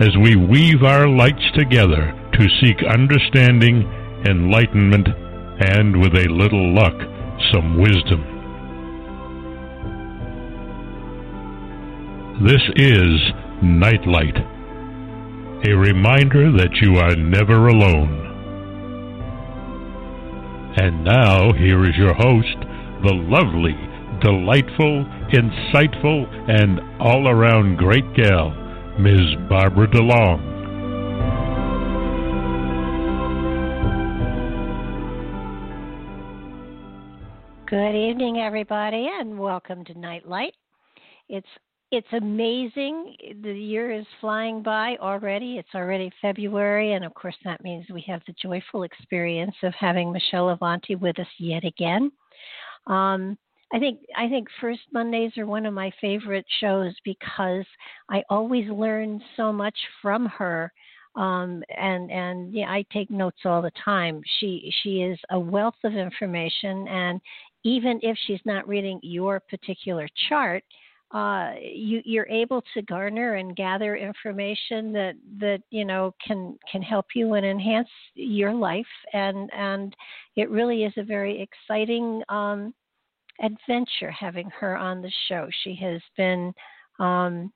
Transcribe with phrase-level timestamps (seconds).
[0.00, 3.82] as we weave our lights together to seek understanding,
[4.24, 5.06] enlightenment,
[5.60, 6.94] and with a little luck,
[7.52, 8.24] some wisdom.
[12.42, 13.20] This is
[13.62, 14.36] Nightlight,
[15.68, 18.26] a reminder that you are never alone.
[20.78, 22.56] And now, here is your host,
[23.04, 23.76] the lovely,
[24.22, 28.59] delightful, insightful, and all around great gal,
[29.02, 29.34] Ms.
[29.48, 30.50] Barbara DeLong.
[37.66, 40.54] Good evening, everybody, and welcome to Nightlight.
[41.30, 41.46] It's
[41.90, 43.16] it's amazing.
[43.42, 45.56] The year is flying by already.
[45.56, 50.12] It's already February, and of course, that means we have the joyful experience of having
[50.12, 52.12] Michelle Avanti with us yet again.
[52.86, 53.38] Um,
[53.72, 57.64] I think I think First Mondays are one of my favorite shows because
[58.08, 60.72] I always learn so much from her.
[61.16, 64.22] Um, and and yeah, I take notes all the time.
[64.38, 67.20] She she is a wealth of information, and
[67.64, 70.64] even if she's not reading your particular chart,
[71.12, 76.82] uh, you, you're able to garner and gather information that that you know can can
[76.82, 79.94] help you and enhance your life and and
[80.36, 82.72] it really is a very exciting um,
[83.42, 85.48] adventure having her on the show.
[85.64, 86.52] She has been
[86.98, 87.52] um,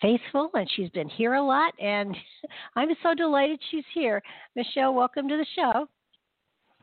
[0.00, 2.16] faithful and she's been here a lot, and
[2.76, 4.22] I'm so delighted she's here.
[4.54, 5.88] Michelle, welcome to the show.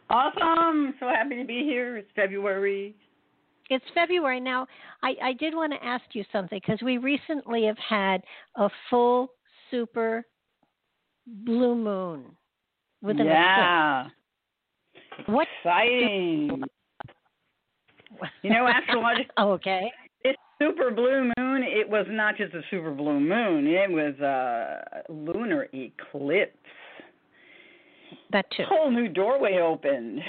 [0.09, 0.93] Awesome.
[0.99, 1.97] So happy to be here.
[1.97, 2.95] It's February.
[3.69, 4.39] It's February.
[4.39, 4.67] Now,
[5.01, 8.21] I, I did want to ask you something because we recently have had
[8.57, 9.29] a full
[9.71, 10.25] super
[11.25, 12.25] blue moon
[13.01, 14.07] with an yeah.
[15.19, 15.29] eclipse.
[15.29, 16.63] What exciting!
[18.41, 19.33] You know, astrological.
[19.39, 19.91] okay.
[20.23, 25.11] This super blue moon, it was not just a super blue moon, it was a
[25.11, 26.57] lunar eclipse.
[28.31, 28.63] That too.
[28.63, 30.19] A whole new doorway opened.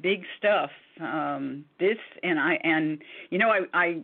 [0.00, 0.70] Big stuff.
[1.00, 4.02] Um, this and I and you know I I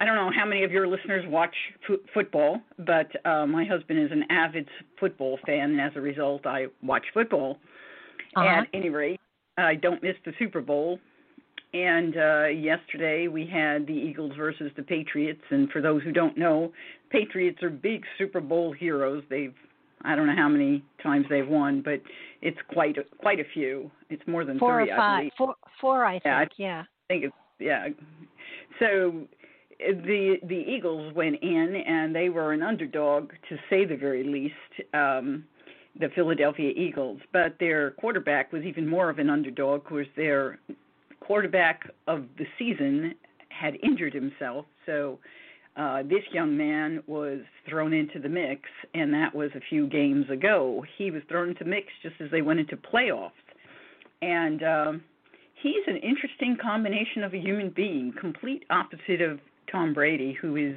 [0.00, 1.54] I don't know how many of your listeners watch
[1.88, 4.68] f- football, but uh, my husband is an avid
[4.98, 7.58] football fan, and as a result, I watch football.
[8.34, 8.62] Uh-huh.
[8.62, 9.20] At any rate,
[9.58, 10.98] I don't miss the Super Bowl.
[11.74, 15.40] And uh, yesterday we had the Eagles versus the Patriots.
[15.50, 16.72] And for those who don't know,
[17.10, 19.22] Patriots are big Super Bowl heroes.
[19.30, 19.54] They've
[20.04, 22.02] I don't know how many times they've won, but
[22.40, 23.90] it's quite a, quite a few.
[24.10, 25.00] It's more than four three, or five.
[25.00, 25.32] I believe.
[25.38, 26.50] Four, four, I think.
[26.56, 27.88] Yeah, I think it's yeah.
[28.80, 29.26] So
[29.78, 34.88] the the Eagles went in and they were an underdog to say the very least.
[34.94, 35.44] Um,
[36.00, 40.58] the Philadelphia Eagles, but their quarterback was even more of an underdog because their
[41.26, 43.14] quarterback of the season
[43.48, 44.66] had injured himself.
[44.86, 45.18] So
[45.76, 48.62] uh, this young man was thrown into the mix,
[48.94, 50.84] and that was a few games ago.
[50.98, 53.30] He was thrown into mix just as they went into playoffs.
[54.20, 55.02] And um,
[55.62, 60.74] he's an interesting combination of a human being, complete opposite of Tom Brady, who is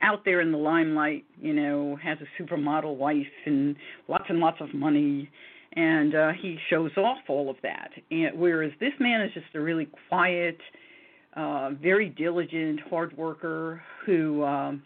[0.00, 3.76] out there in the limelight, you know, has a supermodel wife and
[4.06, 5.28] lots and lots of money
[5.72, 7.90] and uh, he shows off all of that.
[8.10, 10.58] And whereas this man is just a really quiet,
[11.36, 14.82] uh, very diligent, hard worker who um,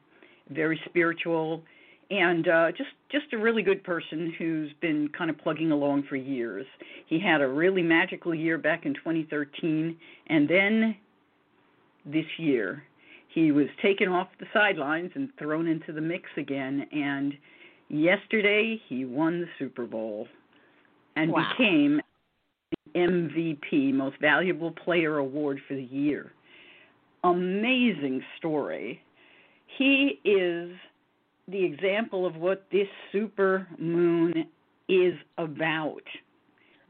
[0.50, 1.62] very spiritual,
[2.10, 6.16] and uh, just just a really good person who's been kind of plugging along for
[6.16, 6.66] years.
[7.06, 9.96] He had a really magical year back in 2013,
[10.28, 10.96] and then
[12.04, 12.82] this year
[13.28, 16.86] he was taken off the sidelines and thrown into the mix again.
[16.92, 17.34] And
[17.88, 20.28] yesterday he won the Super Bowl
[21.16, 21.52] and wow.
[21.58, 22.00] became
[22.94, 26.32] the MVP, Most Valuable Player Award for the year.
[27.24, 29.00] Amazing story.
[29.78, 30.70] He is
[31.48, 34.46] the example of what this super moon
[34.88, 36.02] is about.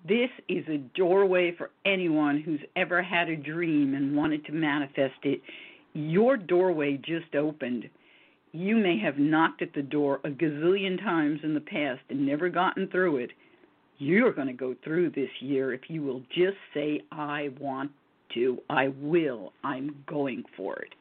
[0.06, 5.14] This is a doorway for anyone who's ever had a dream and wanted to manifest
[5.22, 5.40] it.
[5.94, 7.88] Your doorway just opened.
[8.52, 12.48] You may have knocked at the door a gazillion times in the past and never
[12.48, 13.30] gotten through it.
[14.02, 17.92] You're going to go through this year if you will just say, I want
[18.34, 20.92] to, I will, I'm going for it.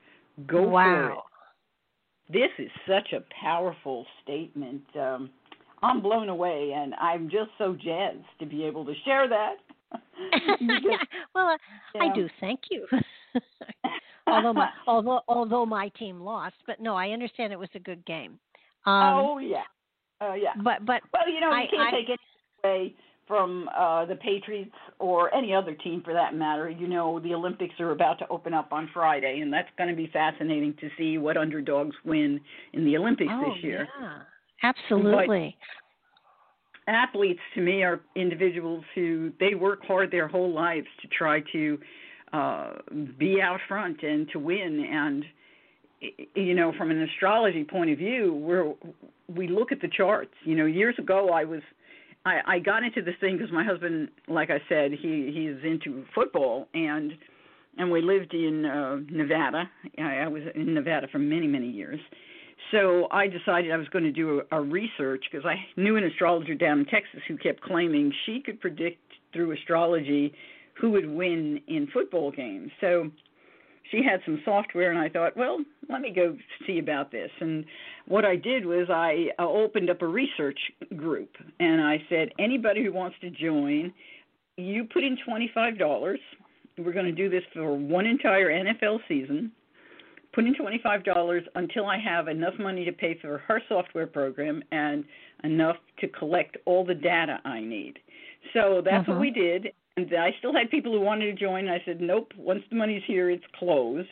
[0.46, 1.24] Go wow.
[2.30, 2.50] for it.
[2.58, 4.84] This is such a powerful statement.
[4.96, 5.32] Um,
[5.82, 9.56] I'm blown away, and I'm just so jazzed to be able to share that.
[10.62, 11.00] because,
[11.34, 11.58] well, uh,
[11.96, 12.04] yeah.
[12.04, 12.30] I do.
[12.40, 12.86] Thank you.
[14.28, 18.06] although my although although my team lost, but no, I understand it was a good
[18.06, 18.40] game.
[18.86, 19.64] Um, oh yeah,
[20.22, 20.54] oh yeah.
[20.64, 22.20] But but well, you know, you I, can't I, take it
[22.64, 22.96] away
[23.28, 26.70] from uh, the Patriots or any other team for that matter.
[26.70, 29.96] You know, the Olympics are about to open up on Friday, and that's going to
[29.96, 32.42] be fascinating to see what underdogs win
[32.74, 33.88] in the Olympics oh, this year.
[34.02, 34.18] Yeah.
[34.64, 35.56] Absolutely.
[36.86, 41.42] But athletes to me are individuals who they work hard their whole lives to try
[41.52, 41.80] to
[42.34, 42.74] uh
[43.20, 45.24] be out front and to win and
[46.34, 48.74] you know from an astrology point of view we're
[49.36, 51.62] we look at the charts you know years ago i was
[52.26, 56.04] i i got into this thing because my husband like i said he he's into
[56.14, 57.14] football and
[57.78, 62.00] and we lived in uh nevada i, I was in nevada for many many years
[62.70, 66.04] so I decided I was going to do a, a research because I knew an
[66.04, 69.02] astrologer down in Texas who kept claiming she could predict
[69.34, 70.34] through astrology
[70.80, 72.72] who would win in football games.
[72.80, 73.12] So
[73.92, 75.60] she had some software, and I thought, well,
[75.90, 77.30] let me go see about this.
[77.40, 77.66] And
[78.08, 80.60] what I did was I opened up a research
[80.96, 81.30] group,
[81.60, 83.94] and I said, anybody who wants to join,
[84.58, 86.16] you put in $25.
[86.78, 89.52] We're going to do this for one entire NFL season
[90.34, 95.04] put in $25 until I have enough money to pay for her software program and
[95.44, 98.00] enough to collect all the data I need.
[98.54, 99.14] So that's uh-huh.
[99.14, 99.68] what we did.
[99.98, 101.68] And I still had people who wanted to join.
[101.68, 104.08] I said, nope, once the money's here, it's closed.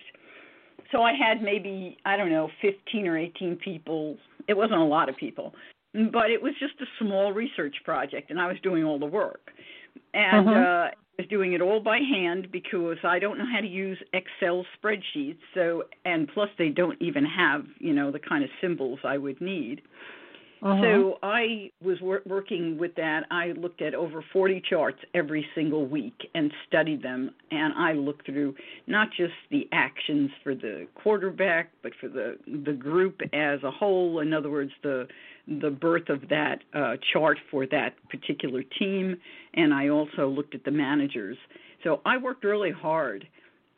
[0.92, 4.18] So I had maybe, I don't know, 15 or 18 people.
[4.48, 5.54] It wasn't a lot of people,
[5.94, 9.52] but it was just a small research project, and I was doing all the work.
[10.14, 10.60] And uh-huh.
[10.60, 10.90] uh,
[11.20, 15.40] was doing it all by hand because I don't know how to use Excel spreadsheets.
[15.54, 19.40] So, and plus they don't even have, you know, the kind of symbols I would
[19.42, 19.82] need.
[20.62, 20.82] Uh-huh.
[20.82, 23.22] So I was wor- working with that.
[23.32, 27.32] I looked at over 40 charts every single week and studied them.
[27.52, 28.56] And I looked through
[28.88, 34.20] not just the actions for the quarterback, but for the the group as a whole.
[34.20, 35.08] In other words, the
[35.48, 39.16] the birth of that uh, chart for that particular team,
[39.54, 41.38] and I also looked at the managers.
[41.84, 43.26] So I worked really hard,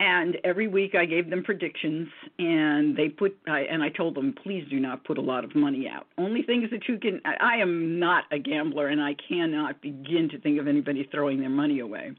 [0.02, 2.08] and every week I gave them predictions,
[2.38, 5.54] and they put I, and I told them, please do not put a lot of
[5.54, 6.06] money out.
[6.18, 7.20] Only things that you can.
[7.24, 11.38] I, I am not a gambler, and I cannot begin to think of anybody throwing
[11.38, 12.10] their money away.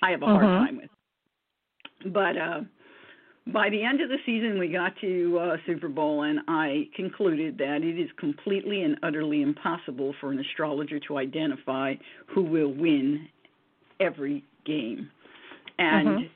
[0.00, 0.66] I have a hard uh-huh.
[0.66, 2.12] time with.
[2.12, 2.60] But uh
[3.52, 7.58] by the end of the season, we got to uh, Super Bowl, and I concluded
[7.58, 11.92] that it is completely and utterly impossible for an astrologer to identify
[12.34, 13.28] who will win
[14.00, 15.10] every game.
[15.78, 16.26] And mm-hmm.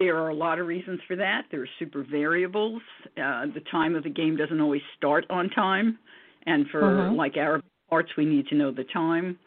[0.00, 1.44] There are a lot of reasons for that.
[1.50, 2.80] There are super variables.
[3.10, 5.98] Uh, the time of the game doesn't always start on time,
[6.46, 7.16] and for mm-hmm.
[7.16, 9.38] like our arts, we need to know the time.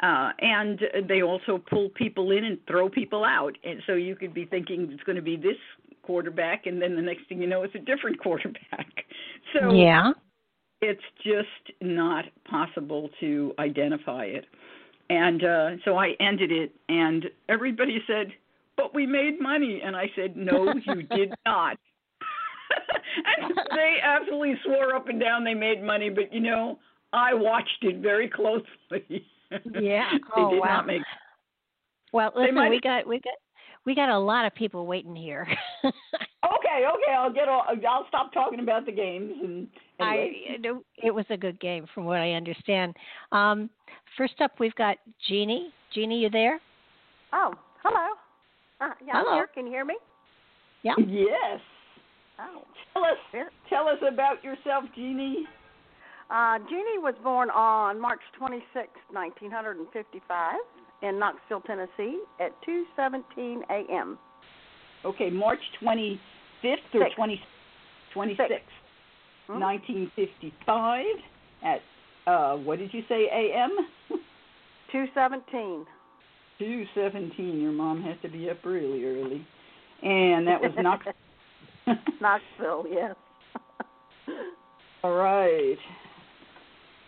[0.00, 3.56] Uh, and they also pull people in and throw people out.
[3.64, 5.56] And so you could be thinking it's going to be this
[6.04, 8.86] quarterback, and then the next thing you know, it's a different quarterback.
[9.52, 10.12] So yeah,
[10.80, 14.44] it's just not possible to identify it.
[15.10, 18.28] And uh, so I ended it, and everybody said,
[18.78, 21.76] "But we made money," and I said, "No, you did not."
[23.40, 26.78] and they absolutely swore up and down they made money, but you know,
[27.12, 28.64] I watched it very closely.
[29.80, 30.10] Yeah.
[30.12, 30.66] they oh did wow.
[30.66, 31.00] not make.
[32.12, 33.32] Well, listen, might- we got we got
[33.86, 35.48] we got a lot of people waiting here.
[35.82, 37.64] Okay, okay, I'll get all.
[37.66, 39.66] I'll stop talking about the games and.
[40.00, 40.58] Anyway.
[40.62, 42.94] I it was a good game from what I understand.
[43.32, 43.70] Um,
[44.16, 45.72] first up, we've got Jeannie.
[45.92, 46.60] Jeannie, you there?
[47.32, 48.14] Oh, hello.
[48.80, 49.34] Uh, yeah, Hello.
[49.34, 49.48] Here.
[49.52, 49.96] Can you hear me?
[50.82, 50.94] Yeah.
[50.98, 51.60] Yes.
[52.38, 52.62] Oh.
[52.94, 53.18] Tell us.
[53.32, 53.50] Here.
[53.68, 55.44] Tell us about yourself, Jeannie.
[56.30, 60.54] Uh, Jeannie was born on March 26, 1955,
[61.02, 64.18] in Knoxville, Tennessee, at 2:17 a.m.
[65.04, 66.18] Okay, March 25th
[66.94, 67.14] or Six.
[67.16, 67.40] 20,
[68.14, 68.62] 26th, Six.
[69.46, 69.60] Hmm?
[69.60, 71.04] 1955
[71.64, 71.80] at
[72.26, 73.70] uh what did you say a.m.
[74.94, 75.84] 2:17.
[76.60, 77.60] 2:17.
[77.60, 79.46] Your mom has to be up really early.
[80.02, 81.12] And that was Knoxville.
[82.20, 83.14] Knoxville, yes.
[85.02, 85.76] All right.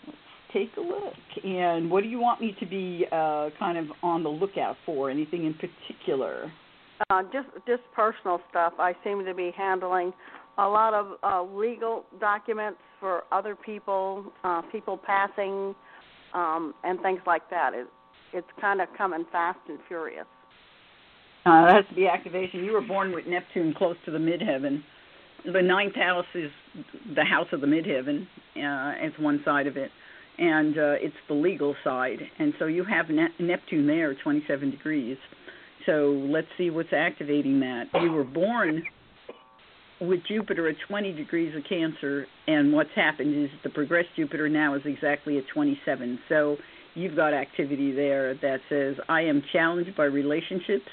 [0.07, 0.19] Let's
[0.53, 1.15] take a look.
[1.45, 5.11] And what do you want me to be uh, kind of on the lookout for?
[5.11, 6.53] Anything in particular?
[7.09, 8.75] Uh, just just personal stuff.
[8.79, 10.13] I seem to be handling
[10.59, 15.75] a lot of uh, legal documents for other people, uh, people passing,
[16.35, 17.73] um, and things like that.
[17.73, 17.87] It,
[18.33, 20.27] it's kind of coming fast and furious.
[21.47, 22.65] Uh, that has to be activation.
[22.65, 24.83] You were born with Neptune close to the midheaven.
[25.51, 26.51] The ninth house is
[27.15, 28.23] the house of the midheaven.
[28.57, 29.91] Uh, it's one side of it,
[30.39, 32.19] and uh, it's the legal side.
[32.39, 35.17] And so you have ne- Neptune there, 27 degrees.
[35.87, 37.85] So let's see what's activating that.
[37.95, 38.83] You were born
[40.01, 44.75] with Jupiter at 20 degrees of Cancer, and what's happened is the progressed Jupiter now
[44.75, 46.19] is exactly at 27.
[46.29, 46.57] So
[46.95, 50.89] you've got activity there that says, I am challenged by relationships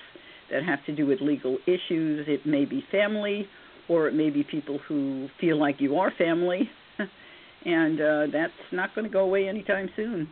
[0.51, 2.25] that have to do with legal issues.
[2.27, 3.47] It may be family,
[3.89, 6.69] or it may be people who feel like you are family,
[7.65, 10.27] and uh, that's not going to go away anytime soon.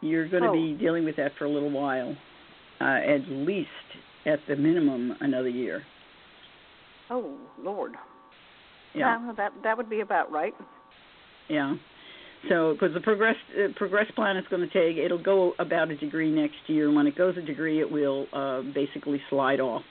[0.00, 0.52] You're going to Oh.
[0.52, 2.16] be dealing with that for a little while,
[2.80, 3.68] uh, at least
[4.26, 5.82] at the minimum another year.
[7.10, 7.94] Oh Lord.
[8.94, 9.18] Yeah.
[9.24, 10.54] Well, that that would be about right.
[11.48, 11.74] Yeah.
[12.48, 15.96] So, because the progress uh, progress plan is going to take, it'll go about a
[15.96, 16.92] degree next year.
[16.92, 19.82] When it goes a degree, it will uh, basically slide off.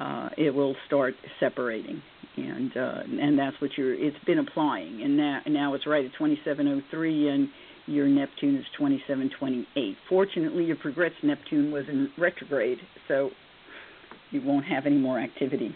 [0.00, 2.02] Uh, it will start separating,
[2.36, 3.94] and uh, and that's what you're.
[3.94, 7.48] It's been applying, and now now it's right at 2703, and
[7.86, 9.96] your Neptune is 2728.
[10.08, 13.30] Fortunately, your progressed Neptune was in retrograde, so
[14.30, 15.74] you won't have any more activity.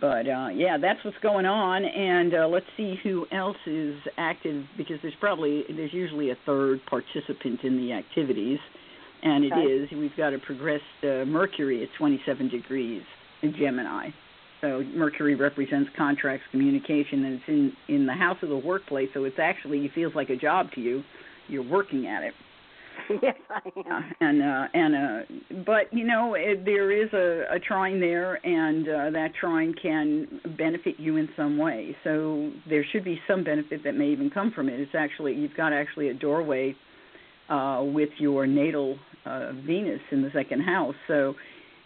[0.00, 4.64] But uh, yeah, that's what's going on, and uh, let's see who else is active
[4.76, 8.58] because there's probably there's usually a third participant in the activities,
[9.22, 9.62] and it Okay.
[9.62, 13.02] is we've got a progressed uh, Mercury at 27 degrees
[13.42, 14.08] in Gemini.
[14.60, 19.10] So Mercury represents contracts, communication, and it's in in the house of the workplace.
[19.14, 21.04] So it's actually it feels like a job to you.
[21.48, 22.34] You're working at it.
[23.22, 23.60] yes, I
[23.90, 24.14] Uh, am.
[24.20, 28.88] and uh and uh but you know it, there is a a trine there and
[28.88, 31.96] uh that trine can benefit you in some way.
[32.04, 34.80] So there should be some benefit that may even come from it.
[34.80, 36.74] It's actually you've got actually a doorway
[37.48, 38.96] uh with your natal
[39.26, 40.94] uh venus in the second house.
[41.08, 41.34] So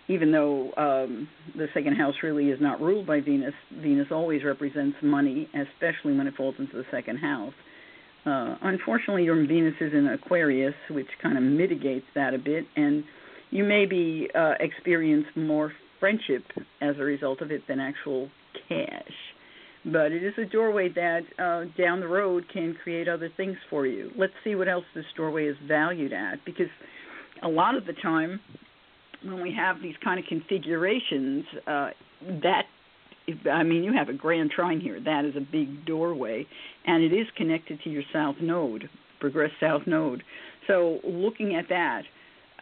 [0.08, 4.96] even though um the second house really is not ruled by venus venus always represents
[5.02, 7.52] money especially when it falls into the second house
[8.26, 13.04] uh, unfortunately, your Venus is in Aquarius, which kind of mitigates that a bit, and
[13.50, 16.44] you may be uh, experience more friendship
[16.80, 18.28] as a result of it than actual
[18.68, 19.12] cash.
[19.84, 23.86] But it is a doorway that uh, down the road can create other things for
[23.86, 24.10] you.
[24.16, 26.66] Let's see what else this doorway is valued at, because
[27.42, 28.40] a lot of the time
[29.22, 31.90] when we have these kind of configurations, uh,
[32.42, 32.64] that
[33.50, 35.00] I mean, you have a grand trine here.
[35.00, 36.46] That is a big doorway,
[36.86, 38.88] and it is connected to your south node,
[39.20, 40.22] progress south node.
[40.66, 42.02] So, looking at that,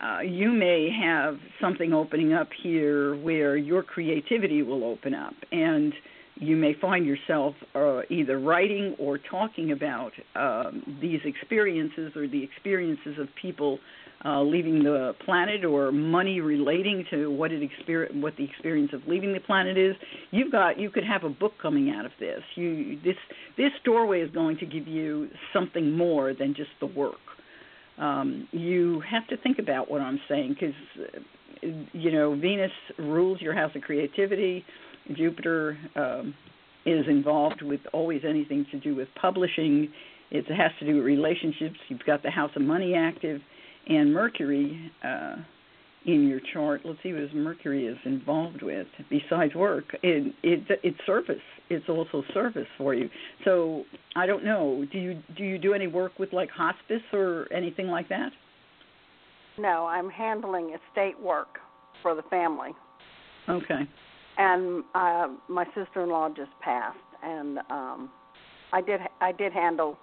[0.00, 5.92] uh, you may have something opening up here where your creativity will open up, and
[6.36, 12.42] you may find yourself uh, either writing or talking about um, these experiences or the
[12.42, 13.78] experiences of people
[14.24, 19.02] uh, leaving the planet or money relating to what it exper- what the experience of
[19.06, 19.94] leaving the planet is.
[20.30, 22.40] You've got you could have a book coming out of this.
[22.54, 23.16] You this
[23.56, 27.14] this doorway is going to give you something more than just the work.
[27.98, 33.40] Um, you have to think about what I'm saying because uh, you know Venus rules
[33.40, 34.64] your house of creativity.
[35.14, 36.34] Jupiter um,
[36.84, 39.88] is involved with always anything to do with publishing.
[40.30, 41.76] It has to do with relationships.
[41.88, 43.40] You've got the house of money active
[43.86, 45.36] and Mercury uh,
[46.06, 46.82] in your chart.
[46.84, 49.84] Let's see what Mercury is involved with besides work.
[50.02, 51.36] It, it it's service.
[51.68, 53.10] It's also service for you.
[53.44, 54.84] So I don't know.
[54.90, 58.30] Do you do you do any work with like hospice or anything like that?
[59.58, 61.58] No, I'm handling estate work
[62.02, 62.70] for the family,
[63.48, 63.80] Okay.
[64.36, 68.10] and uh, my sister-in-law just passed, and um,
[68.72, 69.98] I did I did handle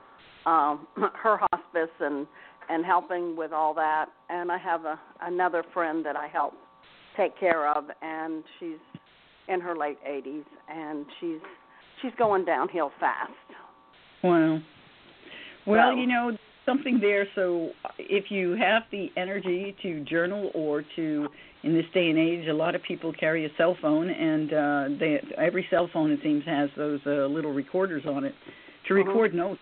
[0.46, 2.26] um, her hospice and
[2.70, 4.08] and helping with all that.
[4.30, 6.54] And I have a another friend that I help
[7.18, 8.78] take care of, and she's
[9.48, 11.40] in her late 80s, and she's
[12.02, 13.32] she's going downhill fast.
[14.24, 14.62] Well,
[15.66, 17.28] well, So- you know something there.
[17.36, 21.28] So if you have the energy to journal or to,
[21.64, 25.00] in this day and age, a lot of people carry a cell phone, and uh,
[25.00, 28.34] they every cell phone it seems has those uh, little recorders on it
[28.88, 29.06] to Mhm.
[29.08, 29.60] record notes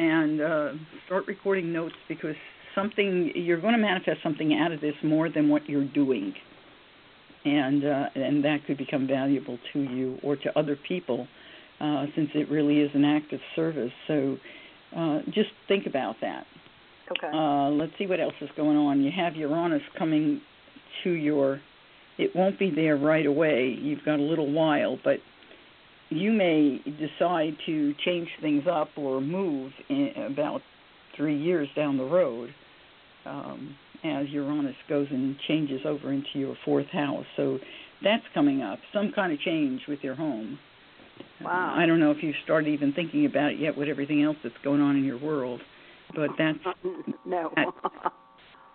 [0.00, 0.72] and uh,
[1.04, 2.34] start recording notes because
[2.74, 6.32] something you're going to manifest something out of this more than what you're doing,
[7.44, 11.28] and uh, and that could become valuable to you or to other people
[11.80, 13.92] uh, since it really is an act of service.
[14.08, 14.38] So
[14.96, 16.46] uh, just think about that.
[17.10, 17.30] Okay.
[17.34, 19.02] Uh, let's see what else is going on.
[19.02, 20.40] You have Uranus coming
[21.04, 21.60] to your.
[22.16, 23.76] It won't be there right away.
[23.78, 25.18] You've got a little while, but
[26.10, 30.60] you may decide to change things up or move in about
[31.16, 32.50] three years down the road
[33.26, 37.24] um, as Uranus goes and changes over into your fourth house.
[37.36, 37.58] So
[38.02, 38.78] that's coming up.
[38.92, 40.58] Some kind of change with your home.
[41.42, 41.74] Wow.
[41.76, 44.36] Uh, I don't know if you've started even thinking about it yet with everything else
[44.42, 45.60] that's going on in your world,
[46.14, 46.58] but that's
[47.26, 47.52] no.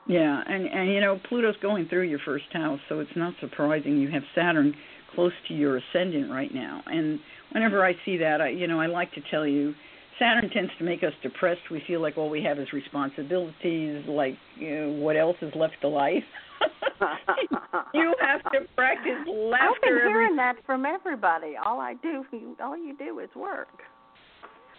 [0.07, 3.97] yeah, and and you know Pluto's going through your first house, so it's not surprising
[3.97, 4.75] you have Saturn
[5.13, 6.81] close to your ascendant right now.
[6.87, 7.19] And
[7.51, 9.73] whenever I see that, I you know I like to tell you
[10.19, 11.61] Saturn tends to make us depressed.
[11.69, 15.75] We feel like all we have is responsibilities, like you know, what else is left
[15.81, 16.23] to life.
[17.93, 19.65] you have to practice laughter.
[19.75, 20.37] I've been hearing every...
[20.37, 21.55] that from everybody.
[21.63, 22.25] All I do,
[22.63, 23.81] all you do is work.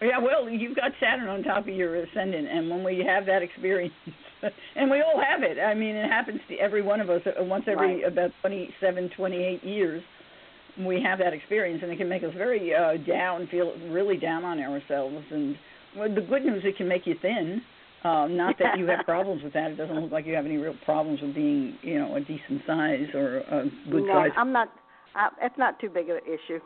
[0.00, 3.42] Yeah, well, you've got Saturn on top of your ascendant, and when we have that
[3.42, 3.94] experience,
[4.76, 5.58] and we all have it.
[5.58, 8.12] I mean, it happens to every one of us uh, once every right.
[8.12, 10.02] about twenty-seven, twenty-eight years.
[10.78, 14.44] We have that experience, and it can make us very uh, down, feel really down
[14.44, 15.24] on ourselves.
[15.30, 15.56] And
[15.96, 17.62] well, the good news, it can make you thin.
[18.04, 19.70] Uh, not that you have problems with that.
[19.70, 22.62] It doesn't look like you have any real problems with being, you know, a decent
[22.66, 24.30] size or a good no, size.
[24.36, 24.68] I'm not.
[25.14, 26.60] I, it's not too big of an issue.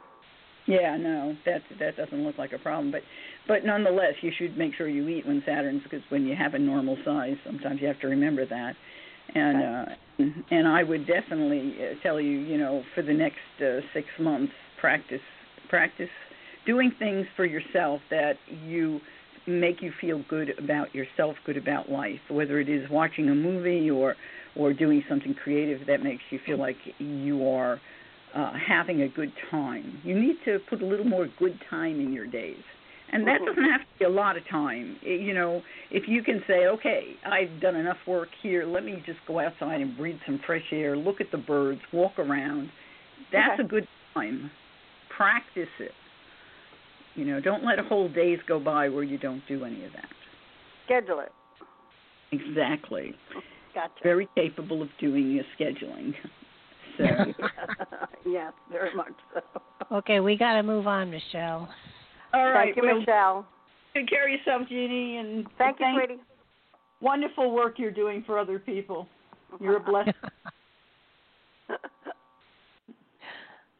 [0.67, 2.93] Yeah, no, that that doesn't look like a problem.
[2.93, 3.03] But
[3.49, 6.59] but nonetheless, you should make sure you eat when Saturn's because when you have a
[6.59, 8.75] normal size, sometimes you have to remember that.
[9.35, 13.81] And uh, and I would definitely uh, tell you, you know, for the next uh,
[13.95, 15.21] six months, practice
[15.69, 16.09] practice
[16.67, 18.35] doing things for yourself that
[18.67, 19.01] you
[19.47, 23.91] make you feel good about yourself, good about life, whether it is watching a movie
[23.91, 24.17] or
[24.57, 27.81] or doing something creative that makes you feel like you are
[28.35, 30.01] uh, having a good time.
[30.05, 32.63] You need to put a little more good time in your days.
[33.13, 34.97] And that doesn't have to be a lot of time.
[35.03, 39.19] You know, if you can say, okay, I've done enough work here, let me just
[39.27, 42.71] go outside and breathe some fresh air, look at the birds, walk around.
[43.33, 43.63] That's okay.
[43.65, 44.51] a good time.
[45.17, 45.93] Practice it.
[47.17, 49.93] You know, don't let a whole days go by where you don't do any of
[49.93, 50.09] that.
[50.87, 51.33] Schedule it.
[52.33, 53.15] Exactly.
[53.75, 53.93] Gotcha.
[54.03, 56.15] Very capable of doing your scheduling.
[56.99, 57.05] So
[58.27, 59.41] yes, very much so.
[59.93, 61.69] Okay, we got to move on, Michelle.
[62.33, 63.47] All right, Thank you, well, Michelle.
[63.95, 66.23] take care of yourself, Jeannie, and Thank you, thank- sweetie.
[67.01, 69.07] wonderful work you're doing for other people.
[69.61, 70.13] You're a blessing.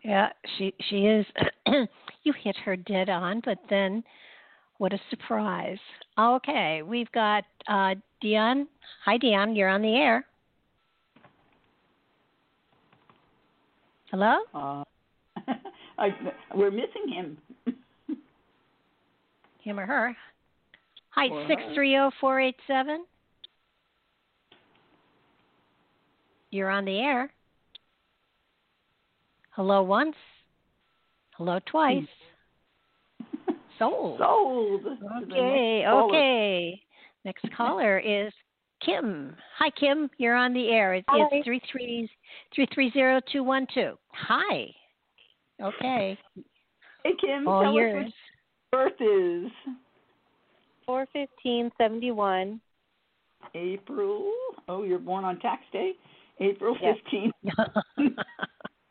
[0.05, 1.27] yeah, she she is.
[2.25, 4.03] you hit her dead on, but then
[4.79, 5.79] what a surprise.
[6.19, 8.67] Okay, we've got uh Dion.
[9.05, 9.55] Hi, Dion.
[9.57, 10.27] You're on the air.
[14.11, 14.39] Hello.
[14.55, 14.83] Uh,
[15.99, 16.09] I,
[16.55, 17.39] we're missing him.
[19.71, 20.17] Him or her.
[21.11, 21.49] Hi, Or her.
[21.49, 23.05] six three zero four eight seven.
[26.51, 27.33] You're on the air.
[29.51, 30.17] Hello once.
[31.37, 32.05] Hello twice.
[33.47, 33.53] Hmm.
[33.79, 34.19] Sold.
[34.19, 34.83] Sold.
[35.23, 36.09] Okay, next caller.
[36.09, 36.83] okay.
[37.25, 38.33] Next caller is
[38.85, 39.37] Kim.
[39.59, 40.11] Hi, Kim.
[40.19, 40.95] You're on the air.
[40.95, 41.27] It's, Hi.
[41.31, 42.11] it's three three
[42.55, 43.93] three three zero two one two.
[44.09, 44.67] Hi.
[45.63, 46.19] Okay.
[47.05, 47.95] Hey Kim, All tell yours.
[48.07, 48.13] us what
[48.71, 49.51] birth is.
[50.87, 52.61] Four fifteen seventy one.
[53.55, 54.33] April.
[54.69, 55.93] Oh, you're born on tax day,
[56.41, 56.97] April Yes.
[57.03, 57.35] fifteenth,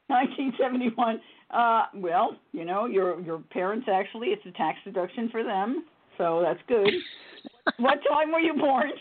[0.09, 1.19] nineteen seventy one.
[1.51, 5.85] Uh, well, you know, your your parents actually, it's a tax deduction for them,
[6.17, 6.91] so that's good.
[7.77, 8.91] what time were you born?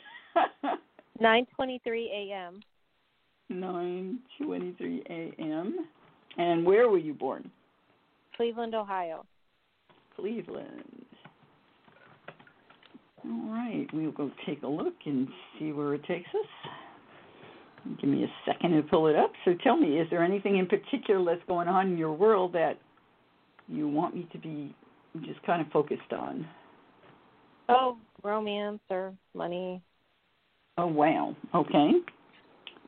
[1.21, 2.61] Nine twenty three AM.
[3.49, 5.87] Nine twenty-three a.m.
[6.37, 7.51] And where were you born?
[8.37, 9.25] Cleveland, Ohio.
[10.19, 11.05] Cleveland.
[13.25, 15.29] All right, we'll go take a look and
[15.59, 16.71] see where it takes us.
[18.01, 19.33] Give me a second to pull it up.
[19.45, 22.79] So tell me, is there anything in particular that's going on in your world that
[23.69, 24.75] you want me to be
[25.25, 26.47] just kind of focused on?
[27.69, 29.83] Oh, romance or money.
[30.77, 31.37] Oh wow.
[31.55, 31.91] Okay.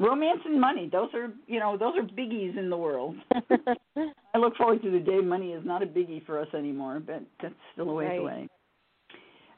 [0.00, 3.16] Romance and money, those are you know, those are biggies in the world.
[4.34, 7.22] I look forward to the day money is not a biggie for us anymore, but
[7.42, 8.18] that's still a ways Right.
[8.18, 8.48] away.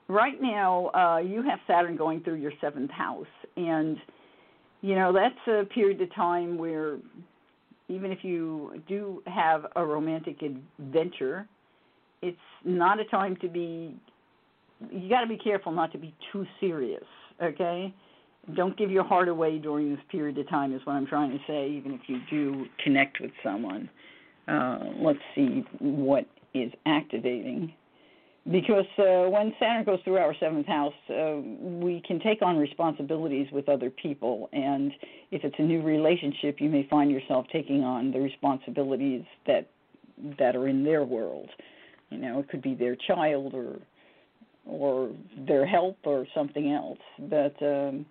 [0.09, 3.25] Right now, uh, you have Saturn going through your seventh house,
[3.57, 3.97] and
[4.81, 6.99] you know that's a period of time where
[7.89, 11.47] even if you do have a romantic adventure,
[12.21, 13.95] it's not a time to be.
[14.91, 17.05] You got to be careful not to be too serious.
[17.41, 17.95] Okay,
[18.55, 20.75] don't give your heart away during this period of time.
[20.75, 21.71] Is what I'm trying to say.
[21.71, 23.89] Even if you do connect with someone,
[24.49, 27.73] uh, let's see what is activating
[28.51, 33.47] because uh, when Saturn goes through our seventh house, uh, we can take on responsibilities
[33.53, 34.93] with other people, and
[35.31, 39.69] if it's a new relationship, you may find yourself taking on the responsibilities that
[40.39, 41.49] that are in their world.
[42.11, 43.77] You know, it could be their child or
[44.67, 45.13] or
[45.47, 46.99] their help or something else.
[47.21, 48.07] But um,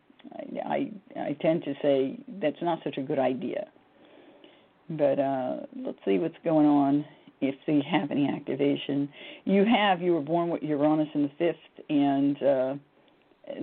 [0.65, 3.67] I, I tend to say that's not such a good idea.
[4.89, 7.05] But uh, let's see what's going on
[7.39, 9.09] if you have any activation.
[9.45, 12.75] You have you were born with Uranus in the fifth, and uh,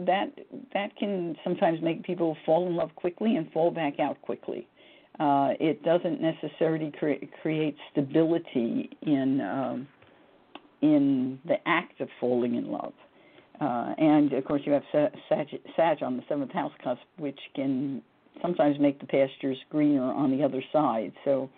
[0.06, 0.30] that
[0.74, 4.66] that can sometimes make people fall in love quickly and fall back out quickly.
[5.20, 9.88] Uh, it doesn't necessarily cre- create stability in um,
[10.80, 12.92] in the act of falling in love.
[13.60, 18.02] Uh, and of course, you have Sag, Sag on the seventh house cusp, which can
[18.40, 21.12] sometimes make the pastures greener on the other side.
[21.24, 21.50] So,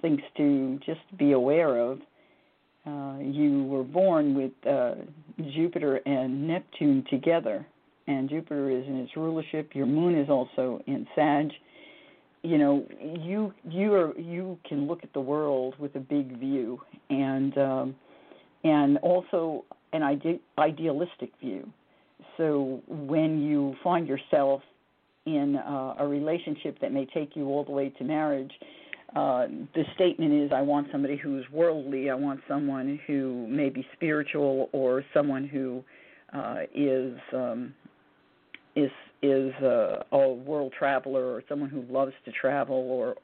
[0.00, 2.00] things to just be aware of.
[2.84, 4.94] Uh, you were born with uh,
[5.54, 7.64] Jupiter and Neptune together,
[8.08, 9.70] and Jupiter is in its rulership.
[9.74, 11.50] Your moon is also in Sag.
[12.42, 16.80] You know, you you are you can look at the world with a big view,
[17.08, 17.94] and um,
[18.64, 21.68] and also an ide- idealistic view.
[22.36, 24.62] So when you find yourself
[25.26, 28.52] in uh, a relationship that may take you all the way to marriage,
[29.14, 33.86] uh, the statement is I want somebody who's worldly, I want someone who may be
[33.92, 35.84] spiritual, or someone who
[36.32, 37.74] uh, is um,
[38.74, 43.16] is is uh, a world traveler, or someone who loves to travel, or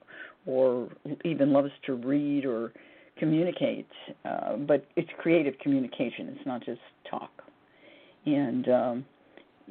[0.45, 0.89] or
[1.25, 2.73] even loves to read or
[3.19, 3.89] communicate,
[4.25, 6.29] uh, but it's creative communication.
[6.37, 7.31] It's not just talk.
[8.27, 9.07] And um,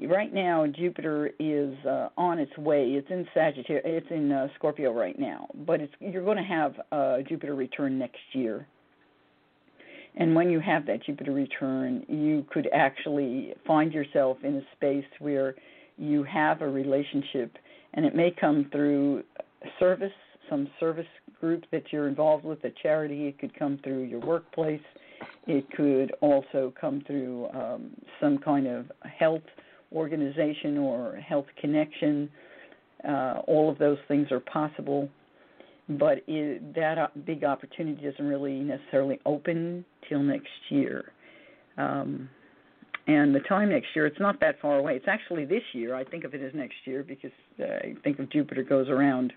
[0.09, 2.91] right now, Jupiter is uh, on its way.
[2.91, 3.83] It's in Sagittarius.
[3.85, 7.97] It's in uh, Scorpio right now, but it's you're going to have uh, Jupiter return
[7.97, 8.67] next year.
[10.19, 15.05] And when you have that Jupiter return, you could actually find yourself in a space
[15.19, 15.55] where
[15.97, 17.55] you have a relationship,
[17.93, 19.23] and it may come through
[19.79, 20.11] service,
[20.49, 21.05] some service
[21.39, 23.27] group that you're involved with, a charity.
[23.27, 24.81] It could come through your workplace.
[25.45, 29.43] It could also come through um, some kind of health
[29.93, 32.29] organization or health connection.
[33.07, 35.07] Uh, all of those things are possible,
[35.89, 41.11] but it, that uh, big opportunity doesn't really necessarily open till next year.
[41.77, 42.29] Um,
[43.07, 44.97] and the time next year, it's not that far away.
[44.97, 45.95] It's actually this year.
[45.95, 49.31] I think of it as next year because uh, I think of Jupiter goes around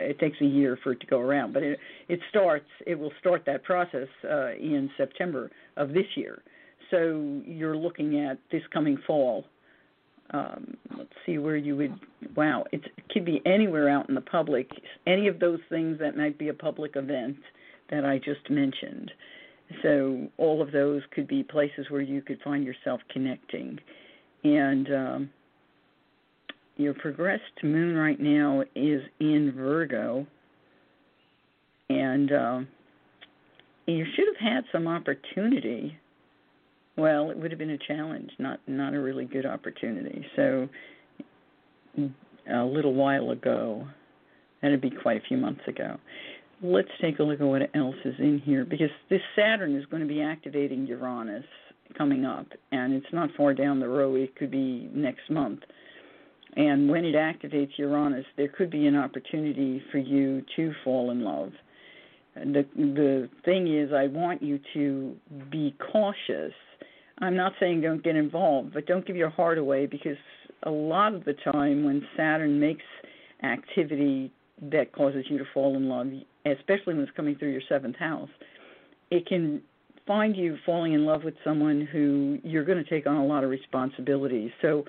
[0.00, 1.78] it takes a year for it to go around, but it
[2.08, 2.66] it starts.
[2.86, 6.42] It will start that process uh, in September of this year.
[6.90, 9.44] So you're looking at this coming fall.
[10.30, 11.98] Um, let's see where you would.
[12.36, 14.70] Wow, it could be anywhere out in the public.
[15.06, 17.38] Any of those things that might be a public event
[17.90, 19.10] that I just mentioned.
[19.82, 23.78] So all of those could be places where you could find yourself connecting,
[24.44, 25.30] and um,
[26.76, 30.26] your progressed moon right now is in Virgo,
[31.88, 32.68] and um,
[33.86, 35.96] you should have had some opportunity.
[36.96, 40.26] Well, it would have been a challenge, not not a really good opportunity.
[40.36, 40.68] So,
[41.98, 43.86] a little while ago,
[44.60, 45.96] that'd be quite a few months ago.
[46.62, 50.02] Let's take a look at what else is in here because this Saturn is going
[50.02, 51.44] to be activating Uranus
[51.96, 54.16] coming up, and it's not far down the road.
[54.16, 55.60] It could be next month.
[56.56, 61.22] And when it activates Uranus, there could be an opportunity for you to fall in
[61.22, 61.52] love.
[62.34, 65.16] The the thing is, I want you to
[65.50, 66.52] be cautious.
[67.18, 70.16] I'm not saying don't get involved, but don't give your heart away because
[70.64, 72.84] a lot of the time when Saturn makes
[73.42, 74.32] activity
[74.70, 76.08] that causes you to fall in love,
[76.46, 78.28] especially when it's coming through your seventh house,
[79.10, 79.62] it can
[80.06, 83.44] find you falling in love with someone who you're going to take on a lot
[83.44, 84.50] of responsibilities.
[84.62, 84.84] So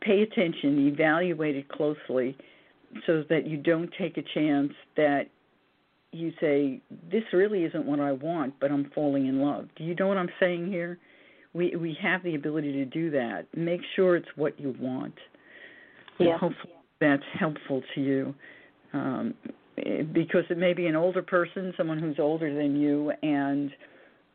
[0.00, 2.36] pay attention, evaluate it closely
[3.06, 5.24] so that you don't take a chance that
[6.12, 9.68] you say, This really isn't what I want, but I'm falling in love.
[9.76, 10.98] Do you know what I'm saying here?
[11.52, 13.46] We we have the ability to do that.
[13.56, 15.14] Make sure it's what you want.
[16.18, 16.38] Yeah.
[16.38, 18.34] Hopefully that's helpful to you.
[18.92, 19.34] Um,
[20.12, 23.70] because it may be an older person, someone who's older than you, and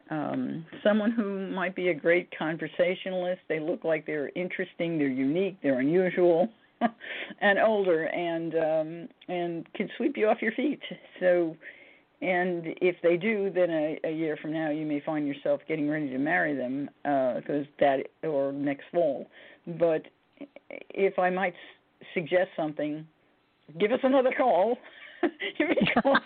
[0.09, 3.41] um, someone who might be a great conversationalist.
[3.49, 6.49] They look like they're interesting, they're unique, they're unusual,
[7.41, 10.81] and older, and um, and can sweep you off your feet.
[11.19, 11.55] So,
[12.21, 15.89] and if they do, then a, a year from now you may find yourself getting
[15.89, 19.27] ready to marry them because uh, that or next fall.
[19.65, 20.03] But
[20.69, 21.55] if I might
[22.13, 23.07] suggest something,
[23.79, 24.77] give us another call.
[25.57, 26.19] because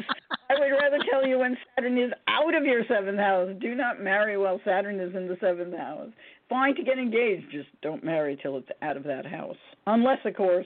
[0.50, 3.50] I would rather tell you when Saturn is out of your seventh house.
[3.60, 6.10] Do not marry while Saturn is in the seventh house.
[6.50, 9.58] Fine to get engaged, just don't marry till it's out of that house.
[9.88, 10.66] Unless, of course,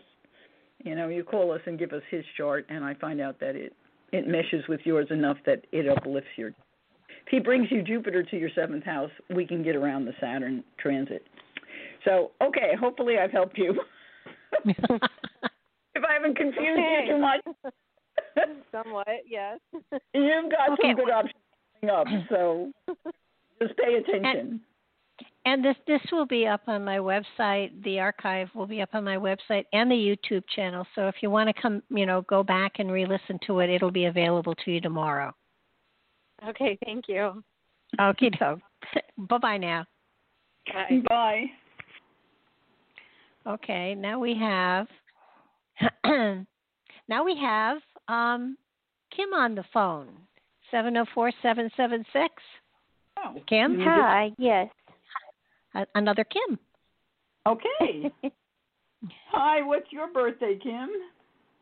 [0.83, 3.55] you know, you call us and give us his chart, and I find out that
[3.55, 3.73] it
[4.11, 6.49] it meshes with yours enough that it uplifts your.
[6.49, 10.63] If he brings you Jupiter to your seventh house, we can get around the Saturn
[10.77, 11.25] transit.
[12.05, 13.73] So, okay, hopefully I've helped you.
[14.65, 17.05] if I haven't confused Okay.
[17.07, 17.41] you too much,
[18.71, 19.59] Somewhat, yes.
[20.13, 20.89] you've got Okay.
[20.89, 21.41] some good options
[21.81, 22.07] coming up.
[22.29, 22.71] So
[23.61, 24.61] just pay attention.
[25.45, 27.71] And this this will be up on my website.
[27.83, 30.87] The archive will be up on my website and the YouTube channel.
[30.95, 33.91] So if you want to come, you know, go back and re-listen to it, it'll
[33.91, 35.33] be available to you tomorrow.
[36.47, 37.43] Okay, thank you.
[37.99, 38.59] Okay, doke.
[39.29, 39.85] bye bye now.
[40.73, 41.01] Bye.
[41.09, 41.45] Bye.
[43.45, 44.87] Okay, now we have
[47.09, 47.79] now we have
[48.13, 48.57] um,
[49.15, 50.09] Kim on the phone.
[50.71, 52.33] Seven zero four seven seven six.
[53.23, 53.79] Oh, Kim?
[53.81, 54.69] Hi, yes.
[55.95, 56.57] Another Kim.
[57.47, 58.11] Okay.
[59.31, 60.89] Hi, what's your birthday, Kim?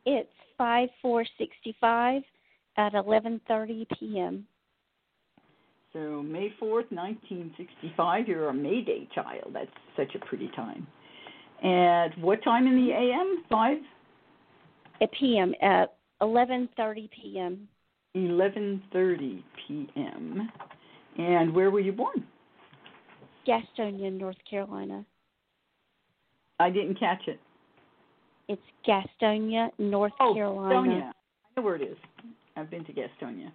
[0.05, 2.21] It's five four sixty five
[2.77, 4.45] at eleven thirty p.m.
[5.93, 8.27] So May fourth, nineteen sixty-five.
[8.27, 9.51] You're a May Day child.
[9.53, 10.87] That's such a pretty time.
[11.63, 13.43] At what time in the AM?
[13.49, 13.77] Five,
[15.01, 15.53] At p.m.
[15.61, 17.67] at eleven thirty p.m.
[18.15, 20.49] eleven thirty p.m.
[21.17, 22.25] And where were you born?
[23.47, 25.03] Gastonia, North Carolina.
[26.59, 27.39] I didn't catch it.
[28.47, 30.75] It's Gastonia, North Oh, Carolina.
[30.75, 31.09] Gastonia.
[31.09, 31.97] I know where it is.
[32.55, 33.51] I've been to Gastonia.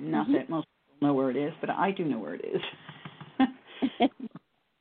[0.00, 0.32] Not Mhm.
[0.34, 2.62] that most people know where it is, but I do know where it is.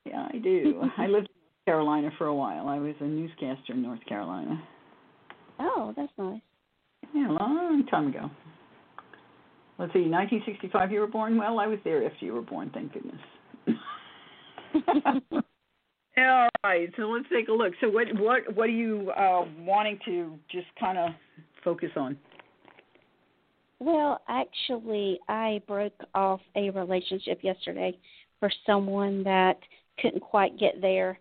[0.05, 0.89] yeah, I do.
[0.97, 2.67] I lived in North Carolina for a while.
[2.67, 4.61] I was a newscaster in North Carolina.
[5.59, 6.41] oh, that's nice.
[7.13, 8.29] Yeah, a long time ago.
[9.77, 11.37] Let's see, 1965 you were born?
[11.37, 13.19] Well, I was there after you were born, thank goodness.
[16.17, 17.73] All right, so let's take a look.
[17.81, 21.09] So what what what are you uh wanting to just kind of
[21.63, 22.17] focus on?
[23.79, 27.97] Well, actually, I broke off a relationship yesterday
[28.39, 29.57] for someone that
[29.99, 31.19] couldn't quite get there,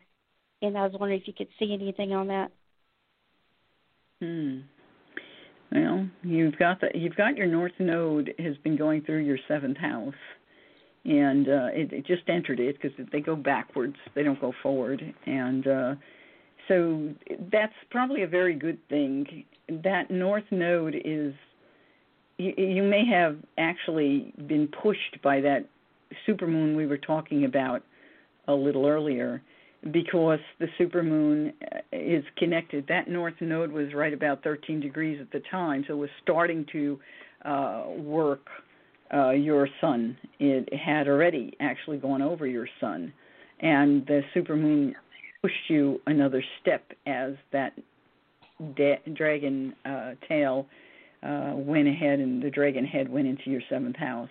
[0.60, 2.52] and I was wondering if you could see anything on that.
[4.20, 4.58] Hmm.
[5.74, 9.78] Well, you've got the you've got your north node has been going through your seventh
[9.78, 10.14] house,
[11.04, 15.02] and uh, it, it just entered it because they go backwards, they don't go forward,
[15.26, 15.94] and uh,
[16.68, 17.10] so
[17.50, 19.44] that's probably a very good thing.
[19.82, 21.32] That north node is
[22.36, 25.66] you, you may have actually been pushed by that
[26.28, 27.82] supermoon we were talking about
[28.48, 29.40] a little earlier
[29.90, 32.86] because the supermoon uh, is connected.
[32.88, 36.64] That north node was right about 13 degrees at the time, so it was starting
[36.72, 37.00] to
[37.44, 38.46] uh, work
[39.12, 40.16] uh, your sun.
[40.38, 43.12] It had already actually gone over your sun,
[43.60, 44.92] and the supermoon
[45.42, 47.72] pushed you another step as that
[48.76, 50.66] da- dragon uh, tail
[51.22, 54.28] uh, went ahead and the dragon head went into your seventh house.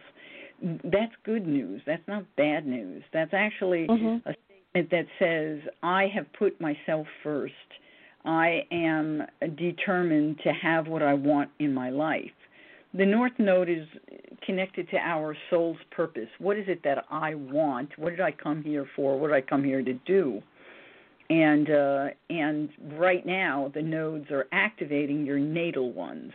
[0.61, 1.81] That's good news.
[1.85, 3.03] That's not bad news.
[3.11, 4.21] That's actually Mhm.
[4.25, 4.33] a
[4.73, 7.53] that says, I have put myself first.
[8.23, 9.23] I am
[9.57, 12.31] determined to have what I want in my life.
[12.93, 13.87] The North Node is
[14.45, 16.27] connected to our soul's purpose.
[16.39, 17.89] What is it that I want?
[17.97, 19.17] What did I come here for?
[19.17, 20.41] What did I come here to do?
[21.29, 26.33] And uh, and right now the nodes are activating your natal ones.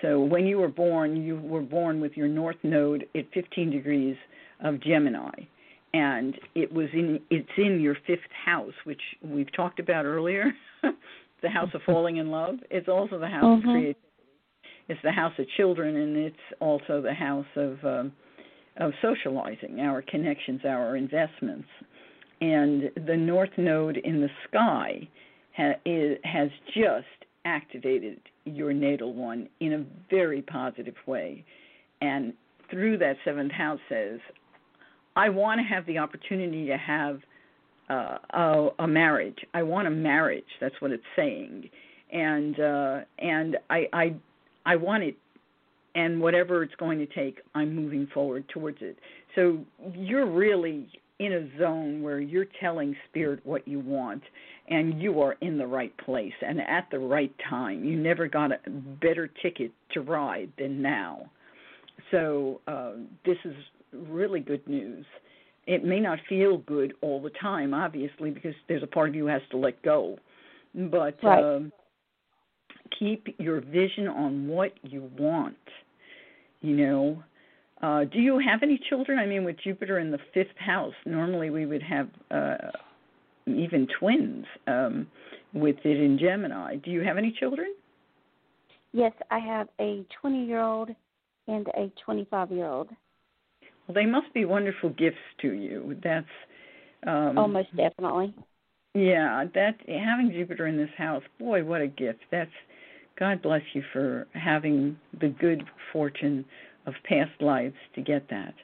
[0.00, 4.16] So when you were born, you were born with your North Node at 15 degrees
[4.62, 5.32] of Gemini
[5.94, 10.52] and it was in it's in your fifth house, which we've talked about earlier.
[11.42, 12.56] the house of falling in love.
[12.70, 13.72] It's also the house of Mhm.
[13.72, 13.98] creativity.
[14.88, 18.12] It's the house of children, and it's also the house of um,
[18.78, 21.68] of socializing, our connections, our investments.
[22.40, 25.08] And the North Node in the sky
[25.56, 27.06] ha, is, has just
[27.44, 31.44] activated your natal one in a very positive way.
[32.00, 32.32] And
[32.70, 34.20] through that seventh house says,
[35.18, 37.20] I want to have the opportunity to have
[37.90, 39.38] uh, a, a marriage.
[39.52, 40.44] I want a marriage.
[40.60, 41.68] That's what it's saying,
[42.12, 44.14] and uh, and I I
[44.64, 45.16] I want it,
[45.96, 48.96] and whatever it's going to take, I'm moving forward towards it.
[49.34, 49.58] So
[49.92, 50.86] you're really
[51.18, 54.22] in a zone where you're telling spirit what you want,
[54.68, 57.84] and you are in the right place and at the right time.
[57.84, 58.70] You never got a
[59.02, 61.28] better ticket to ride than now.
[62.12, 62.92] So uh,
[63.26, 63.54] this is
[63.92, 64.87] really good news.
[65.88, 69.42] May not feel good all the time, obviously, because there's a part of you has
[69.50, 70.18] to let go.
[70.74, 71.42] But Right.
[71.42, 71.72] um,
[72.98, 75.56] keep your vision on what you want.
[76.60, 77.22] You know,
[77.80, 79.18] uh, do you have any children?
[79.18, 82.70] I mean, with Jupiter in the fifth house, normally we would have uh,
[83.46, 85.06] even twins um,
[85.54, 86.76] with it in Gemini.
[86.76, 87.74] Do you have any children?
[88.92, 90.90] Yes, I have a 20 year old
[91.46, 92.90] and a 25 year old.
[93.88, 95.96] Well, they must be wonderful gifts to you.
[96.04, 96.26] That's
[97.06, 98.34] um, oh, most definitely.
[98.94, 102.20] Yeah, that having Jupiter in this house, boy, what a gift.
[102.30, 102.50] That's
[103.18, 106.44] God bless you for having the good fortune
[106.86, 108.54] of past lives to get that.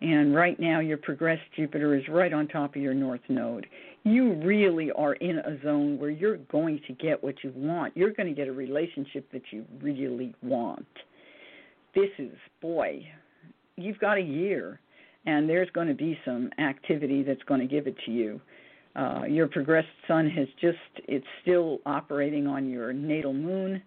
[0.00, 3.66] And right now, your progressed Jupiter is right on top of your North Node.
[4.02, 7.96] You really are in a zone where you're going to get what you want.
[7.96, 10.86] You're going to get a relationship that you really want.
[11.94, 13.06] This is, boy,
[13.76, 14.80] you've got a year,
[15.26, 18.40] and there's going to be some activity that's going to give it to you.
[18.96, 23.82] Uh, your progressed sun has just, it's still operating on your natal moon.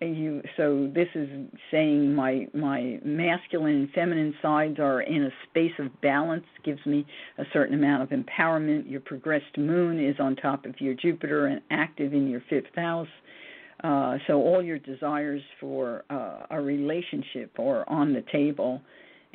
[0.00, 1.28] You so this is
[1.70, 7.06] saying my my masculine and feminine sides are in a space of balance gives me
[7.38, 8.90] a certain amount of empowerment.
[8.90, 13.06] Your progressed moon is on top of your jupiter and active in your fifth house.
[13.84, 18.80] Uh, so all your desires for uh, a relationship are on the table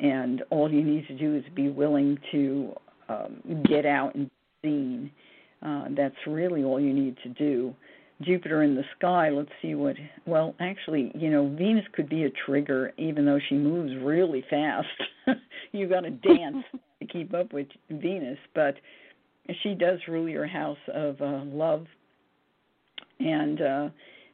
[0.00, 2.72] and all you need to do is be willing to
[3.08, 4.30] um, get out and
[4.62, 5.10] be seen
[5.64, 7.74] uh, that's really all you need to do
[8.22, 9.94] Jupiter in the sky, let's see what.
[10.26, 14.88] Well, actually, you know, Venus could be a trigger, even though she moves really fast.
[15.72, 16.64] you got to dance
[17.00, 18.74] to keep up with Venus, but
[19.62, 21.86] she does rule your house of uh, love,
[23.20, 23.88] and uh,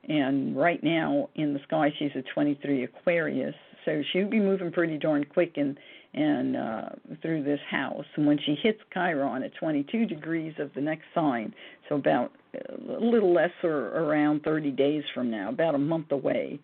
[0.09, 4.73] and right now in the sky she's a 23 Aquarius, so she would be moving
[4.73, 5.79] pretty darn quick and
[6.15, 6.89] and uh,
[7.23, 8.05] through this house.
[8.15, 11.53] And when she hits Chiron at 22 degrees of the next sign,
[11.89, 16.61] so about a little less or around 30 days from now, about a month away,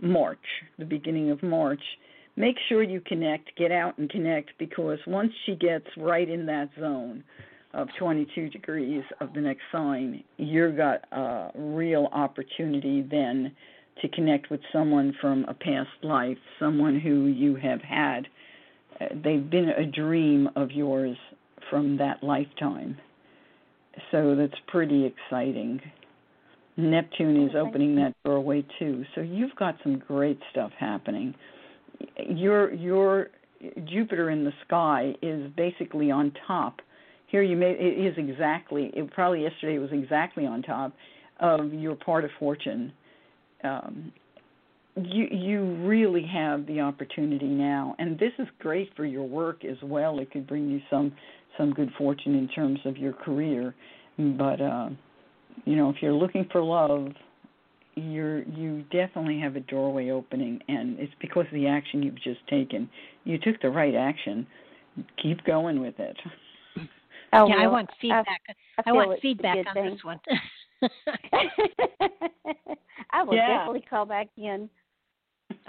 [0.00, 0.38] March,
[0.78, 1.82] the beginning of March,
[2.36, 6.70] make sure you connect, get out and connect because once she gets right in that
[6.78, 7.24] zone
[7.74, 13.52] of 22 degrees of the next sign, you've got a real opportunity then
[14.00, 18.26] to connect with someone from a past life, someone who you have had
[19.00, 21.16] uh, they've been a dream of yours
[21.70, 22.96] from that lifetime.
[24.10, 25.80] So that's pretty exciting.
[26.76, 29.04] Neptune is oh, opening that doorway too.
[29.14, 31.34] So you've got some great stuff happening.
[32.26, 33.28] Your your
[33.84, 36.80] Jupiter in the sky is basically on top.
[37.26, 40.92] Here you may it is exactly it probably yesterday it was exactly on top
[41.40, 42.92] of your part of fortune.
[43.64, 44.12] Um,
[44.96, 47.94] you you really have the opportunity now.
[47.98, 50.18] And this is great for your work as well.
[50.18, 51.12] It could bring you some
[51.56, 53.74] some good fortune in terms of your career.
[54.18, 54.90] But uh
[55.64, 57.08] you know if you're looking for love
[57.94, 60.60] you're you definitely have a doorway opening.
[60.68, 62.88] And it's because of the action you've just taken.
[63.24, 64.46] You took the right action.
[65.22, 66.16] Keep going with it.
[67.34, 68.42] Oh, yeah well, i want feedback.
[68.76, 69.90] I, I, I want feedback on thing.
[69.90, 70.20] this one
[73.10, 73.58] I will yeah.
[73.58, 74.68] definitely call back in.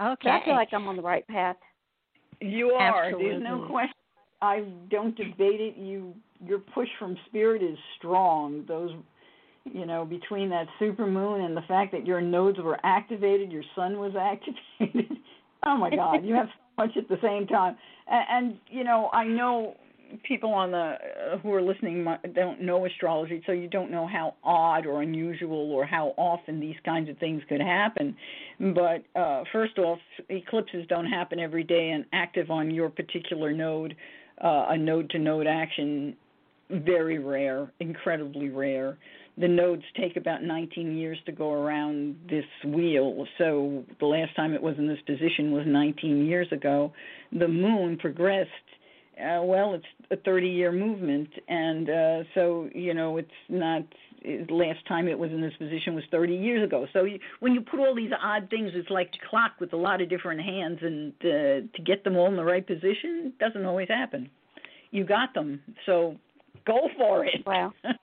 [0.01, 0.29] Okay.
[0.29, 1.57] I feel like I'm on the right path.
[2.39, 3.05] You are.
[3.05, 3.29] Absolutely.
[3.31, 3.93] There's no question.
[4.41, 5.77] I don't debate it.
[5.77, 6.13] You
[6.45, 8.65] your push from spirit is strong.
[8.67, 8.91] Those
[9.65, 13.63] you know, between that super moon and the fact that your nodes were activated, your
[13.75, 15.17] sun was activated.
[15.65, 17.77] oh my God, you have so much at the same time.
[18.07, 19.77] And, and you know, I know
[20.27, 24.35] people on the uh, who are listening don't know astrology, so you don't know how
[24.43, 28.15] odd or unusual or how often these kinds of things could happen.
[28.59, 29.99] But uh, first off,
[30.29, 33.95] eclipses don't happen every day, and active on your particular node,
[34.43, 36.15] uh, a node-to-node action,
[36.69, 38.97] very rare, incredibly rare.
[39.37, 43.25] The nodes take about 19 years to go around this wheel.
[43.39, 46.93] So the last time it was in this position was 19 years ago.
[47.31, 48.49] The moon progressed
[49.19, 53.83] uh, well, it's a 30 year movement, and uh, so you know it's not.
[54.49, 56.87] Last time it was in this position was 30 years ago.
[56.93, 59.75] So you, when you put all these odd things, it's like a clock with a
[59.75, 63.65] lot of different hands, and uh, to get them all in the right position doesn't
[63.65, 64.29] always happen.
[64.91, 66.15] You got them, so
[66.65, 67.45] go for it.
[67.45, 67.73] Wow.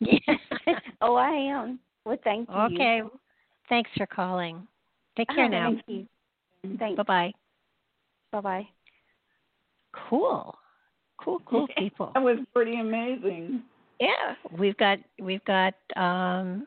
[1.00, 1.78] oh, I am.
[2.04, 2.54] Well, thank you.
[2.54, 3.02] Okay.
[3.70, 4.66] Thanks for calling.
[5.16, 5.70] Take care oh, now.
[5.70, 5.82] Thank
[6.62, 6.76] you.
[6.78, 6.96] Thanks.
[6.98, 7.32] Bye bye.
[8.30, 8.68] Bye bye.
[10.08, 10.54] Cool
[11.24, 12.10] cool, cool people.
[12.14, 13.62] That was pretty amazing.
[14.00, 16.66] Yeah, we've got we've got um,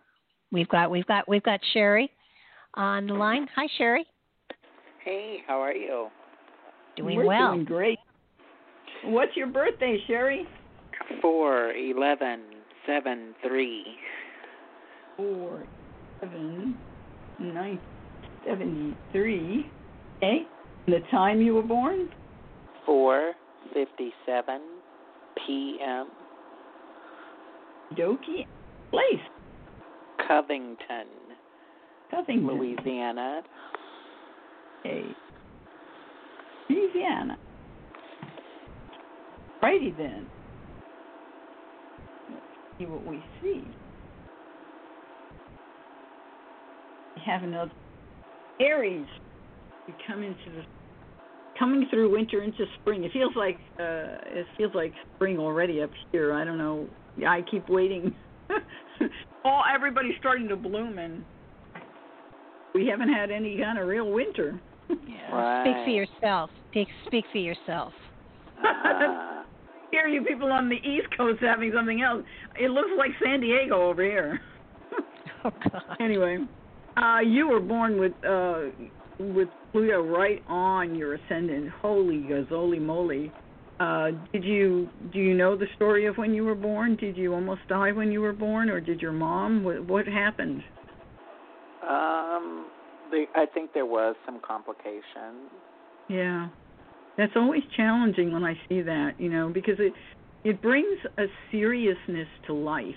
[0.51, 2.11] we've got we've got we've got Sherry
[2.75, 3.47] on the line.
[3.55, 4.05] Hi, Sherry.
[5.03, 6.07] Hey, how are you?
[6.95, 7.53] Doing We're well.
[7.53, 7.99] Doing great.
[9.05, 10.45] What's your birthday, Sherry?
[11.21, 12.41] Four eleven
[12.85, 13.83] seven three.
[15.17, 15.63] Four
[16.19, 16.77] seven
[17.39, 17.79] nine
[18.45, 19.65] seventy three.
[20.17, 20.43] Okay.
[20.85, 22.09] The time you were born?
[23.75, 24.59] 4:57
[25.45, 26.07] p.m.
[27.97, 28.45] Dokie.
[28.91, 29.21] Place.
[30.27, 31.07] Covington,
[32.09, 32.47] Covington.
[32.47, 33.41] Louisiana.
[34.79, 35.03] Okay.
[36.69, 37.37] Louisiana.
[39.61, 40.27] Righty then.
[42.29, 42.41] Let's
[42.77, 43.63] see what we see.
[47.15, 47.71] We have another
[48.59, 49.07] Aries.
[49.87, 50.63] We come into the
[51.63, 53.05] coming through winter into spring.
[53.05, 56.33] It feels like uh it feels like spring already up here.
[56.33, 56.87] I don't know.
[57.25, 58.13] I keep waiting.
[59.45, 61.23] All everybody's starting to bloom and
[62.75, 64.59] we haven't had any kind of real winter.
[65.07, 65.63] Yeah.
[65.63, 66.49] Speak for yourself.
[66.69, 67.93] Speak, speak for yourself.
[68.63, 69.43] Uh,
[69.91, 72.23] Here, you people on the East Coast having something else.
[72.59, 74.41] It looks like San Diego over here.
[75.45, 75.97] Oh God.
[75.99, 76.37] anyway,
[76.97, 78.69] uh, you were born with uh,
[79.19, 81.69] with Pluto right on your ascendant.
[81.81, 83.31] Holy gazoli moly!
[83.79, 86.95] Uh, did you do you know the story of when you were born?
[86.95, 89.63] Did you almost die when you were born, or did your mom?
[89.63, 90.63] What, what happened?
[91.87, 92.65] um,
[93.11, 95.49] the, I think there was some complication.
[96.09, 96.49] Yeah.
[97.17, 99.93] That's always challenging when I see that, you know, because it
[100.43, 102.95] it brings a seriousness to life.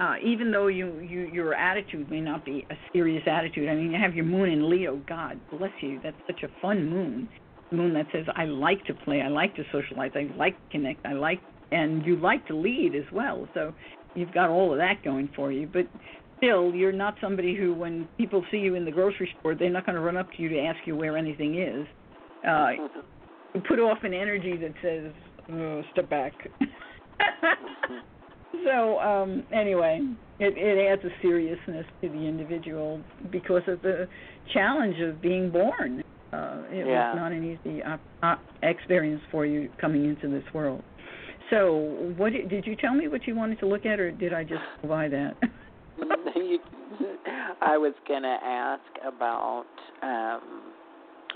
[0.00, 3.68] Uh, even though you, you your attitude may not be a serious attitude.
[3.68, 5.00] I mean, you have your moon in Leo.
[5.06, 6.00] God bless you.
[6.02, 7.28] That's such a fun moon.
[7.70, 11.06] Moon that says I like to play, I like to socialize, I like to connect,
[11.06, 11.40] I like
[11.74, 13.48] and you like to lead as well.
[13.52, 13.74] So
[14.14, 15.68] you've got all of that going for you.
[15.70, 15.86] But
[16.38, 19.84] still, you're not somebody who, when people see you in the grocery store, they're not
[19.84, 21.86] going to run up to you to ask you where anything is.
[22.46, 22.70] Uh,
[23.54, 25.12] you put off an energy that says,
[25.52, 26.32] oh, "Step back."
[28.64, 30.00] so um, anyway,
[30.38, 33.00] it, it adds a seriousness to the individual
[33.30, 34.08] because of the
[34.52, 36.02] challenge of being born.
[36.32, 37.10] Uh, it Yeah.
[37.10, 40.82] was not an easy uh, uh, experience for you coming into this world.
[41.50, 44.44] So, what did, you tell me what you wanted to look at, or did I
[44.44, 45.36] just by that?
[46.34, 46.58] You-
[47.60, 49.66] I was gonna ask about.
[50.02, 50.72] Um,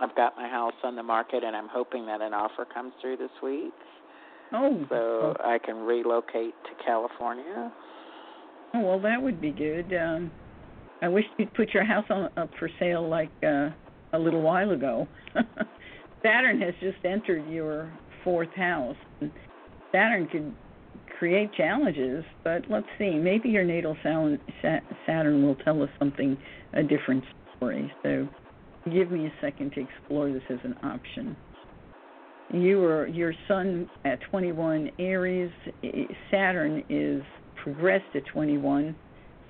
[0.00, 3.16] I've got my house on the market, and I'm hoping that an offer comes through
[3.16, 3.72] this week,
[4.52, 7.72] oh, so I can relocate to California.
[8.74, 9.92] oh, well, that would be good.
[9.94, 10.30] Um,
[11.02, 13.70] I wish you'd put your house on up for sale like uh,
[14.12, 15.06] a little while ago.
[16.22, 17.92] Saturn has just entered your
[18.24, 18.96] fourth house.
[19.92, 20.52] Saturn could
[21.18, 23.10] create challenges, but let's see.
[23.10, 24.38] Maybe your natal Saturn,
[25.06, 26.36] Saturn will tell us something,
[26.72, 27.24] a different
[27.56, 27.92] story.
[28.02, 28.28] So
[28.92, 31.36] give me a second to explore this as an option.
[32.52, 35.50] You were your sun at 21 Aries.
[36.30, 37.22] Saturn is
[37.62, 38.96] progressed to 21,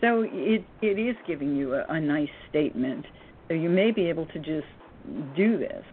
[0.01, 3.05] so it it is giving you a, a nice statement.
[3.47, 4.67] So you may be able to just
[5.37, 5.85] do this.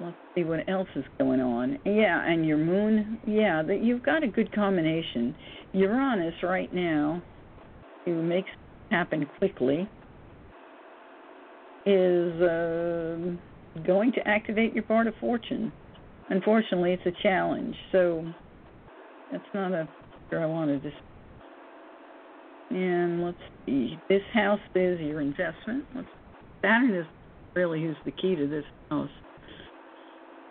[0.00, 1.78] Let's see what else is going on.
[1.84, 3.18] Yeah, and your moon.
[3.26, 5.34] Yeah, that you've got a good combination.
[5.72, 7.22] Uranus right now,
[8.04, 8.50] who makes
[8.90, 9.88] happen quickly,
[11.84, 13.16] is uh,
[13.86, 15.72] going to activate your part of fortune.
[16.30, 18.26] Unfortunately, it's a challenge, so
[19.32, 19.88] that's not a
[20.36, 20.90] I wanted to.
[22.70, 23.98] And let's see.
[24.10, 25.84] This house is your investment.
[25.94, 26.08] Let's,
[26.60, 27.06] Saturn is
[27.54, 29.08] really who's the key to this house.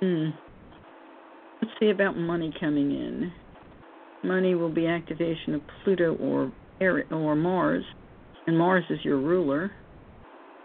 [0.02, 0.30] Hmm.
[1.62, 3.32] Let's see about money coming in.
[4.24, 7.84] Money will be activation of Pluto or or Mars,
[8.46, 9.72] and Mars is your ruler.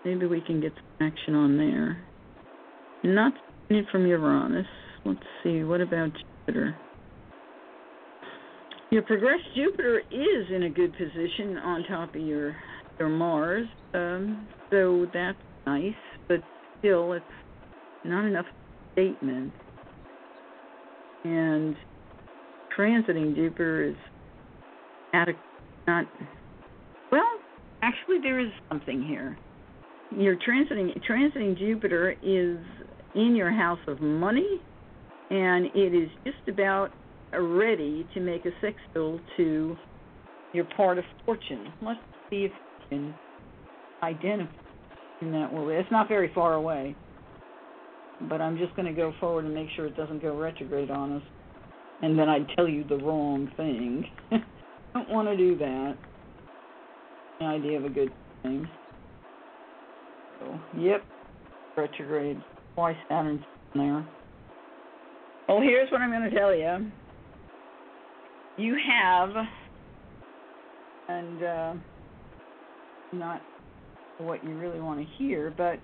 [0.05, 2.03] Maybe we can get some action on there.
[3.03, 3.33] Not
[3.91, 4.67] from Uranus.
[5.05, 5.63] Let's see.
[5.65, 6.11] What about
[6.47, 6.77] Jupiter?
[8.91, 12.55] Your progressed Jupiter is in a good position on top of your
[12.99, 15.95] your Mars, um, so that's nice.
[16.29, 16.41] But
[16.79, 17.25] still, it's
[18.05, 18.45] not enough
[18.93, 19.53] statement.
[21.25, 21.75] And
[22.77, 23.97] transiting Jupiter is
[25.15, 25.33] at a
[25.87, 26.07] not
[27.11, 27.23] well.
[27.83, 29.37] Actually, there is something here.
[30.11, 32.59] Your transiting transiting Jupiter is
[33.15, 34.61] in your house of money,
[35.33, 36.91] and it is just about
[37.33, 39.77] ready to make a sextile to
[40.53, 41.73] your part of fortune.
[41.81, 42.53] Let's see if
[42.91, 43.15] we can
[44.03, 44.53] identify
[45.23, 45.71] in that world.
[45.71, 46.95] It's not very far away,
[48.29, 51.13] but I'm just going to go forward and make sure it doesn't go retrograde on
[51.13, 51.23] us,
[52.03, 54.05] and then I'd tell you the wrong thing.
[54.93, 55.97] Don't want to do that.
[57.41, 58.13] The idea of a good
[58.43, 58.69] thing.
[60.41, 61.03] So, yep,
[61.75, 62.37] retrograde.
[62.75, 63.41] Why Saturn's
[63.75, 64.07] there?
[65.49, 66.91] Well, here's what I'm going to tell you.
[68.59, 69.31] You have,
[71.09, 71.75] and uh,
[73.13, 73.41] not
[74.19, 75.79] what you really want to hear, but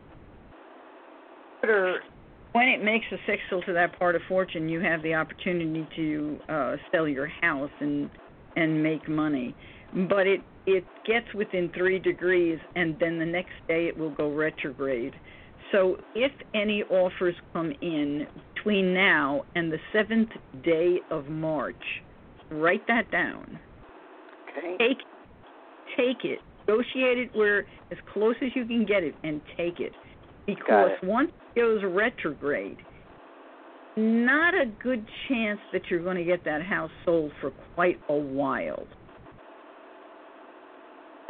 [2.52, 6.38] when it makes a sextile to that part of fortune, you have the opportunity to
[6.48, 8.10] uh, sell your house and
[8.56, 9.54] and make money.
[10.08, 14.32] But it it gets within three degrees, and then the next day it will go
[14.32, 15.14] retrograde.
[15.72, 18.26] So if any offers come in
[18.58, 20.30] between now and the seventh
[20.64, 21.76] day of March,
[22.50, 23.58] write that down.
[24.50, 24.76] Okay.
[24.78, 24.98] Take
[25.96, 26.38] take it.
[26.66, 29.92] Negotiate it where as close as you can get it and take it.
[30.46, 31.06] Because it.
[31.06, 32.78] once it goes retrograde,
[33.96, 38.14] not a good chance that you're going to get that house sold for quite a
[38.14, 38.86] while.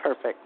[0.02, 0.38] Perfect.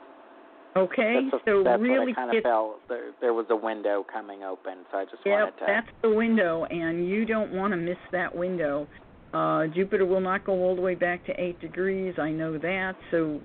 [0.75, 2.77] Okay, That's, so that's really what I kind of felt.
[2.89, 5.64] There, there was a window coming open, so I just Yep, wanted to.
[5.66, 8.87] that's the window, and you don't want to miss that window.
[9.35, 12.14] Uh, Jupiter will not go all the way back to eight degrees.
[12.18, 12.95] I know that.
[13.11, 13.39] So,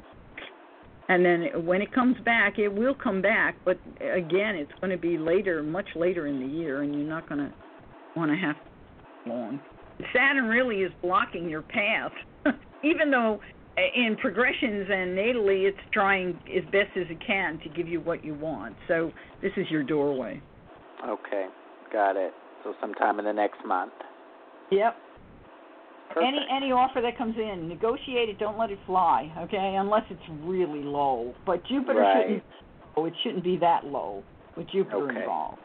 [1.10, 4.98] and then when it comes back, it will come back, but again, it's going to
[4.98, 7.54] be later, much later in the year, and you're not going to
[8.16, 8.56] want to have
[9.26, 9.60] long.
[10.14, 12.12] Saturn really is blocking your path,
[12.84, 13.40] even though
[13.78, 18.26] in progressions and natally it's trying as best as it can to give you what
[18.26, 18.76] you want.
[18.88, 19.12] So
[19.42, 20.42] this is your doorway.
[21.08, 21.48] Okay,
[21.94, 22.34] got it.
[22.64, 23.94] So sometime in the next month.
[24.72, 24.96] Yep.
[26.10, 26.26] Perfect.
[26.26, 28.40] Any any offer that comes in, negotiate it.
[28.40, 29.76] Don't let it fly, okay?
[29.78, 31.36] Unless it's really low.
[31.46, 32.24] But Jupiter Right.
[32.26, 32.44] shouldn't.
[32.96, 34.24] Oh, it shouldn't be that low
[34.56, 35.20] with Jupiter Okay.
[35.20, 35.60] involved.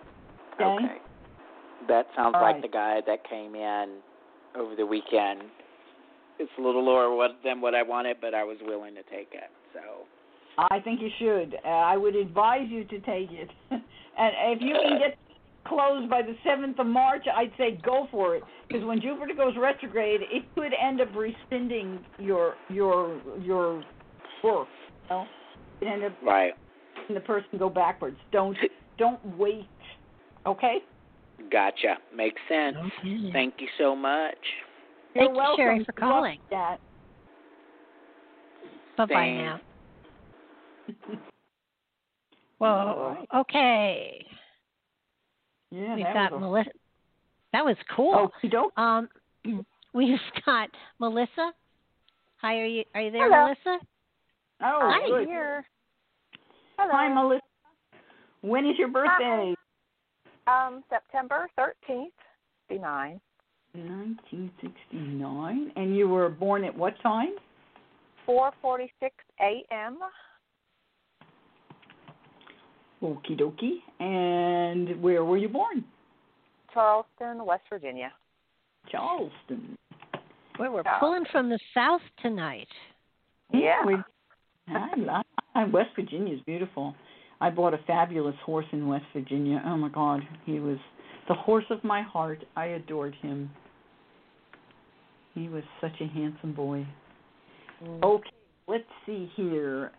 [0.61, 0.65] Okay.
[0.65, 0.99] okay.
[1.89, 2.63] That sounds All like right.
[2.63, 3.99] the guy that came in
[4.55, 5.43] over the weekend.
[6.43, 9.29] It's a little lower what, than what I wanted, but I was willing to take
[9.33, 9.51] it.
[9.73, 9.81] So
[10.59, 11.55] I think you should.
[11.65, 13.49] Uh, I would advise you to take it.
[13.71, 13.81] and
[14.51, 15.17] if you can get
[15.65, 18.43] closed by the 7th of March, I'd say go for it.
[18.67, 23.85] Because when Jupiter goes retrograde, it could end up rescinding your your your
[24.43, 24.67] work.
[25.05, 25.25] You know?
[25.81, 26.55] It end up right,
[27.07, 28.17] And the person go backwards.
[28.33, 28.57] Don't
[28.99, 29.69] don't wait.
[30.45, 30.79] Okay.
[31.53, 31.99] gotcha.
[32.15, 32.77] Makes sense.
[32.99, 33.31] Okay.
[33.33, 34.37] Thank you so much.
[35.15, 35.57] You're Thank you, welcome.
[35.65, 36.39] Sherry, for calling.
[38.97, 39.43] Bye bye Thanks.
[39.43, 39.61] now.
[42.61, 43.41] All Whoa.
[43.41, 44.25] Okay.
[45.71, 46.71] Yeah, We've that got was Melissa.
[47.53, 48.15] That was a, cool.
[48.15, 48.79] Okey doke.
[48.79, 49.09] Um,
[49.95, 51.53] we've got Melissa.
[52.37, 53.45] Hi, are you are you there, Hello.
[53.47, 53.85] Melissa?
[54.63, 55.09] Oh, Hi.
[55.09, 55.29] good.
[55.29, 55.65] Here.
[56.79, 56.91] Hello.
[56.93, 57.43] Hi, Melissa.
[58.43, 59.55] When is your birthday?
[60.47, 62.15] Um, September thirteenth,
[62.69, 63.21] fifty nine.
[63.75, 65.73] 1969.
[65.77, 67.31] And you were born at what time?
[68.27, 69.99] Four forty six AM.
[73.03, 73.81] Okie dokie.
[74.01, 75.85] And where were you born?
[76.73, 78.13] Charleston, West Virginia.
[78.89, 79.77] Charleston.
[80.59, 80.99] Well, we're Yeah.
[80.99, 82.69] pulling from the south tonight.
[83.53, 83.85] Yeah.
[83.85, 83.97] we-
[84.69, 85.23] I,
[85.55, 86.95] I, West Virginia is beautiful.
[87.41, 89.61] I bought a fabulous horse in West Virginia.
[89.67, 90.79] Oh my God, he was
[91.27, 92.45] the horse of my heart.
[92.57, 93.51] I adored him.
[95.35, 96.87] He was such a handsome boy.
[97.83, 98.03] Mm.
[98.03, 98.31] Okay,
[98.67, 99.93] let's see here.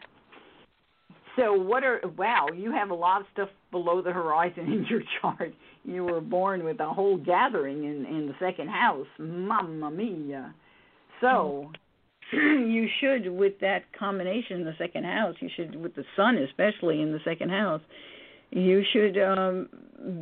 [1.36, 5.02] So what are wow, you have a lot of stuff below the horizon in your
[5.22, 5.54] chart.
[5.84, 9.08] You were born with a whole gathering in in the second house.
[9.18, 10.54] Mamma mia.
[11.22, 11.74] So mm.
[12.72, 17.02] you should with that combination in the second house, you should with the sun especially
[17.02, 17.82] in the second house,
[18.56, 19.70] you should um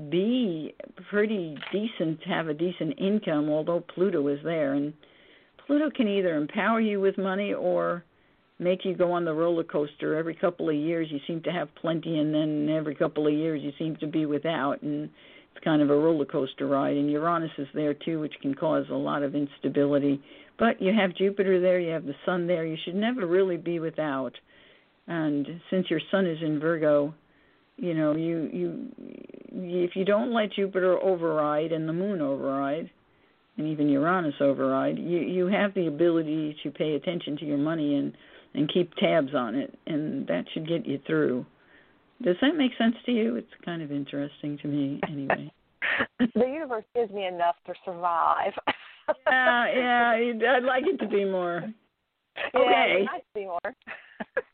[0.10, 0.74] be
[1.10, 4.74] pretty decent have a decent income although Pluto is there.
[4.74, 4.94] And
[5.66, 8.04] Pluto can either empower you with money or
[8.60, 10.16] make you go on the roller coaster.
[10.16, 13.62] Every couple of years you seem to have plenty and then every couple of years
[13.64, 14.82] you seem to be without.
[14.82, 15.10] And
[15.54, 16.96] it's kind of a roller coaster ride.
[16.96, 20.22] And Uranus is there too which can cause a lot of instability.
[20.58, 22.66] But you have Jupiter there you have the sun there.
[22.66, 24.34] You should never really be without.
[25.08, 27.14] And since your sun is in Virgo
[27.82, 28.88] you know you you
[29.54, 32.90] if you don't let Jupiter override and the moon override
[33.58, 37.96] and even Uranus override you you have the ability to pay attention to your money
[37.96, 38.14] and
[38.54, 41.46] and keep tabs on it, and that should get you through.
[42.22, 43.38] Does that make sense to you?
[43.38, 45.50] It's kind of interesting to me, anyway.
[46.36, 48.52] the universe gives me enough to survive.
[49.26, 51.64] yeah, yeah, I'd- I'd like it to be more.
[52.54, 52.92] Yeah, Okay.
[52.92, 53.76] it'd be nice to be more.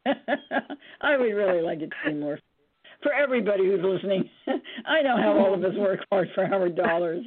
[1.02, 2.38] I would really like it to be more
[3.08, 4.30] for everybody who's listening.
[4.86, 7.26] I know how all of us work hard for our dollars.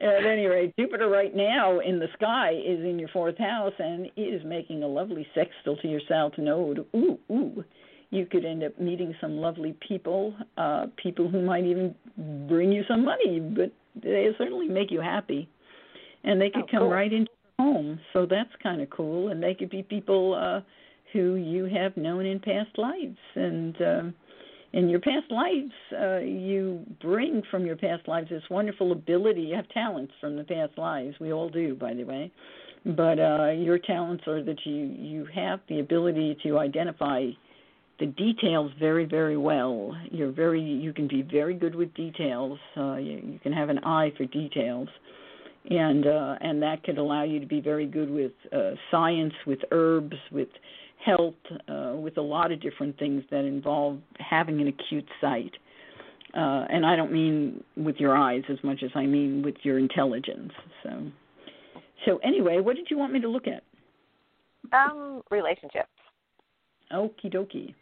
[0.00, 4.06] At any rate, Jupiter right now in the sky is in your fourth house and
[4.16, 6.84] is making a lovely sextile to your south node.
[6.96, 7.64] Ooh, ooh.
[8.10, 11.94] You could end up meeting some lovely people, uh, people who might even
[12.48, 13.70] bring you some money, but
[14.02, 15.48] they certainly make you happy.
[16.24, 16.90] And they could Oh, come cool.
[16.90, 19.28] right into your home, so that's kind of cool.
[19.28, 20.60] And they could be people uh,
[21.12, 23.16] who you have known in past lives.
[23.36, 24.14] And um,
[24.72, 29.42] in your past lives, uh, you bring from your past lives this wonderful ability.
[29.42, 31.14] You have talents from the past lives.
[31.20, 32.32] We all do, by the way.
[32.84, 37.28] But uh, your talents are that you you have the ability to identify
[38.00, 39.96] the details very very well.
[40.10, 42.58] You're very you can be very good with details.
[42.76, 44.88] Uh, you, you can have an eye for details,
[45.70, 49.60] and uh, and that could allow you to be very good with uh, science, with
[49.70, 50.48] herbs, with
[51.04, 51.34] health,
[51.68, 55.52] uh, with a lot of different things that involve having an acute sight.
[56.34, 59.78] Uh, and I don't mean with your eyes as much as I mean with your
[59.78, 60.52] intelligence.
[60.82, 60.90] So,
[62.06, 63.62] so anyway, what did you want me to look at?
[64.72, 65.88] Um, relationships.
[66.92, 67.74] Okie dokie.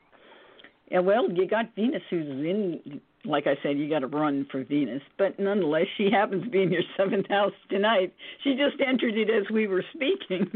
[0.91, 3.01] Yeah, well, you got Venus who's in.
[3.25, 6.62] Like I said, you got to run for Venus, but nonetheless, she happens to be
[6.62, 8.14] in your seventh house tonight.
[8.43, 10.49] She just entered it as we were speaking.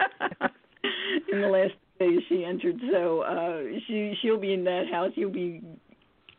[1.32, 1.74] in the last
[2.28, 2.80] she entered.
[2.90, 5.12] So uh, she she'll be in that house.
[5.14, 5.62] You'll be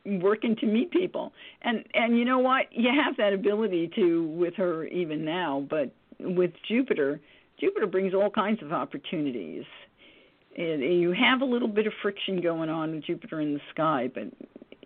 [0.06, 1.32] working to meet people,
[1.62, 2.68] and and you know what?
[2.72, 5.66] You have that ability to with her even now.
[5.70, 7.20] But with Jupiter,
[7.60, 9.66] Jupiter brings all kinds of opportunities.
[10.58, 14.12] And you have a little bit of friction going on with Jupiter in the sky,
[14.14, 14.24] but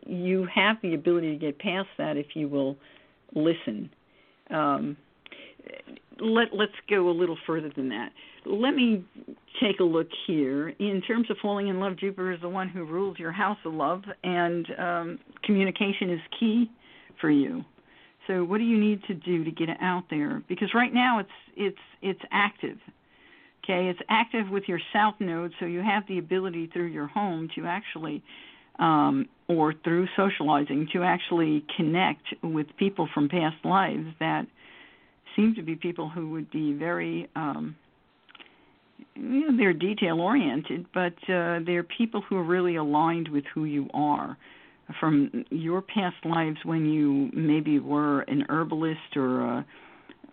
[0.06, 2.78] you have the ability to get past that if you will
[3.34, 3.90] listen.
[4.52, 4.96] Um,
[6.20, 8.12] let let's go a little further than that.
[8.46, 9.04] Let me
[9.62, 10.70] take a look here.
[10.80, 13.74] In terms of falling in love, Jupiter is the one who rules your house of
[13.74, 16.70] love, and um, communication is key
[17.20, 17.64] for you.
[18.28, 20.44] So, what do you need to do to get it out there?
[20.48, 22.78] Because right now it's it's it's active.
[23.64, 27.50] Okay, it's active with your south node, so you have the ability through your home
[27.56, 28.24] to actually,
[28.78, 34.46] um, or through socializing, to actually connect with people from past lives that
[35.36, 37.76] seem to be people who would be very um
[39.16, 43.66] you know, they're detail oriented, but uh, they're people who are really aligned with who
[43.66, 44.38] you are
[45.00, 49.66] from your past lives when you maybe were an herbalist or a,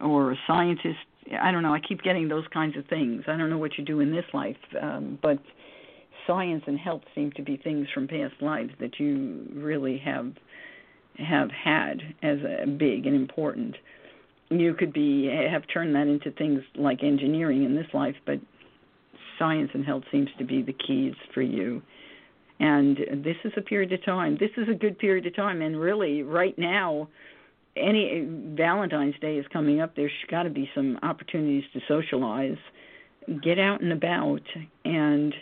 [0.01, 0.99] or a scientist.
[1.41, 1.73] I don't know.
[1.73, 3.25] I keep getting those kinds of things.
[3.29, 5.39] I don't know what you do in this life, um, but
[6.27, 10.33] science and health seem to be things from past lives that you really have
[11.19, 13.77] have had as a big and important
[14.61, 18.39] you could be have turned that into things like engineering in this life, but
[19.43, 21.83] science and health seems to be the keys for you.
[22.61, 24.37] And this is a period of time.
[24.39, 27.09] This is a good period of time, and really, right now,
[27.77, 28.25] any
[28.55, 29.97] Valentine's Day is coming up.
[29.97, 32.59] There's got to be some opportunities to socialize,
[33.43, 34.43] get out and about,
[34.85, 35.35] and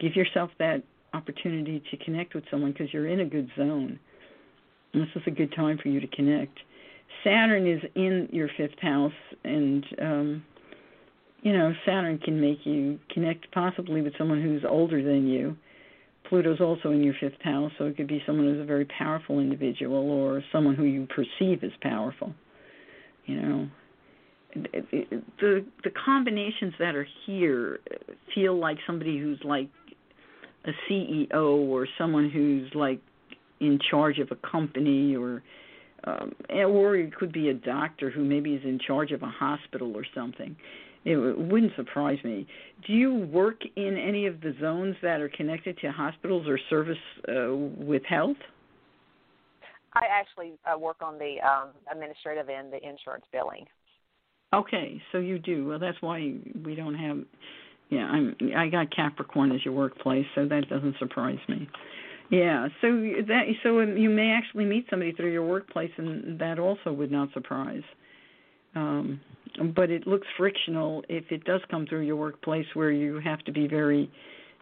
[0.00, 0.82] give yourself that
[1.14, 3.98] opportunity to connect with someone because you're in a good zone.
[4.92, 6.58] And this is a good time for you to connect.
[7.24, 9.12] Saturn is in your fifth house,
[9.44, 10.44] and um,
[11.42, 15.56] you know Saturn can make you connect possibly with someone who's older than you.
[16.28, 19.40] Pluto's also in your fifth house, so it could be someone who's a very powerful
[19.40, 22.32] individual or someone who you perceive as powerful.
[23.26, 23.68] You know,
[24.54, 27.80] the the combinations that are here
[28.34, 29.68] feel like somebody who's like
[30.64, 33.00] a CEO or someone who's like
[33.60, 35.42] in charge of a company or
[36.04, 39.96] um, or it could be a doctor who maybe is in charge of a hospital
[39.96, 40.56] or something.
[41.04, 42.46] It wouldn't surprise me.
[42.86, 46.98] Do you work in any of the zones that are connected to hospitals or service
[47.28, 48.36] uh, with health?
[49.94, 53.66] I actually uh, work on the um, administrative end, the insurance billing.
[54.52, 55.66] Okay, so you do.
[55.66, 56.34] Well, that's why
[56.64, 57.18] we don't have.
[57.88, 58.36] Yeah, I'm.
[58.56, 61.68] I got Capricorn as your workplace, so that doesn't surprise me.
[62.30, 62.88] Yeah, so
[63.26, 67.32] that so you may actually meet somebody through your workplace, and that also would not
[67.32, 67.82] surprise.
[68.74, 69.20] Um,
[69.74, 73.52] but it looks frictional if it does come through your workplace, where you have to
[73.52, 74.10] be very.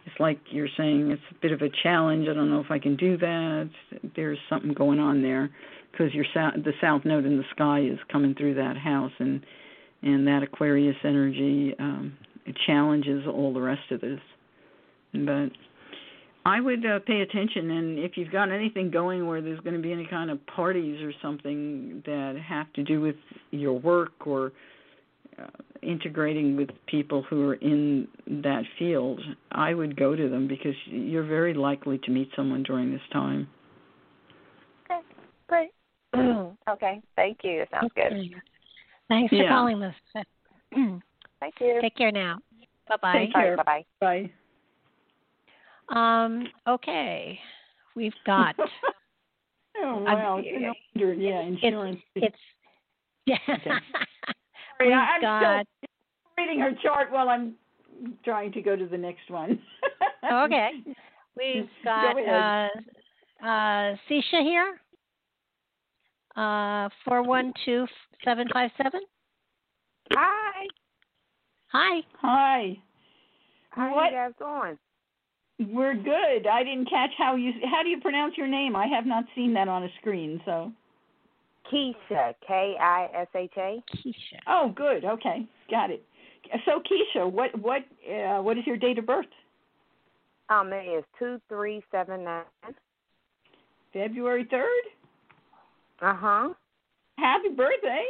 [0.05, 2.27] It's like you're saying it's a bit of a challenge.
[2.27, 3.69] I don't know if I can do that.
[4.15, 5.49] There's something going on there
[5.91, 9.45] because your the south node in the sky is coming through that house, and
[10.01, 12.17] and that Aquarius energy um,
[12.65, 14.19] challenges all the rest of this.
[15.13, 15.49] But
[16.45, 19.81] I would uh, pay attention, and if you've got anything going where there's going to
[19.81, 23.15] be any kind of parties or something that have to do with
[23.51, 24.53] your work or
[25.37, 25.47] uh,
[25.81, 29.19] integrating with people who are in that field,
[29.51, 33.47] I would go to them because you're very likely to meet someone during this time.
[34.85, 35.01] Okay,
[35.47, 35.71] great.
[36.69, 37.65] okay, thank you.
[37.71, 38.31] Sounds good.
[39.09, 39.49] Thanks for yeah.
[39.49, 39.95] calling us.
[41.39, 41.79] Thank you.
[41.81, 42.39] Take care now.
[42.87, 43.19] Bye bye.
[43.19, 43.57] Take care.
[43.57, 44.29] Bye bye.
[45.89, 46.23] Bye.
[46.25, 47.39] Um, okay.
[47.95, 48.55] We've got
[49.77, 50.37] oh wow.
[50.37, 51.13] Um, no wonder.
[51.13, 51.99] Yeah, insurance.
[52.15, 52.37] It's, it's
[53.25, 53.37] yeah.
[53.47, 53.71] Okay.
[54.79, 55.89] We've I'm got still
[56.45, 57.55] reading her chart while I'm
[58.23, 59.59] trying to go to the next one.
[60.31, 60.69] okay.
[61.35, 62.69] We've got Go ahead.
[63.43, 64.79] uh uh, Sisha here.
[66.35, 67.85] Uh, four one two
[68.23, 69.01] seven five seven.
[70.13, 70.65] Hi.
[71.71, 72.01] Hi.
[72.21, 72.77] Hi.
[73.71, 74.11] How What?
[74.11, 74.77] you guys doing?
[75.59, 76.47] We're good.
[76.47, 78.75] I didn't catch how you how do you pronounce your name?
[78.75, 80.41] I have not seen that on a screen.
[80.45, 80.71] So.
[81.71, 83.83] Keisha, K I S H A.
[83.95, 84.39] Keisha.
[84.47, 85.05] Oh, good.
[85.05, 86.03] Okay, got it.
[86.65, 89.25] So Keisha, what what uh, what is your date of birth?
[90.49, 92.43] Um, it is two three seven nine.
[93.93, 94.65] February third.
[96.01, 96.49] Uh huh.
[97.17, 98.05] Happy birthday.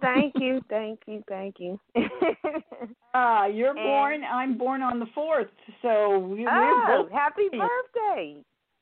[0.00, 1.78] Thank you, thank you, thank you.
[3.14, 4.24] Uh, you're And- born.
[4.24, 5.48] I'm born on the fourth,
[5.82, 7.12] so we, we're oh, both.
[7.12, 8.36] happy birthday!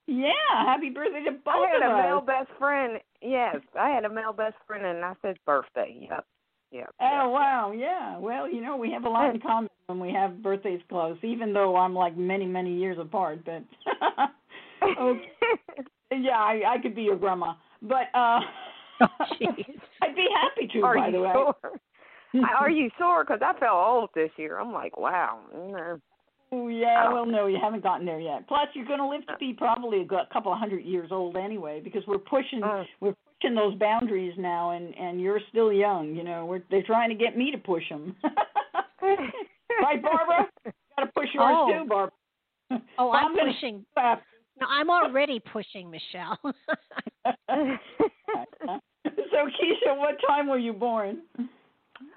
[0.07, 2.25] Yeah, happy birthday to both I had of a male us.
[2.27, 2.99] best friend.
[3.23, 5.97] Yes, I had a male best friend, and I said birthday.
[6.11, 6.27] Yep.
[6.73, 6.91] Yep.
[7.01, 8.19] Oh wow, yeah.
[8.19, 11.53] Well, you know, we have a lot in common when we have birthdays close, even
[11.53, 13.45] though I'm like many, many years apart.
[13.47, 13.63] But
[15.01, 15.23] okay.
[16.13, 18.41] yeah, I, I could be your grandma, but uh.
[20.03, 20.81] I'd be happy to.
[20.83, 21.33] Are by the way.
[21.33, 21.55] sure?
[22.59, 23.25] Are you sore?
[23.25, 24.59] Because I felt old this year.
[24.59, 25.39] I'm like, wow.
[25.55, 25.99] No.
[26.53, 28.47] Oh, yeah, well, no, you haven't gotten there yet.
[28.47, 31.81] Plus, you're going to live to be probably a couple of hundred years old anyway,
[31.83, 32.85] because we're pushing Mm.
[33.01, 36.15] we're pushing those boundaries now, and and you're still young.
[36.15, 38.15] You know, we're they're trying to get me to push them.
[39.03, 40.49] right, Barbara?
[40.97, 41.69] Got to push yours Oh.
[41.73, 42.13] too, Barbara.
[42.99, 43.85] Oh, I'm gonna pushing.
[43.93, 44.23] stop.
[44.61, 46.39] No, I'm already pushing Michelle.
[46.45, 46.53] so,
[49.09, 51.23] Keisha, what time were you born?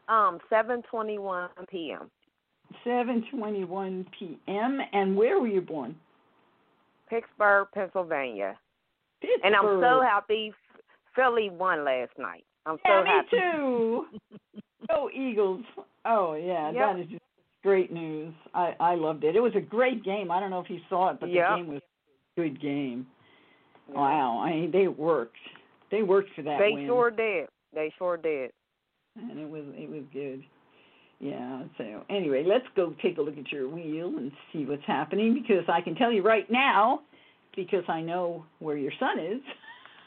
[0.07, 2.09] um, seven twenty one p.m.
[2.85, 4.79] 7:21 p.m.
[4.93, 5.95] And where were you born?
[7.09, 8.57] Pittsburgh, Pennsylvania.
[9.21, 9.41] Pittsburgh.
[9.45, 10.53] And I'm so happy
[11.15, 12.45] Philly won last night.
[12.65, 13.27] I'm so Yeah, me happy.
[13.31, 14.05] too.
[14.89, 15.63] Go Eagles.
[16.05, 16.75] Oh yeah, Yep.
[16.95, 17.21] that is just
[17.63, 18.33] great news.
[18.53, 19.35] I I loved it.
[19.35, 20.29] It was a great game.
[20.29, 21.49] I don't know if you saw it, but Yep.
[21.49, 21.81] the game was a
[22.37, 23.05] good game.
[23.89, 24.39] Wow.
[24.39, 25.35] I mean, they worked.
[25.91, 26.87] They worked for that They win.
[26.87, 27.47] sure did.
[27.73, 28.51] They sure did.
[29.15, 30.43] and it was it was good.
[31.19, 31.63] Yeah.
[31.77, 35.65] So anyway, let's go take a look at your wheel and see what's happening because
[35.67, 37.01] I can tell you right now,
[37.55, 39.41] because I know where your sun is.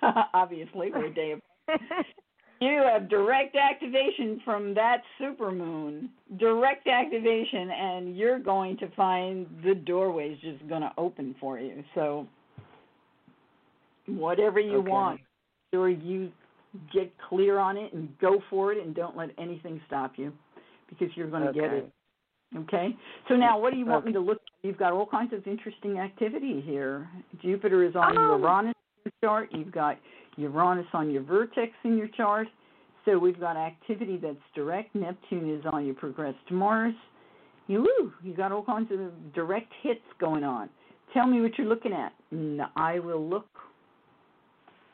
[0.35, 1.81] Obviously, we're a day apart.
[2.61, 6.09] You have direct activation from that supermoon.
[6.39, 11.83] Direct activation, and you're going to find the doorway's just going to open for you.
[11.95, 12.27] So,
[14.07, 14.91] whatever you Okay.
[14.91, 15.21] want,
[15.73, 16.31] sure you
[16.93, 20.31] get clear on it and go for it, and don't let anything stop you,
[20.91, 21.77] because you're going to get Okay.
[21.79, 21.93] it.
[22.59, 22.97] Okay.
[23.29, 24.19] So now, what do you want me Okay.
[24.19, 24.37] to look?
[24.37, 24.67] at?
[24.67, 27.09] You've got all kinds of interesting activity here.
[27.41, 28.75] Jupiter is on Um, Uranus
[29.25, 29.49] chart.
[29.53, 29.99] You've got
[30.41, 32.49] Uranus on your vertex in your chart.
[33.05, 34.95] So we've got activity that's direct.
[34.95, 36.95] Neptune is on your progressed Mars.
[37.67, 40.69] You woo, you got all kinds of direct hits going on.
[41.15, 42.13] Tell me what you're looking at.
[42.31, 43.47] And I will look.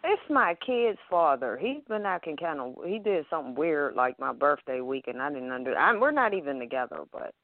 [0.05, 1.59] It's my kid's father.
[1.61, 2.75] He's been acting kind of.
[2.87, 5.77] He did something weird like my birthday week, and I didn't under.
[5.77, 7.35] I'm, we're not even together, but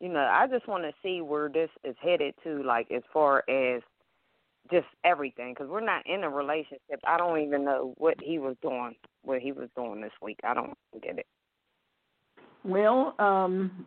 [0.00, 3.38] you know, I just want to see where this is headed to, like as far
[3.48, 3.82] as
[4.70, 7.00] just everything, because we're not in a relationship.
[7.06, 10.38] I don't even know what he was doing, what he was doing this week.
[10.44, 11.26] I don't get it.
[12.64, 13.86] Well, um,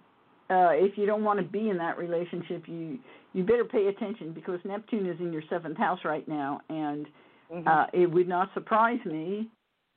[0.49, 2.99] uh, if you don't want to be in that relationship, you
[3.33, 7.07] you better pay attention because Neptune is in your seventh house right now, and
[7.51, 7.67] Mhm.
[7.67, 9.49] uh, it would not surprise me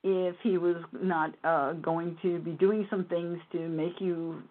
[0.05, 4.43] if he was not uh, going to be doing some things to make you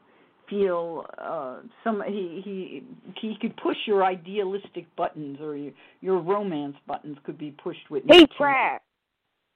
[0.52, 2.84] feel uh, some he he
[3.20, 5.72] he could push your idealistic buttons or your
[6.02, 8.80] your romance buttons could be pushed with he tried,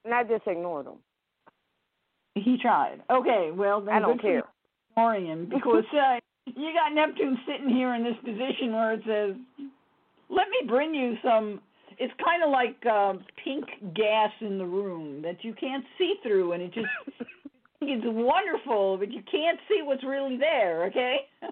[0.04, 0.94] and I just ignored him.
[2.34, 3.02] He tried.
[3.10, 4.42] Okay, well then I don't you care.
[4.90, 9.36] ignoring him because uh, you got Neptune sitting here in this position where it says,
[10.30, 11.60] "Let me bring you some."
[11.98, 16.52] It's kind of like uh, pink gas in the room that you can't see through,
[16.52, 16.88] and it just
[17.80, 20.84] it's wonderful, but you can't see what's really there.
[20.86, 21.16] Okay.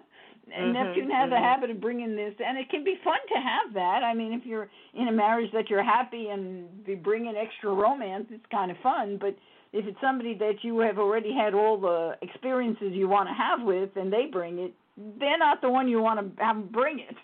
[0.54, 1.42] And Mhm, Neptune has a mhm.
[1.42, 4.02] habit of bringing this, and it can be fun to have that.
[4.04, 8.26] I mean, if you're in a marriage that you're happy and be bringing extra romance,
[8.30, 9.16] it's kind of fun.
[9.16, 9.36] But
[9.72, 13.62] if it's somebody that you have already had all the experiences you want to have
[13.62, 14.74] with, and they bring it,
[15.18, 17.16] they're not the one you want to have bring it.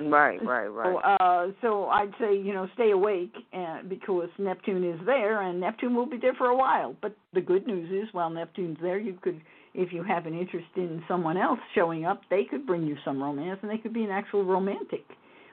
[0.00, 0.92] Right, right, right.
[0.92, 5.60] So, uh, so I'd say you know stay awake uh, because Neptune is there, and
[5.60, 6.94] Neptune will be there for a while.
[7.02, 9.40] But the good news is, while Neptune's there, you could,
[9.74, 13.22] if you have an interest in someone else showing up, they could bring you some
[13.22, 15.04] romance, and they could be an actual romantic,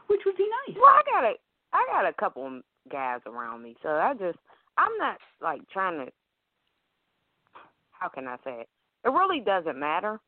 [0.07, 0.77] which would be nice.
[0.77, 1.33] Well, I got a,
[1.73, 4.37] I got a couple of guys around me, so I just,
[4.77, 6.11] I'm not like trying to.
[7.91, 8.67] How can I say it?
[9.05, 10.19] It really doesn't matter.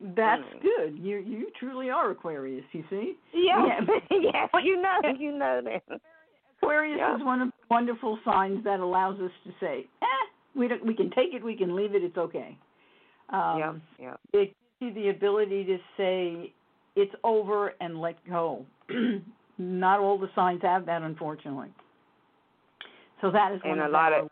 [0.00, 0.60] That's Mm.
[0.62, 0.98] good.
[0.98, 2.64] You you truly are Aquarius.
[2.72, 3.18] You see.
[3.32, 3.80] Yeah, Yeah.
[4.10, 6.00] yes, you know, you know that.
[6.62, 7.16] Aquarius Yeah.
[7.16, 10.06] is one of the wonderful signs that allows us to say, eh,
[10.54, 12.56] we don't, we can take it, we can leave it, it's okay.
[13.30, 14.14] Um, yeah, yeah.
[14.32, 16.52] It gives you the ability to say
[16.96, 18.66] it's over and let go.
[19.58, 21.68] Not all the signs have that, unfortunately.
[23.20, 24.28] So that is one And a of lot of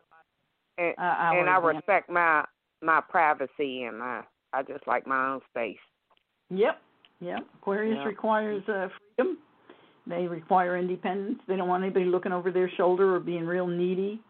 [0.79, 2.45] and, uh, and I respect my
[2.83, 5.79] my privacy and my I just like my own space.
[6.51, 6.81] Yep,
[7.21, 7.41] yep.
[7.61, 8.05] Aquarius Yeah.
[8.05, 9.39] requires uh, freedom.
[10.07, 11.41] They require independence.
[11.49, 14.21] They don't want anybody looking over their shoulder or being real needy.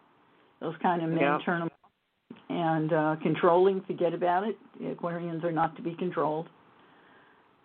[0.61, 1.39] Those kind of men Yeah.
[1.45, 2.39] turn them off.
[2.49, 3.83] and uh, controlling.
[3.83, 4.57] Forget about it.
[4.81, 6.49] The Aquarians are not to be controlled.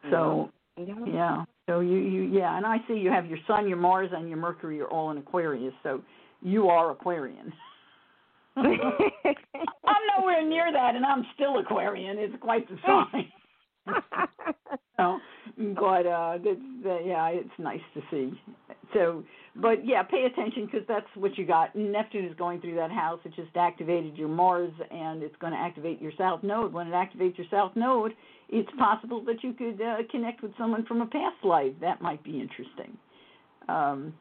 [0.09, 0.95] So Yeah.
[1.05, 1.45] yeah.
[1.69, 4.37] So you you yeah, and I see you have your Sun, your Mars, and your
[4.37, 5.73] Mercury are all in Aquarius.
[5.83, 6.01] So
[6.41, 7.53] you are Aquarian.
[8.57, 12.17] I'm nowhere near that, and I'm still Aquarian.
[12.17, 13.31] It's quite the sign.
[14.97, 15.19] So,
[15.75, 18.39] but uh, that's, that, yeah, it's nice to see.
[18.93, 19.23] So,
[19.55, 21.75] but yeah, pay attention because that's what you got.
[21.75, 23.19] Neptune is going through that house.
[23.25, 26.73] It just activated your Mars, and it's going to activate your South Node.
[26.73, 28.13] When it activates your South Node,
[28.49, 31.73] it's possible that you could uh, connect with someone from a past life.
[31.81, 32.97] That might be interesting.
[33.67, 34.13] Um,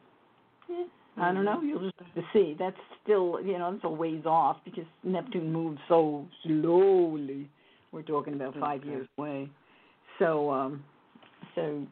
[0.69, 0.85] yeah,
[1.17, 1.61] I don't know.
[1.61, 2.57] You'll just have to see.
[2.59, 7.49] That's still, you know, that's a ways off because Neptune moves so slowly.
[7.93, 8.91] We're talking about five Okay.
[8.91, 9.51] years away.
[10.19, 10.85] So, um,
[11.55, 11.87] so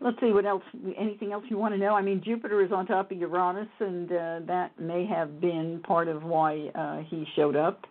[0.00, 0.62] let's see what else.
[0.98, 1.94] Anything else you want to know?
[1.94, 6.08] I mean, Jupiter is on top of Uranus, and uh, that may have been part
[6.08, 7.86] of why uh, he showed up.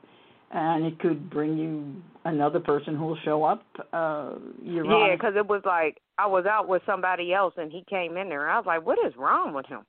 [0.52, 1.94] And it could bring you
[2.26, 3.64] another person who will show up.
[3.94, 5.20] Uh, Yeah, Uranus.
[5.20, 8.50] because it was like I was out with somebody else and he came in there.
[8.50, 9.86] I was like, "What is wrong with him?"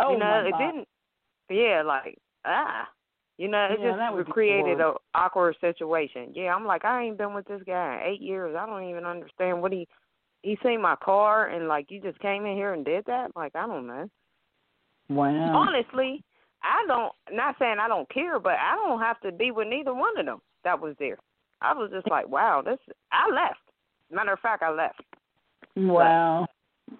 [0.00, 0.58] oh you know, it God.
[0.58, 0.88] didn't.
[1.50, 2.88] Yeah, like ah,
[3.38, 6.32] you know, it Yeah, just created a awkward situation.
[6.34, 8.56] Yeah, I'm like, I ain't been with this guy in eight years.
[8.58, 9.86] I don't even understand what he.
[10.42, 13.34] He seen my car and like you just came in here and did that.
[13.34, 14.08] Like I don't know.
[15.08, 15.66] Wow.
[15.68, 16.22] Honestly,
[16.62, 17.12] I don't.
[17.30, 20.26] Not saying I don't care, but I don't have to be with neither one of
[20.26, 21.18] them that was there.
[21.60, 22.78] I was just like, wow, this.
[23.12, 23.60] I left.
[24.10, 25.02] Matter of fact, I left.
[25.76, 26.46] Wow.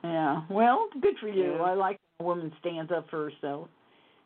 [0.04, 0.42] Yeah.
[0.50, 1.54] Well, good for you.
[1.54, 1.62] Yeah.
[1.62, 3.68] I like when a woman stands up for herself.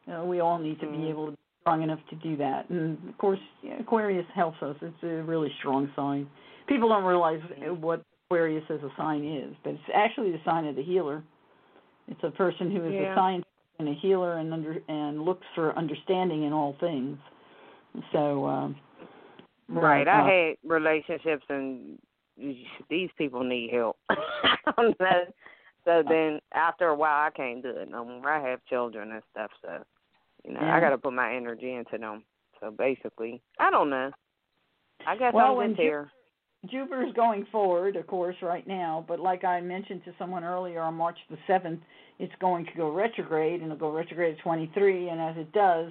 [0.06, 1.10] You know, we all need to be Mhm.
[1.10, 2.68] able to be strong enough to do that.
[2.70, 3.38] And of course,
[3.78, 4.76] Aquarius helps us.
[4.82, 6.28] It's a really strong sign.
[6.66, 7.40] People don't realize
[7.80, 11.22] what Aquarius as a sign is, but it's actually the sign of the healer.
[12.08, 13.12] It's a person who is Yeah.
[13.12, 17.18] a scientist and a healer and under and looks for understanding in all things.
[18.12, 18.76] So um
[19.68, 20.06] Right.
[20.06, 21.98] I uh, had relationships and
[22.90, 23.96] these people need help.
[25.84, 28.30] so then after a while I can't do it no more.
[28.30, 29.82] I have children and stuff, so
[30.44, 30.76] you know, Yeah.
[30.76, 32.24] I gotta put my energy into them.
[32.60, 34.10] So basically I don't know.
[35.06, 35.80] I guess Well, I'm when just
[36.64, 36.84] Ju- here.
[36.84, 40.94] Jupiter's going forward, of course, right now, but like I mentioned to someone earlier on
[40.94, 41.80] March the 7th,
[42.18, 45.90] it's going to go retrograde, and it'll go retrograde at 23, and as it does,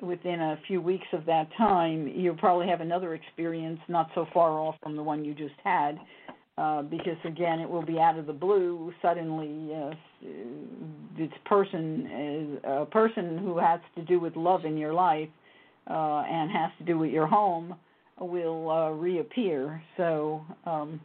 [0.00, 4.58] within a few weeks of that time, you'll probably have another experience not so far
[4.58, 5.98] off from the one you just had,
[6.58, 8.92] uh, because again, it will be out of the blue.
[9.00, 9.90] Suddenly, uh,
[11.16, 15.28] this person is a person who has to do with love in your life
[15.88, 17.74] uh, and has to do with your home
[18.24, 19.82] will uh, reappear.
[19.96, 21.00] So, um,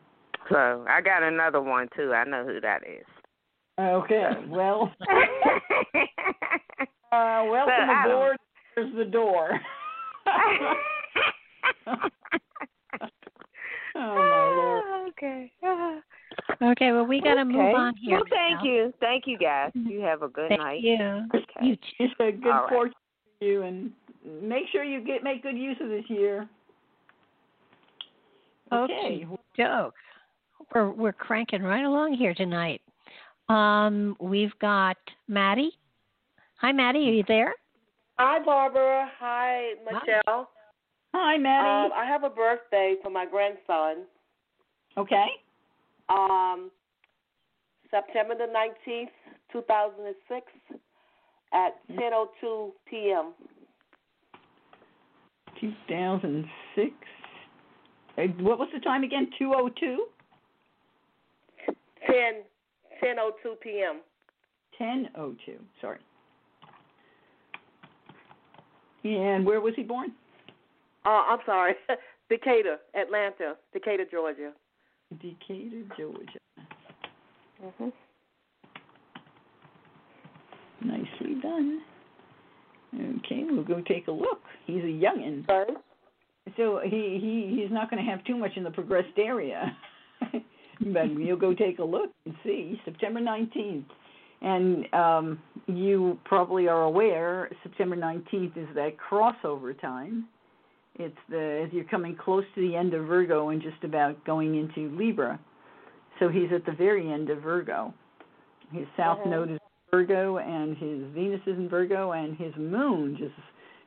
[0.49, 2.13] So I got another one too.
[2.13, 3.05] I know who that is.
[3.79, 4.91] okay, well,
[7.11, 8.37] uh, welcome But aboard.
[8.75, 9.59] There's the door.
[11.87, 11.95] oh
[13.95, 14.83] my lord.
[15.09, 15.51] okay.
[16.61, 18.15] Okay, well, we got to move on here.
[18.17, 18.65] Well, thank Michelle.
[18.73, 18.93] you.
[18.99, 19.71] Thank you guys.
[19.73, 20.81] You have a good Thank night.
[20.81, 20.95] you.
[21.33, 21.45] Okay.
[21.61, 21.81] You too.
[21.99, 22.69] It's a good All right.
[22.69, 22.93] fortune
[23.39, 23.91] for you, and
[24.41, 26.47] make sure you get make good use of this year.
[28.71, 29.25] Okay.
[29.57, 29.93] Doke.
[30.73, 32.81] We're we're cranking right along here tonight.
[33.49, 34.97] Um, we've got
[35.27, 35.71] Maddie.
[36.57, 37.07] Hi, Maddie.
[37.09, 37.53] Are you there?
[38.19, 39.09] Hi, Barbara.
[39.19, 40.49] Hi, Michelle.
[41.13, 41.85] Hi, Maddie.
[41.85, 44.05] Um, I have a birthday for my grandson.
[44.97, 45.27] okay.
[46.09, 46.71] Um,
[47.91, 49.11] September the nineteenth,
[49.51, 50.45] two thousand and six,
[51.53, 53.33] at ten o two p.m.
[55.61, 56.93] 2006.
[58.17, 59.29] Uh, What was the time again?
[59.37, 60.05] 202?
[62.07, 62.43] Ten
[63.01, 63.99] ten o two p.m.
[64.77, 65.59] 1002.
[65.81, 65.99] Sorry.
[69.03, 70.11] And where was he born?
[71.05, 71.73] Uh, I'm sorry,
[72.29, 74.51] Decatur, Atlanta, Decatur, Georgia.
[75.21, 76.39] Decatur, Georgia.
[77.63, 77.89] Mm-hmm.
[80.81, 81.81] Nicely done.
[82.95, 84.41] Okay, we'll go take a look.
[84.65, 85.45] He's a youngin.
[85.45, 85.73] Sorry.
[86.55, 89.75] So he he he's not going to have too much in the progressed area.
[90.93, 93.85] but you'll go take a look and see September 19th.
[94.41, 100.27] And um, you probably are aware September 19th is that crossover time.
[100.95, 104.55] It's the as you're coming close to the end of Virgo and just about going
[104.55, 105.39] into Libra.
[106.19, 107.93] So he's at the very end of Virgo.
[108.71, 109.29] His south Mhm.
[109.29, 109.59] node is
[109.91, 113.35] Virgo and his Venus is in Virgo and his moon just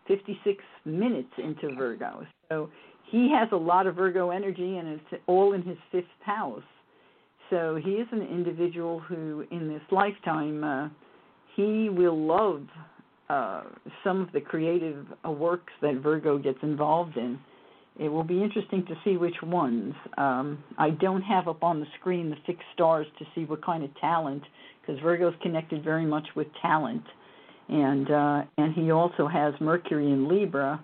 [0.06, 2.26] 56 minutes into Virgo.
[2.50, 2.68] So
[3.10, 6.62] he has a lot of Virgo energy and it's all in his fifth house.
[7.48, 10.88] So he is an individual who, in this lifetime, uh,
[11.56, 12.62] he will love
[13.28, 13.62] uh,
[14.04, 17.38] some of the creative uh, works that Virgo gets involved in.
[17.98, 19.94] It will be interesting to see which ones.
[20.16, 23.84] Um, I don't have up on the screen the fixed stars to see what kind
[23.84, 24.42] of talent,
[24.80, 27.02] because Virgo's connected very much with talent,
[27.68, 30.82] and uh, and he also has Mercury in Libra,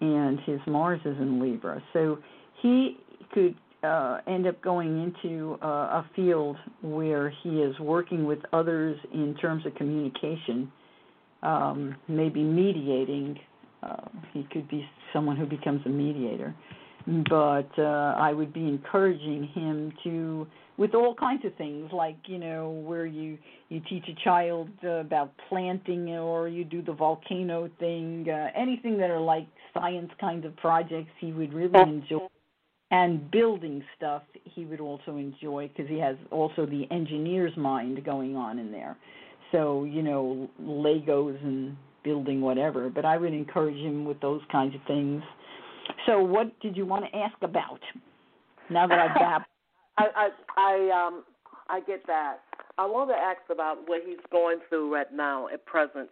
[0.00, 1.82] and his Mars is in Libra.
[1.92, 2.18] So
[2.62, 2.98] he
[3.32, 8.98] could uh, end up going into uh, a field where he is working with others
[9.12, 10.70] in terms of communication,
[11.42, 13.38] um, maybe mediating.
[13.82, 16.54] Uh, he could be someone who becomes a mediator.
[17.06, 20.44] But uh, I would be encouraging him to,
[20.76, 23.38] with all kinds of things, like you know, where you
[23.68, 28.98] you teach a child uh, about planting, or you do the volcano thing, uh, anything
[28.98, 29.46] that are like
[29.78, 32.26] science kind of projects, he would really enjoy
[32.92, 38.36] and building stuff he would also enjoy because he has also the engineer's mind going
[38.36, 38.96] on in there
[39.50, 44.72] so you know legos and building whatever but i would encourage him with those kinds
[44.72, 45.20] of things
[46.06, 47.80] so what did you want to ask about
[48.70, 49.42] now that i've got
[49.98, 51.24] I I I um
[51.68, 52.38] I get that.
[52.78, 56.08] I want to ask about what he's going through right now at present.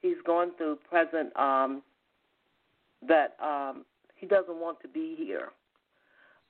[0.00, 1.82] He's going through present um
[3.08, 3.84] that um
[4.14, 5.48] he doesn't want to be here.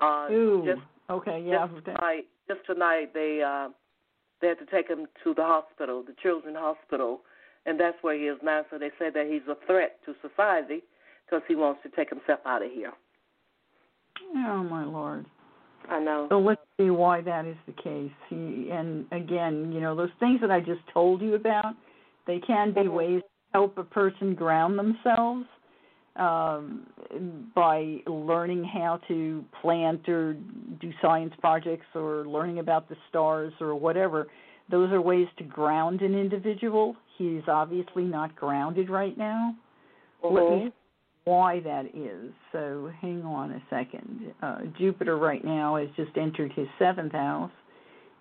[0.00, 0.80] Uh Ooh, just
[1.10, 3.68] okay yeah just tonight just tonight they uh
[4.40, 7.20] they had to take him to the hospital, the children's hospital,
[7.64, 8.66] and that's where he is now.
[8.70, 10.82] So they say that he's a threat to society
[11.24, 12.92] because he wants to take himself out of here.
[14.36, 15.26] oh my lord
[15.88, 16.26] I know.
[16.30, 18.10] So let's see why that is the case.
[18.28, 21.74] He, and again, you know, those things that I just told you about,
[22.26, 25.46] they can be ways to help a person ground themselves
[26.18, 26.86] um,
[27.54, 30.34] by learning how to plant or
[30.80, 34.26] do science projects or learning about the stars or whatever.
[34.70, 36.96] Those are ways to ground an individual.
[37.18, 39.54] He's obviously not grounded right now.
[40.22, 40.72] Let me
[41.26, 42.32] why that is.
[42.52, 44.32] So hang on a second.
[44.42, 47.50] Uh, Jupiter right now has just entered his seventh house,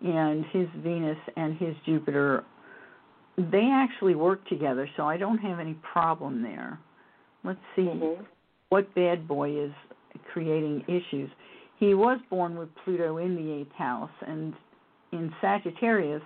[0.03, 2.43] and his Venus and his Jupiter,
[3.37, 6.79] they actually work together, so I don't have any problem there.
[7.45, 8.25] Let's see Mhm.
[8.69, 9.73] what bad boy is
[10.31, 11.29] creating issues.
[11.77, 14.53] He was born with Pluto in the eighth house, and
[15.11, 16.23] in Sagittarius,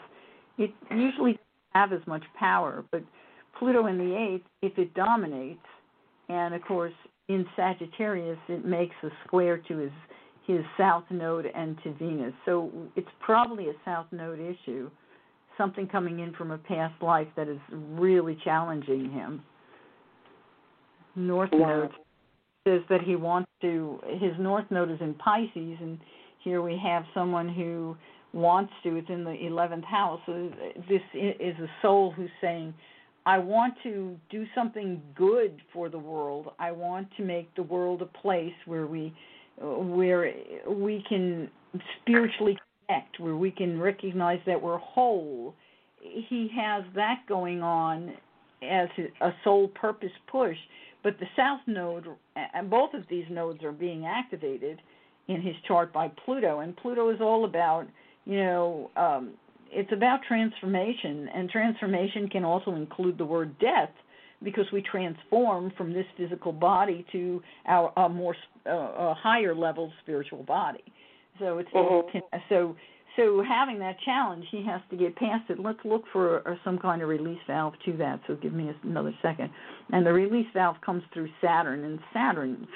[0.58, 3.04] it usually doesn't have as much power, but
[3.54, 5.66] Pluto in the eighth, if it dominates,
[6.30, 6.94] and of course
[7.28, 9.92] in Sagittarius it makes a square to his
[10.44, 12.34] his south node and to Venus.
[12.44, 14.90] So it's probably a south node issue,
[15.58, 19.44] something coming in from a past life that is really challenging him.
[21.16, 21.68] North Wow.
[21.68, 21.92] node
[22.68, 26.00] says that he wants to his north node is in Pisces and
[26.40, 27.96] here we have someone who
[28.34, 30.52] wants to it's in the 11th house so
[30.88, 32.74] this is a soul who's saying
[33.26, 36.52] I want to do something good for the world.
[36.58, 39.14] I want to make the world a place where we
[39.62, 40.34] where
[40.68, 41.50] we can
[42.02, 42.58] spiritually
[42.88, 45.54] connect, where we can recognize that we're whole.
[46.02, 48.14] He has that going on
[48.64, 48.88] as
[49.22, 50.58] a soul purpose push,
[51.04, 52.08] but the south node
[52.54, 54.82] and both of these nodes are being activated
[55.28, 57.88] in his chart by Pluto, and Pluto is all about
[58.26, 59.32] you know um,
[59.72, 63.92] it's about transformation, and transformation can also include the word death
[64.44, 68.36] because we transform from this physical body to our a more
[68.66, 70.84] uh, a higher level spiritual body.
[71.40, 72.22] So it's Mhm.
[72.50, 72.76] so
[73.16, 75.60] so having that challenge, he has to get past it.
[75.60, 78.20] Let's look for uh, some kind of release valve to that.
[78.28, 79.50] So give me another second.
[79.92, 82.68] And the release valve comes through Saturn, and Saturn,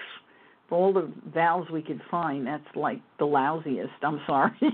[0.70, 3.90] all the valves we could find, that's like the lousiest.
[4.02, 4.52] I'm sorry.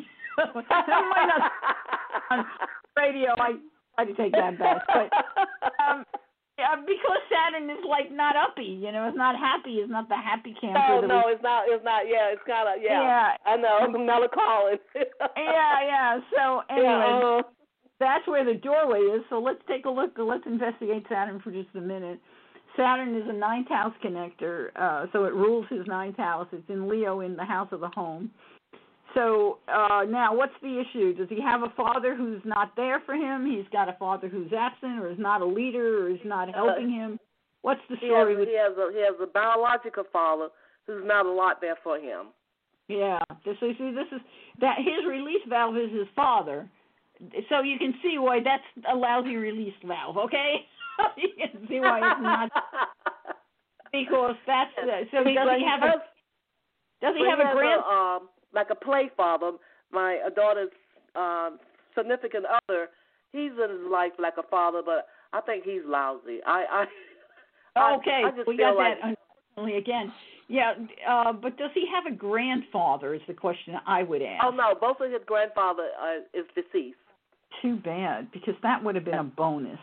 [2.31, 2.45] on
[2.97, 3.31] radio.
[3.37, 3.53] I
[3.95, 5.11] try to take that back, but
[5.83, 6.05] um,
[6.59, 8.75] yeah, because Saturn is like not uppy.
[8.83, 9.79] You know, it's not happy.
[9.79, 11.07] It's not the happy camper.
[11.07, 11.63] No, no, we, it's not.
[11.67, 12.03] It's not.
[12.07, 12.83] Yeah, it's kind of.
[12.83, 13.29] Yeah, Yeah.
[13.47, 13.87] I know.
[14.05, 14.77] Melancholy.
[15.37, 16.19] yeah, yeah.
[16.35, 17.41] So anyway, Yeah, uh,
[17.99, 19.21] that's where the doorway is.
[19.29, 20.11] So let's take a look.
[20.17, 22.19] Let's investigate Saturn for just a minute.
[22.77, 26.47] Saturn is a ninth house connector, uh, so it rules his ninth house.
[26.51, 28.31] It's in Leo in the house of the home.
[29.13, 31.13] So uh, now, what's the issue?
[31.13, 33.45] Does he have a father who's not there for him?
[33.45, 36.89] He's got a father who's absent, or is not a leader, or is not helping
[36.91, 37.19] him.
[37.61, 38.33] What's the story?
[38.33, 40.49] He has, with he has a he has a biological father
[40.85, 42.27] who's not a lot there for him.
[42.87, 43.19] Yeah.
[43.45, 44.21] So see, this is
[44.61, 46.69] that his release valve is his father.
[47.49, 50.17] So you can see why that's a lousy release valve.
[50.17, 50.65] Okay.
[50.97, 52.49] So you can see why it's not
[53.91, 54.71] because that's
[55.11, 55.23] so.
[55.23, 55.93] He- does he have a
[57.01, 57.81] does he have a grand?
[57.83, 59.51] um, like a play father?
[59.91, 60.69] My daughter's
[61.15, 61.59] um,
[61.97, 62.89] significant other.
[63.31, 66.39] He's in his life like a father, but I think he's lousy.
[66.45, 66.85] I I.
[67.79, 69.15] I- okay, I just we got like that
[69.55, 70.11] unfortunately again.
[70.47, 70.73] Yeah,
[71.07, 73.13] uh, but does he have a grandfather?
[73.13, 74.43] Is the question I would ask.
[74.43, 76.97] Oh no, both of his grandfather uh, is deceased.
[77.61, 79.79] Too bad, because that would have been a bonus.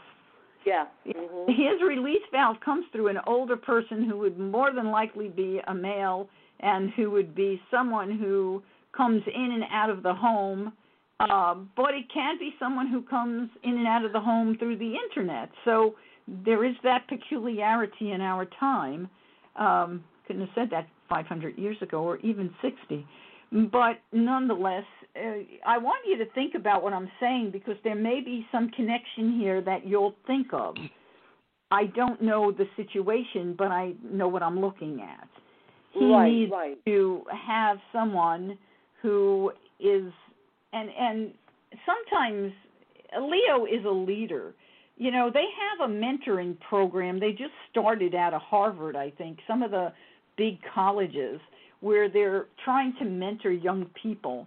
[0.65, 0.87] Yeah.
[1.05, 5.61] hmm His release valve comes through an older person who would more than likely be
[5.69, 6.29] a male
[6.61, 8.63] and who would be someone who
[8.97, 10.73] comes in and out of the home.
[11.19, 14.77] Uh, but it can be someone who comes in and out of the home through
[14.77, 15.49] the internet.
[15.65, 15.95] So
[16.29, 19.09] there is that peculiarity in our time.
[19.57, 23.07] Um, couldn't have said that 500 years ago or even 60.
[23.53, 24.85] But nonetheless,
[25.17, 25.21] uh,
[25.67, 29.39] I want you to think about what I'm saying because there may be some connection
[29.39, 30.75] here that you'll think of.
[31.71, 35.29] I don't know the situation, but I know what I'm looking at.
[35.99, 36.85] He Right, needs right.
[36.85, 38.59] to have someone
[39.03, 40.13] who is,
[40.73, 41.33] and and
[41.85, 42.53] sometimes
[43.21, 44.55] Leo is a leader.
[44.99, 45.45] You know, they
[45.79, 47.21] have a mentoring program.
[47.21, 49.39] They just started out of Harvard, I think.
[49.47, 49.93] Some of the
[50.37, 51.41] big colleges
[51.81, 54.47] where they're trying to mentor young people.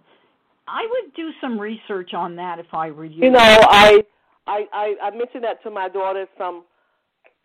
[0.66, 3.24] I would do some research on that if I were you.
[3.24, 4.02] You know, I
[4.46, 6.64] I I, I mentioned that to my daughter some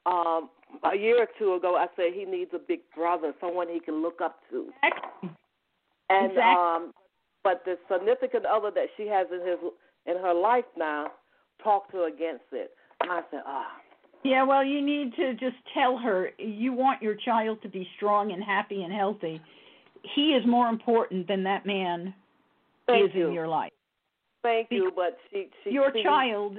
[0.05, 0.49] um
[0.83, 1.75] a year or two ago.
[1.75, 4.69] I said he needs a big brother, someone he can look up to.
[4.83, 5.29] Exactly.
[6.09, 6.41] And Exactly.
[6.41, 6.91] um
[7.43, 9.59] but the significant other that she has in his
[10.05, 11.07] in her life now
[11.63, 12.71] talked her against it.
[13.01, 13.71] And I said, Ah,
[14.23, 18.31] Yeah, well, you need to just tell her you want your child to be strong
[18.31, 19.41] and happy and healthy.
[20.15, 22.13] He is more important than that man
[22.87, 23.27] thank is you.
[23.27, 23.71] in your life.
[24.43, 26.57] thank you, but she she Your she, child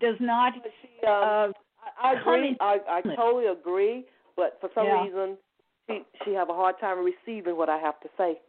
[0.00, 0.52] does not.
[0.54, 2.56] she, um, Uh, I, I agree.
[2.60, 4.04] I I totally agree,
[4.36, 5.04] but for some Yeah.
[5.04, 5.36] reason
[5.88, 8.40] she she have a hard time receiving what I have to say.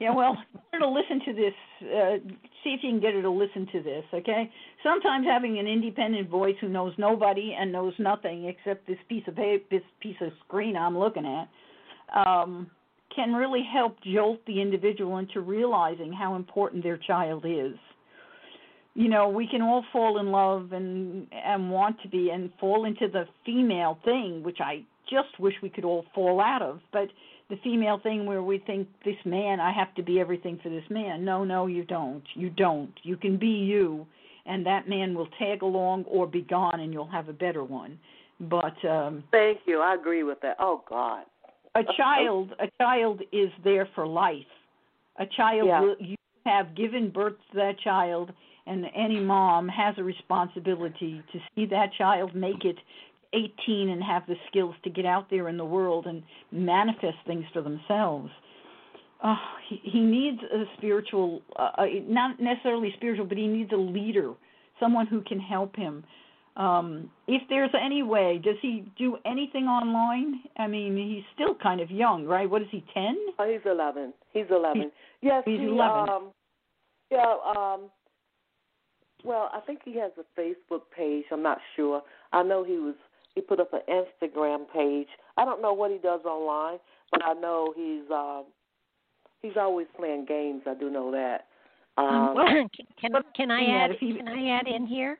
[0.00, 0.36] yeah, well,
[0.72, 1.54] her to listen to this.
[1.82, 2.16] Uh,
[2.64, 4.04] see if you can get her to listen to this.
[4.14, 4.50] Okay.
[4.82, 9.36] Sometimes having an independent voice who knows nobody and knows nothing except this piece of
[9.36, 11.48] paper, this piece of screen I'm looking at,
[12.26, 12.70] um,
[13.14, 17.74] can really help jolt the individual into realizing how important their child is.
[18.96, 22.86] You know, we can all fall in love and and want to be and fall
[22.86, 26.80] into the female thing, which I just wish we could all fall out of.
[26.92, 27.08] But
[27.50, 30.82] the female thing where we think this man, I have to be everything for this
[30.88, 31.26] man.
[31.26, 32.24] No, no, you don't.
[32.34, 32.92] You don't.
[33.02, 34.06] You can be you,
[34.46, 37.98] and that man will tag along or be gone, and you'll have a better one.
[38.40, 39.80] But um Thank you.
[39.82, 40.56] I agree with that.
[40.58, 41.24] Oh God.
[41.74, 44.52] a child a child is there for life
[45.18, 45.80] a child Yeah.
[45.80, 46.16] will, you
[46.46, 48.32] have given birth to that child
[48.66, 52.76] and any mom has a responsibility to see that child make it
[53.34, 56.22] 18 and have the skills to get out there in the world and
[56.52, 58.30] manifest things for themselves
[59.22, 59.34] uh,
[59.68, 64.32] he, he needs a spiritual uh, uh, not necessarily spiritual but he needs a leader
[64.80, 66.04] someone who can help him
[66.56, 71.80] um if there's any way does he do anything online i mean he's still kind
[71.80, 74.14] of young right what is he 10 Oh, he's eleven.
[74.32, 74.90] He's eleven.
[75.20, 76.08] yes, he's he, 11.
[76.08, 76.30] Um,
[77.10, 77.34] yeah.
[77.54, 77.90] Um.
[79.26, 81.24] Well, I think he has a Facebook page.
[81.32, 82.02] I'm not sure.
[82.32, 82.94] I know he was.
[83.34, 85.08] He put up an Instagram page.
[85.36, 86.78] I don't know what he does online,
[87.10, 88.10] but I know he's.
[88.10, 88.44] Um,
[89.42, 90.62] he's always playing games.
[90.66, 91.46] I do know that.
[91.98, 92.34] Um,
[92.74, 95.18] can can, can I add he- can I add in here?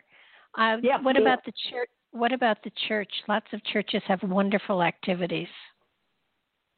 [0.56, 1.22] Uh, Yeah, what sure.
[1.22, 1.88] about the church?
[2.12, 3.10] What about the church?
[3.28, 5.48] Lots of churches have wonderful activities,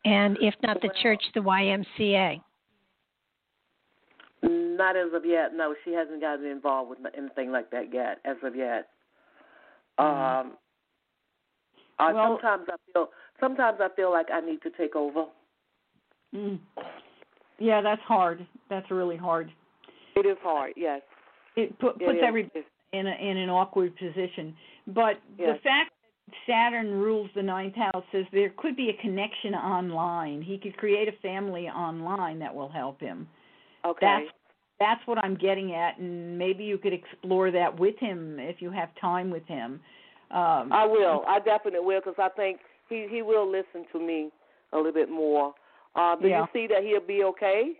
[0.05, 2.41] and if not the Well- church, the YMCA.
[4.43, 5.55] Not as of yet.
[5.55, 8.19] No, she hasn't gotten involved with anything like that yet.
[8.25, 8.89] As of yet.
[9.99, 10.53] Um.
[11.99, 13.09] I, Well- sometimes I feel.
[13.41, 15.25] Sometimes I feel like I need to take over.
[16.35, 16.59] Mm.
[17.59, 18.47] Yeah, that's hard.
[18.69, 19.51] That's really hard.
[20.17, 20.73] It is hard.
[20.77, 21.03] Yes.
[21.57, 24.55] It put, puts everybody in a, in an awkward position.
[24.89, 25.57] But Yes.
[25.57, 25.93] the fact
[26.29, 30.43] that Saturn rules the ninth house says there could be a connection online.
[30.43, 33.29] He could create a family online that will help him.
[33.85, 34.07] Okay.
[34.07, 34.35] That's
[34.81, 38.71] that's what I'm getting at, and maybe you could explore that with him if you
[38.71, 39.81] have time with him.
[40.31, 41.25] Um, I will.
[41.27, 44.31] I definitely will because I think he he will listen to me
[44.73, 45.55] a little bit more.
[45.97, 46.43] Uh, do yeah.
[46.43, 47.73] you see that he'll be okay?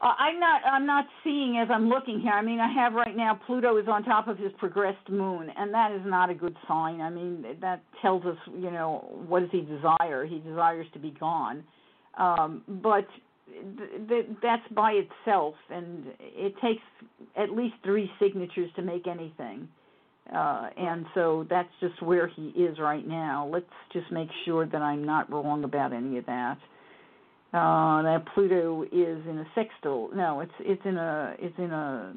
[0.00, 0.60] Uh, I'm not.
[0.70, 2.32] I'm not seeing as I'm looking here.
[2.32, 5.72] I mean, I have right now Pluto is on top of his progressed moon, and
[5.72, 7.00] that is not a good sign.
[7.00, 10.26] I mean, that tells us, you know, what does he desire?
[10.26, 11.64] He desires to be gone,
[12.18, 13.06] um, but
[13.46, 16.82] th- th- that's by itself, and it takes
[17.36, 19.68] at least three signatures to make anything.
[20.34, 23.48] Uh, and so that's just where he is right now.
[23.52, 26.58] Let's just make sure that I'm not wrong about any of that.
[27.52, 30.10] Uh, that Pluto is in a sextile.
[30.14, 32.12] No, it's it's in a it's in a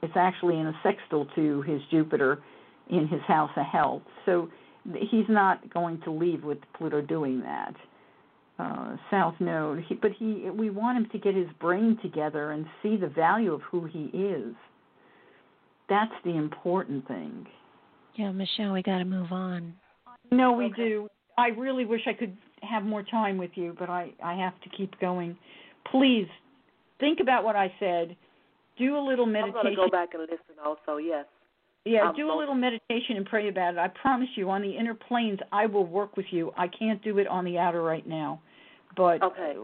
[0.00, 2.38] it's actually in a sextile to his Jupiter
[2.88, 4.02] in his house of health.
[4.26, 4.48] So
[5.10, 7.74] he's not going to leave with Pluto doing that.
[8.60, 12.66] Uh, South Node, he, but he we want him to get his brain together and
[12.82, 14.54] see the value of who he is.
[15.88, 17.46] That's the important thing.
[18.16, 19.74] Yeah, Michelle, we got to move on.
[20.30, 20.76] No, we okay.
[20.76, 21.08] do.
[21.38, 24.68] I really wish I could have more time with you, but I I have to
[24.76, 25.36] keep going.
[25.90, 26.28] Please
[27.00, 28.16] think about what I said.
[28.78, 29.56] Do a little meditation.
[29.56, 30.98] I'm going to go back and listen also.
[30.98, 31.24] Yes.
[31.84, 33.78] Yeah, I'm do a little meditation and pray about it.
[33.78, 36.52] I promise you, on the inner planes, I will work with you.
[36.56, 38.40] I can't do it on the outer right now,
[39.00, 39.54] but okay.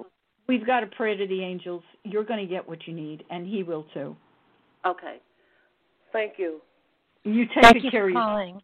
[0.48, 1.82] we've got to pray to the angels.
[2.04, 4.16] You're going to get what you need, and he will too.
[4.86, 5.18] Okay.
[6.10, 6.62] Thank you.
[7.24, 8.62] You take Thank you care for calling.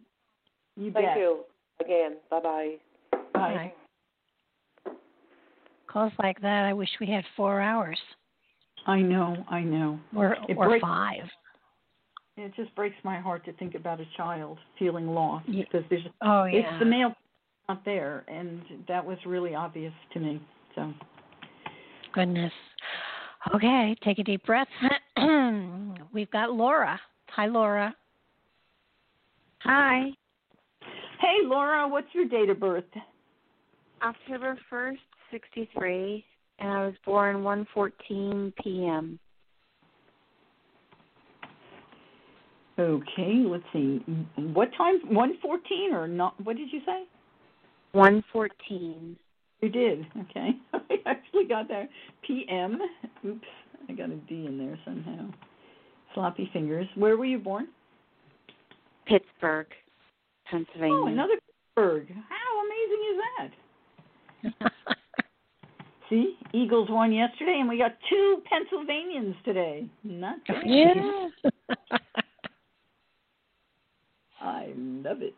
[0.77, 1.17] You Thank bet.
[1.19, 1.41] you
[1.85, 2.17] again.
[2.31, 2.77] Bye-bye.
[3.35, 3.73] Bye.
[5.89, 7.99] Calls like that, I wish we had four hours.
[8.87, 10.01] I know, I know.
[10.17, 11.25] Or it or breaks, five.
[12.39, 15.65] It just breaks my heart to think about a child feeling lost Yeah.
[15.65, 16.61] because there's Oh yeah.
[16.61, 17.13] it's the male
[17.69, 20.41] not there, and that was really obvious to me.
[20.75, 20.93] So
[22.13, 22.53] Goodness.
[23.55, 24.69] Okay, take a deep breath.
[26.13, 27.01] We've got Laura.
[27.31, 27.95] Hi, Laura.
[29.61, 30.11] Hi.
[31.21, 32.85] Hey, Laura, what's your date of birth?
[34.03, 34.97] October 1st,
[35.31, 36.25] 63,
[36.59, 39.19] and I was born 1:14 p.m.
[42.79, 43.99] Okay, let's see.
[44.37, 44.99] What time?
[45.09, 46.41] 114 or not?
[46.43, 47.05] What did you say?
[47.95, 49.17] 1:14.
[49.63, 50.07] You did.
[50.31, 50.51] Okay.
[50.75, 51.89] I actually got there.
[52.27, 52.81] PM.
[53.25, 53.47] Oops.
[53.89, 55.29] I got a D in there somehow.
[56.15, 56.87] Sloppy fingers.
[56.97, 57.69] Where were you born?
[59.07, 59.67] Pittsburgh,
[60.51, 60.95] Pennsylvania.
[60.95, 61.35] Oh, another
[61.77, 62.09] Pittsburgh.
[62.29, 64.73] How amazing is that?
[66.11, 69.87] See, Eagles won yesterday, and we got two Pennsylvanians today.
[70.05, 70.63] Not bad.
[70.67, 71.29] Yeah.
[74.41, 75.37] I love it.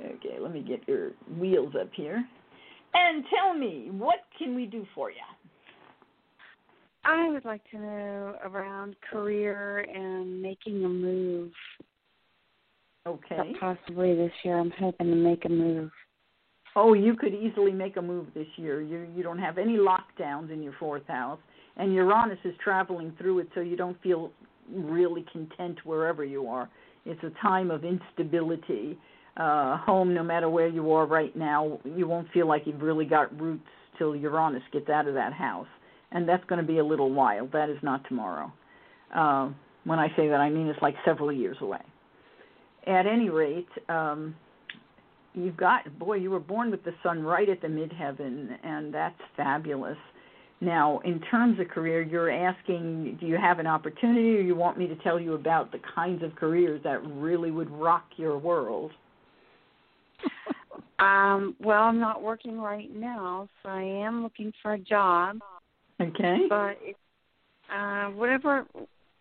[0.00, 2.24] Okay, let me get your wheels up here.
[2.94, 5.16] And tell me, what can we do for you?
[7.04, 11.52] I would like to know around career and making a move.
[13.06, 13.54] Okay.
[13.58, 15.90] Possibly this year, I'm hoping to make a move.
[16.76, 18.82] Oh, you could easily make a move this year.
[18.82, 21.38] You you don't have any lockdowns in your fourth house,
[21.76, 24.30] and Uranus is traveling through it, so you don't feel
[24.70, 26.68] really content wherever you are.
[27.06, 28.98] It's a time of instability.
[29.38, 33.04] Uh, home, no matter where you are right now, you won't feel like you've really
[33.04, 33.62] got roots
[33.96, 35.68] till Uranus gets out of that house,
[36.10, 37.48] and that's going to be a little while.
[37.52, 38.52] That is not tomorrow.
[39.14, 39.50] Uh,
[39.84, 41.80] when I say that, I mean it's like several years away.
[42.86, 44.34] At any rate, um,
[45.34, 49.20] you've got boy, you were born with the sun right at the midheaven, and that's
[49.36, 49.98] fabulous.
[50.60, 54.76] Now, in terms of career, you're asking, do you have an opportunity, or you want
[54.76, 58.90] me to tell you about the kinds of careers that really would rock your world?
[60.98, 65.38] Um, well, I'm not working right now, so I am looking for a job.
[66.00, 66.38] Okay.
[66.48, 66.96] But it,
[67.72, 68.66] uh, whatever,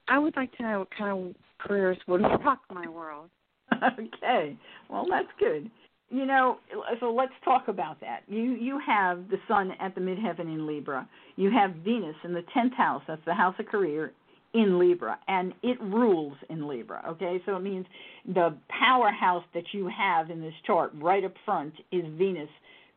[0.07, 3.29] I would like to know what kind of careers would rock my world.
[3.73, 4.57] okay.
[4.89, 5.69] Well, that's good.
[6.09, 6.59] You know,
[7.01, 8.21] so let's talk about that.
[8.27, 11.07] You you have the sun at the midheaven in Libra.
[11.35, 13.03] You have Venus in the tenth house.
[13.07, 14.13] That's the house of career
[14.57, 17.03] in Libra, and it rules in Libra.
[17.09, 17.85] Okay, so it means
[18.25, 22.49] the powerhouse that you have in this chart right up front is Venus,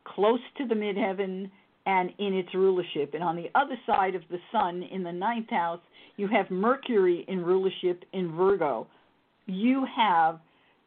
[0.03, 1.51] close to the midheaven
[1.85, 3.13] and in its rulership.
[3.13, 5.79] And on the other side of the sun in the ninth house,
[6.17, 8.87] you have Mercury in rulership in Virgo.
[9.45, 10.39] You have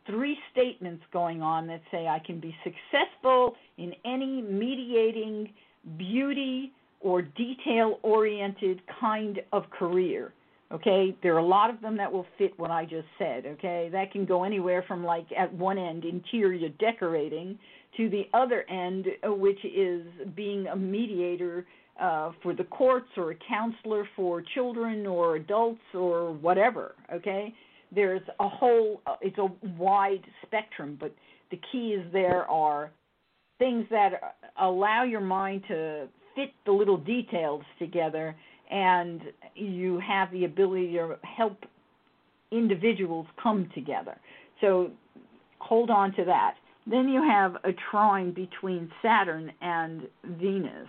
[0.09, 5.51] three statements going on that say I can be successful in any mediating,
[5.96, 10.32] beauty, or detail oriented kind of career.
[10.73, 13.45] Okay, there are a lot of them that will fit what I just said.
[13.47, 17.59] Okay, that can go anywhere from like at one end interior decorating
[17.97, 20.05] to the other end, uh, which is
[20.35, 21.66] being a mediator
[22.01, 26.95] uh, for the courts or a counselor for children or adults or whatever.
[27.12, 27.55] Okay,
[27.95, 31.15] there's a whole uh, it's a wide spectrum but
[31.51, 32.91] the keys there are
[33.59, 38.35] things that allow your mind to fit the little details together
[38.70, 39.20] and
[39.55, 41.59] you have the ability to help
[42.51, 44.16] individuals come together.
[44.61, 44.91] So
[45.59, 46.55] hold on to that.
[46.86, 50.03] Then you have a trine between saturn and
[50.39, 50.89] venus.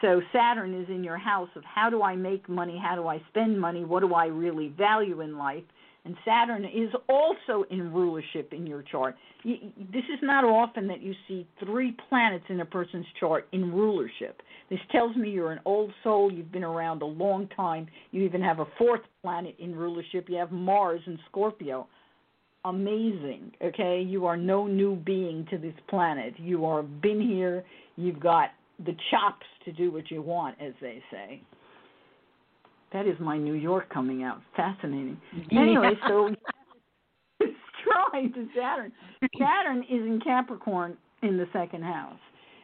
[0.00, 3.22] So Saturn is in your house of how do I make money, how do I
[3.28, 5.62] spend money, what do I really value in life,
[6.04, 9.16] and Saturn is also in rulership in your chart.
[9.44, 14.42] This is not often that you see three planets in a person's chart in rulership.
[14.68, 18.42] This tells me you're an old soul, you've been around a long time, you even
[18.42, 21.86] have a fourth planet in rulership, you have Mars in Scorpio.
[22.66, 24.02] Amazing, okay?
[24.06, 26.34] You are no new being to this planet.
[26.38, 27.64] You are been here,
[27.96, 31.42] you've got the chops to do what you want, as they say.
[32.94, 34.40] That is my New York coming out.
[34.56, 35.20] Fascinating.
[35.50, 35.60] Yeah.
[35.60, 36.30] Anyway, so
[37.40, 37.52] it's
[37.82, 38.92] trine to Saturn.
[39.38, 42.20] Saturn is in Capricorn in the second house,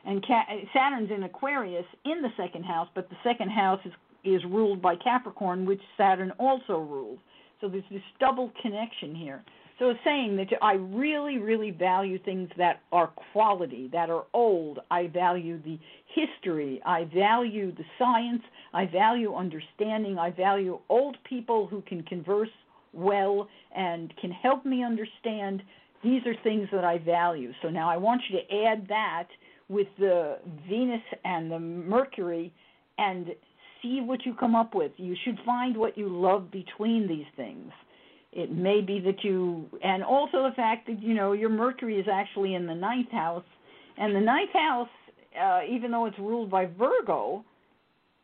[0.07, 0.25] and
[0.73, 3.93] Saturn's in Aquarius in the second house, but the second house is
[4.23, 7.19] is ruled by Capricorn, which Saturn also rules.
[7.61, 9.43] So there's this double connection here.
[9.81, 14.79] So saying that I really, really value things that are quality, that are old.
[14.91, 15.79] I value the
[16.15, 16.83] history.
[16.85, 18.43] I value the science.
[18.75, 20.19] I value understanding.
[20.19, 22.51] I value old people who can converse
[22.93, 25.63] well and can help me understand.
[26.05, 27.53] These are things that I value.
[27.63, 29.29] So now I want you to add that
[29.71, 32.53] with the Venus and the Mercury
[32.99, 33.29] and
[33.81, 34.93] see what you come up with.
[34.99, 37.73] You should find what you love between these things.
[38.33, 42.07] It may be that you, and also the fact that you know your Mercury is
[42.11, 43.45] actually in the ninth house,
[43.99, 44.89] and the ninth house,
[45.41, 47.45] uh, even though it's ruled by Virgo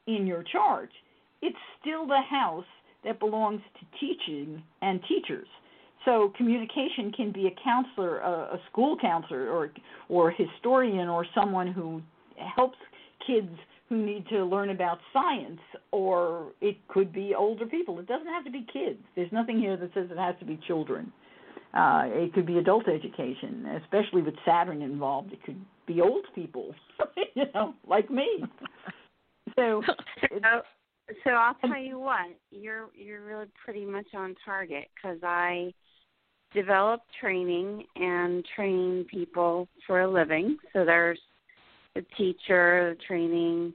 [0.07, 0.91] in your chart,
[1.43, 2.65] it's still the house
[3.05, 5.49] that belongs to teaching and teachers.
[6.05, 9.73] So communication can be a counselor, a, a school counselor, or
[10.09, 12.01] or historian, or someone who
[12.55, 12.79] helps
[13.27, 13.51] kids
[13.89, 15.61] who need to learn about science,
[15.93, 17.99] or it could be older people.
[18.01, 18.99] It doesn't have to be kids.
[19.15, 21.13] There's nothing here that says it has to be children.
[21.73, 25.33] Uh, it could be adult education, especially with Saturn involved.
[25.33, 26.75] It could be old people,
[27.35, 28.45] you know, like me.
[29.55, 29.81] So,
[30.21, 30.63] so,
[31.23, 35.73] so I'll tell you what, you're you're really pretty much on target because I
[36.53, 40.59] develop training and train people for a living.
[40.73, 41.21] So there's
[41.97, 43.73] the teacher, the training,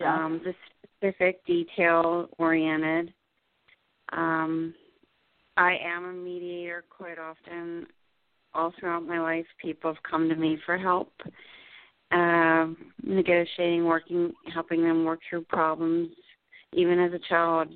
[0.00, 0.14] yeah.
[0.14, 0.54] um, the
[0.98, 3.12] specific detail oriented.
[4.12, 4.74] Um,
[5.56, 7.86] I am a mediator quite often.
[8.52, 11.12] All throughout my life, people have come to me for help,
[12.10, 16.08] um, negotiating, working, helping them work through problems.
[16.72, 17.68] Even as a child,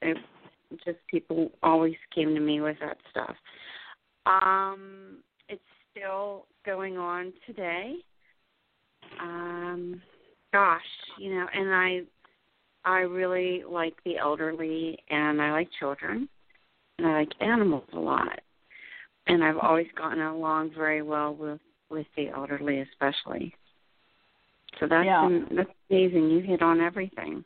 [0.00, 0.16] it,
[0.86, 3.36] just people always came to me with that stuff.
[4.24, 5.18] Um,
[5.50, 5.60] it's
[5.92, 7.96] still going on today
[9.20, 10.00] um
[10.52, 10.80] gosh
[11.18, 12.00] you know and i
[12.84, 16.28] i really like the elderly and i like children
[16.98, 18.40] and i like animals a lot
[19.26, 21.60] and i've always gotten along very well with
[21.90, 23.54] with the elderly especially
[24.80, 25.28] so that's yeah.
[25.56, 27.44] that's amazing you hit on everything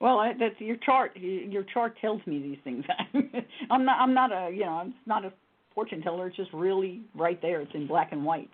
[0.00, 1.14] well, I, that's your chart.
[1.16, 2.84] Your chart tells me these things.
[3.70, 4.00] I'm not.
[4.00, 4.50] I'm not a.
[4.50, 5.32] You know, I'm not a
[5.74, 6.28] fortune teller.
[6.28, 7.60] It's just really right there.
[7.60, 8.50] It's in black and white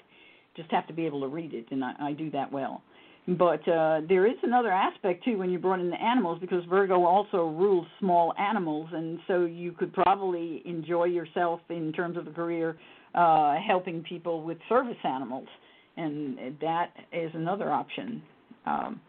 [0.57, 2.83] just have to be able to read it, and I, I do that well.
[3.29, 7.05] But uh, there is another aspect too when you brought in the animals because Virgo
[7.05, 12.31] also rules small animals, and so you could probably enjoy yourself in terms of a
[12.31, 12.77] career
[13.17, 15.49] uh, helping people with service animals,
[15.97, 18.23] and that is another option.
[18.65, 19.01] Um,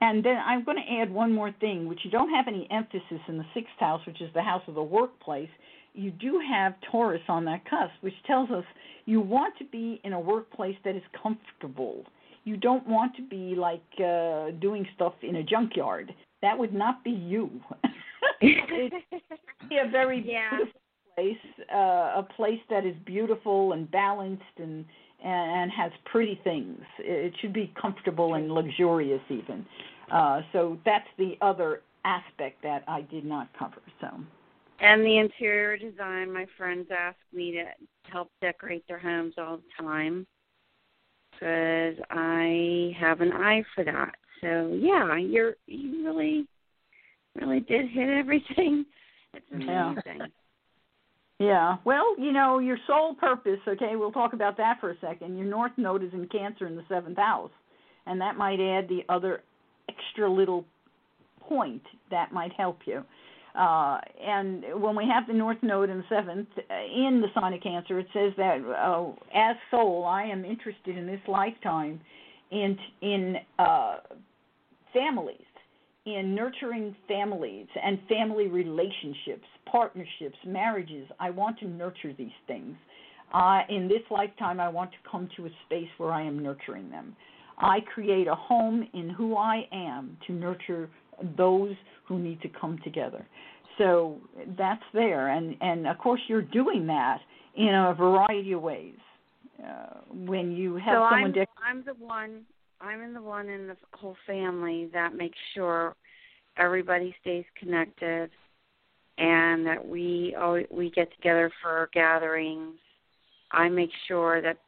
[0.00, 3.20] and then I'm going to add one more thing, which you don't have any emphasis
[3.28, 5.50] in the sixth house, which is the house of the workplace
[5.94, 8.64] you do have Taurus on that cusp, which tells us
[9.06, 12.04] you want to be in a workplace that is comfortable.
[12.44, 16.14] You don't want to be like uh, doing stuff in a junkyard.
[16.42, 17.50] That would not be you.
[18.40, 19.12] it's
[19.72, 20.50] a very yeah.
[20.50, 20.80] beautiful
[21.16, 24.84] place, uh, a place that is beautiful and balanced and
[25.22, 26.80] and has pretty things.
[26.98, 29.66] It should be comfortable and luxurious even.
[30.10, 33.82] Uh, so that's the other aspect that I did not cover.
[34.00, 34.08] So.
[34.80, 37.64] And the interior design, my friends ask me to
[38.10, 40.26] help decorate their homes all the time
[41.32, 44.14] because I have an eye for that.
[44.40, 46.46] So yeah, you're you really
[47.34, 48.84] really did hit everything.
[49.32, 50.18] It's amazing.
[50.18, 50.26] Yeah.
[51.38, 51.76] Yeah.
[51.84, 55.38] Well, you know, your sole purpose, okay, we'll talk about that for a second.
[55.38, 57.52] Your north node is in Cancer in the seventh house.
[58.06, 59.42] And that might add the other
[59.88, 60.64] extra little
[61.40, 63.04] point that might help you.
[63.54, 67.98] Uh, and when we have the North Node and seventh in the sign of Cancer,
[67.98, 72.00] it says that uh, as soul, I am interested in this lifetime
[72.50, 73.96] in in uh,
[74.92, 75.44] families,
[76.06, 81.08] in nurturing families and family relationships, partnerships, marriages.
[81.18, 82.76] I want to nurture these things.
[83.32, 86.90] Uh, in this lifetime, I want to come to a space where I am nurturing
[86.90, 87.14] them.
[87.58, 90.88] I create a home in who I am to nurture
[91.36, 91.74] those
[92.06, 93.26] who need to come together.
[93.78, 94.18] So
[94.58, 97.18] that's there, and and of course you're doing that
[97.56, 98.96] in a variety of ways.
[99.62, 102.42] Uh, when you have so someone, I'm, dec- I'm the one.
[102.80, 105.94] I'm in the one in the whole family that makes sure
[106.56, 108.30] everybody stays connected,
[109.18, 112.76] and that we always, we get together for gatherings.
[113.52, 114.58] I make sure that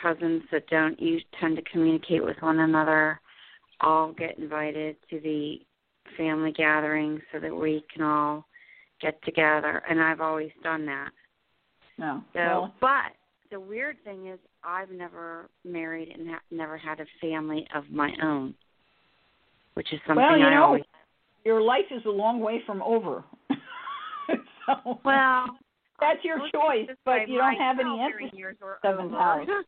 [0.00, 3.20] cousins that don't use, tend to communicate with one another
[3.80, 5.60] all get invited to the
[6.16, 8.46] family gatherings so that we can all
[9.00, 11.10] get together and I've always done that.
[11.98, 12.22] No.
[12.32, 13.12] So, well, but
[13.50, 18.12] the weird thing is I've never married and ha- never had a family of my
[18.22, 18.54] own,
[19.74, 20.82] which is something well, you I know, always
[21.44, 23.24] your life is a long way from over.
[24.66, 25.46] so well
[26.00, 28.36] that's your choice, but you don't have any emphasis.
[28.36, 29.44] Years or seven over.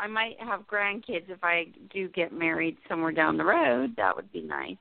[0.00, 3.94] I might have grandkids if I do get married somewhere down the road.
[3.96, 4.76] That would be nice.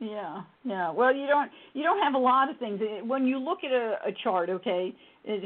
[0.00, 0.90] Yeah, yeah.
[0.92, 3.96] Well, you don't you don't have a lot of things when you look at a,
[4.06, 4.48] a chart.
[4.48, 4.94] Okay,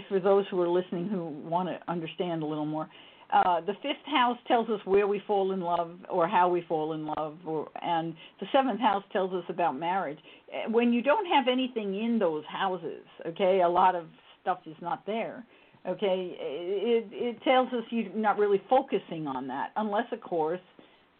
[0.08, 2.86] for those who are listening who want to understand a little more,
[3.32, 6.92] uh, the fifth house tells us where we fall in love or how we fall
[6.92, 10.18] in love, or and the seventh house tells us about marriage.
[10.68, 14.04] When you don't have anything in those houses, okay, a lot of
[14.42, 15.44] stuff is not there.
[15.86, 20.60] Okay, it it tells us you're not really focusing on that, unless of course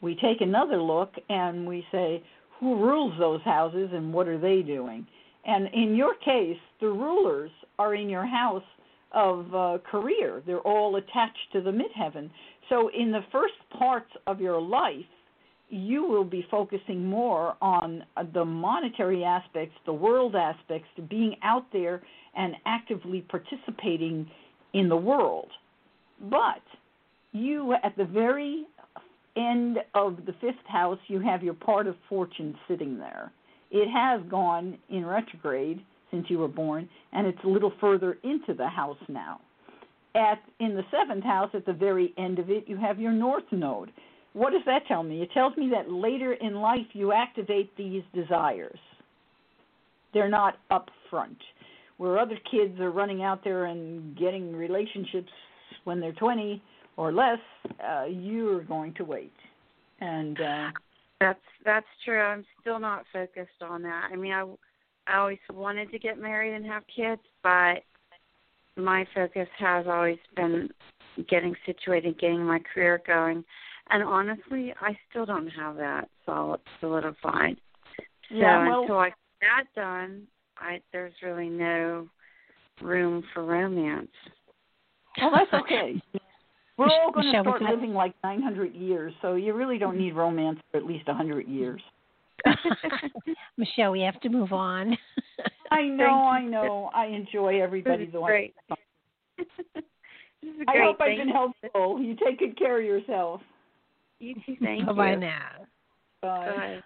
[0.01, 2.23] we take another look and we say
[2.61, 5.05] who rules those houses and what are they doing.
[5.45, 8.63] And in your case, the rulers are in your house
[9.11, 10.43] of uh, career.
[10.47, 12.31] They're all attached to the midheaven.
[12.69, 15.05] So in the first parts of your life,
[15.69, 22.03] you will be focusing more on the monetary aspects, the world aspects, being out there
[22.37, 24.31] and actively participating
[24.75, 25.49] in the world.
[26.31, 26.63] But
[27.33, 28.67] you, at the very
[29.37, 33.33] end of the fifth house, you have your part of fortune sitting there.
[33.71, 38.55] It has gone in retrograde since you were born, and it's a little further into
[38.55, 39.41] the house now.
[40.15, 43.51] At in the seventh house, at the very end of it, you have your north
[43.51, 43.91] node.
[44.35, 45.23] What does that tell me?
[45.23, 48.79] It tells me that later in life you activate these desires.
[50.13, 51.39] They're not up front.
[52.03, 55.31] Where other kids are running out there and getting relationships
[55.85, 56.61] when they're 20,
[56.97, 57.39] or less,
[57.81, 59.33] uh, you're going to wait.
[60.01, 60.71] And uh,
[61.21, 62.21] that's that's true.
[62.21, 64.09] I'm still not focused on that.
[64.13, 64.45] I mean, I
[65.07, 67.85] I always wanted to get married and have kids, but
[68.77, 70.71] my focus has always been
[71.29, 73.45] getting situated, getting my career going.
[73.91, 77.59] And honestly, I still don't have that solid solidified.
[78.29, 80.23] So yeah, well, until I get that done,
[80.63, 82.09] I there's really no
[82.81, 84.11] room for romance.
[85.21, 86.01] Well, that's okay.
[86.79, 90.17] We're all going to Michelle, start living like 900 years, so you really don't need
[90.17, 91.83] romance for at least 100 years.
[93.59, 94.97] Michelle, we have to move on.
[95.71, 96.91] I know, I know.
[96.95, 98.55] I enjoy everybody the great.
[100.67, 102.01] I hope I've been helpful.
[102.01, 103.43] You take good care of yourself.
[104.19, 104.57] You too.
[104.63, 105.21] Thank Bye you.
[105.21, 105.67] now.
[106.23, 106.81] Bye.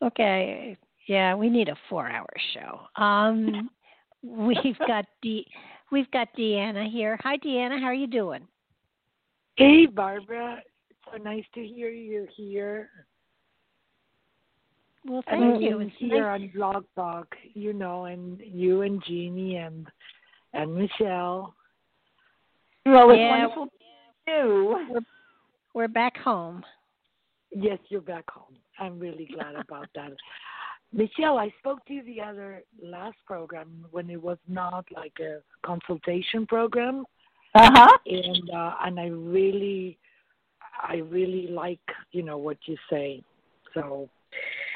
[0.00, 0.06] Bye.
[0.06, 0.76] Okay.
[1.06, 3.02] Yeah, we need a four-hour show.
[3.02, 3.70] Um,
[4.22, 5.46] we've got De-
[5.90, 7.18] we've got Deanna here.
[7.22, 7.78] Hi, Deanna.
[7.80, 8.46] How are you doing?
[9.56, 10.62] Hey, Barbara.
[11.10, 12.88] So nice to hear you here.
[15.04, 15.80] Well, thank and you.
[15.80, 16.40] I'm It's here nice.
[16.42, 19.86] on Blog Talk, you know, and you and Jeannie and
[20.54, 21.54] and Michelle.
[22.86, 23.30] Well, it's Yeah.
[23.38, 23.72] wonderful to
[24.32, 24.86] you.
[24.90, 25.00] We're,
[25.74, 26.64] we're back home.
[27.50, 28.54] Yes, you're back home.
[28.78, 30.12] I'm really glad about that.
[30.92, 35.38] Michelle, I spoke to you the other last program when it was not like a
[35.64, 37.04] consultation program.
[37.54, 37.98] Uh huh.
[38.06, 39.98] and uh, and I really,
[40.82, 41.80] I really like
[42.12, 43.22] you know what you say.
[43.74, 44.08] So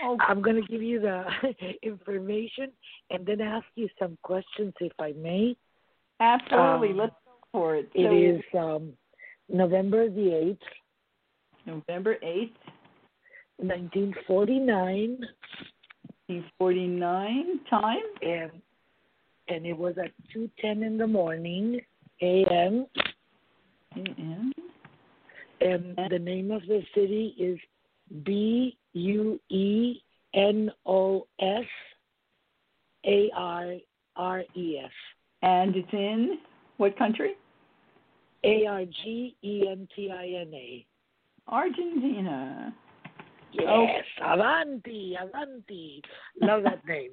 [0.02, 1.24] Oh, I'm going to give you the
[1.82, 2.70] information
[3.10, 5.56] and then ask you some questions if I may.
[6.20, 6.90] absolutely.
[6.90, 7.88] Um, Let's go for it.
[7.94, 8.92] It so, is um,
[9.48, 10.62] November the eighth,
[11.66, 12.52] November 8th,
[13.58, 15.18] 1949,
[16.28, 17.98] 1949 time.
[18.22, 18.50] and
[19.48, 21.80] and it was at 2:10 in the morning
[22.22, 22.86] a.m.
[23.94, 24.52] A.M.
[25.60, 27.58] and the name of the city is
[28.24, 30.02] B U E
[30.34, 31.64] N O S
[33.06, 33.74] A R
[34.16, 34.90] R E S.
[35.42, 36.38] And it's in
[36.78, 37.34] what country?
[38.44, 40.86] A R G E N T I N A.
[41.48, 42.74] Argentina.
[43.58, 46.02] Yes, Avanti, Avanti.
[46.40, 47.12] Love that name.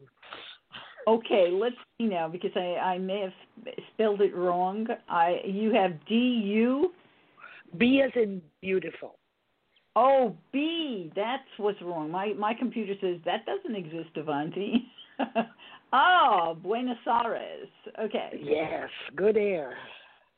[1.07, 4.87] Okay, let's see now because I I may have spelled it wrong.
[5.09, 6.93] I you have D U
[7.77, 9.17] B as in beautiful.
[9.95, 11.11] Oh, B.
[11.15, 12.09] That's what's wrong.
[12.09, 14.87] My my computer says that doesn't exist, Avanti.
[15.91, 17.67] oh, Buenos Aires.
[17.99, 18.39] Okay.
[18.41, 19.75] Yes, good air.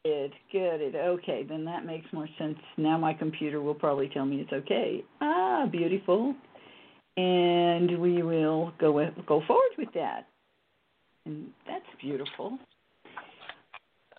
[0.06, 0.96] Good, good.
[0.96, 2.60] Okay, then that makes more sense.
[2.78, 5.04] Now my computer will probably tell me it's okay.
[5.20, 6.36] Ah, beautiful.
[7.18, 10.28] And we will go with, go forward with that.
[11.26, 12.60] And that's beautiful.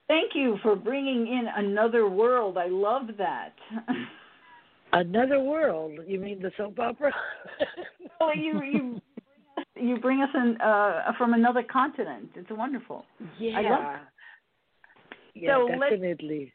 [0.08, 2.58] Thank you for bringing in another world.
[2.58, 3.54] I love that.
[4.92, 5.92] Another world?
[6.06, 7.12] You mean the soap opera?
[8.20, 9.00] well, you you
[9.74, 12.30] you bring us in uh, from another continent.
[12.34, 13.04] It's wonderful.
[13.38, 13.98] Yeah.
[15.36, 16.52] Yeah, so definitely.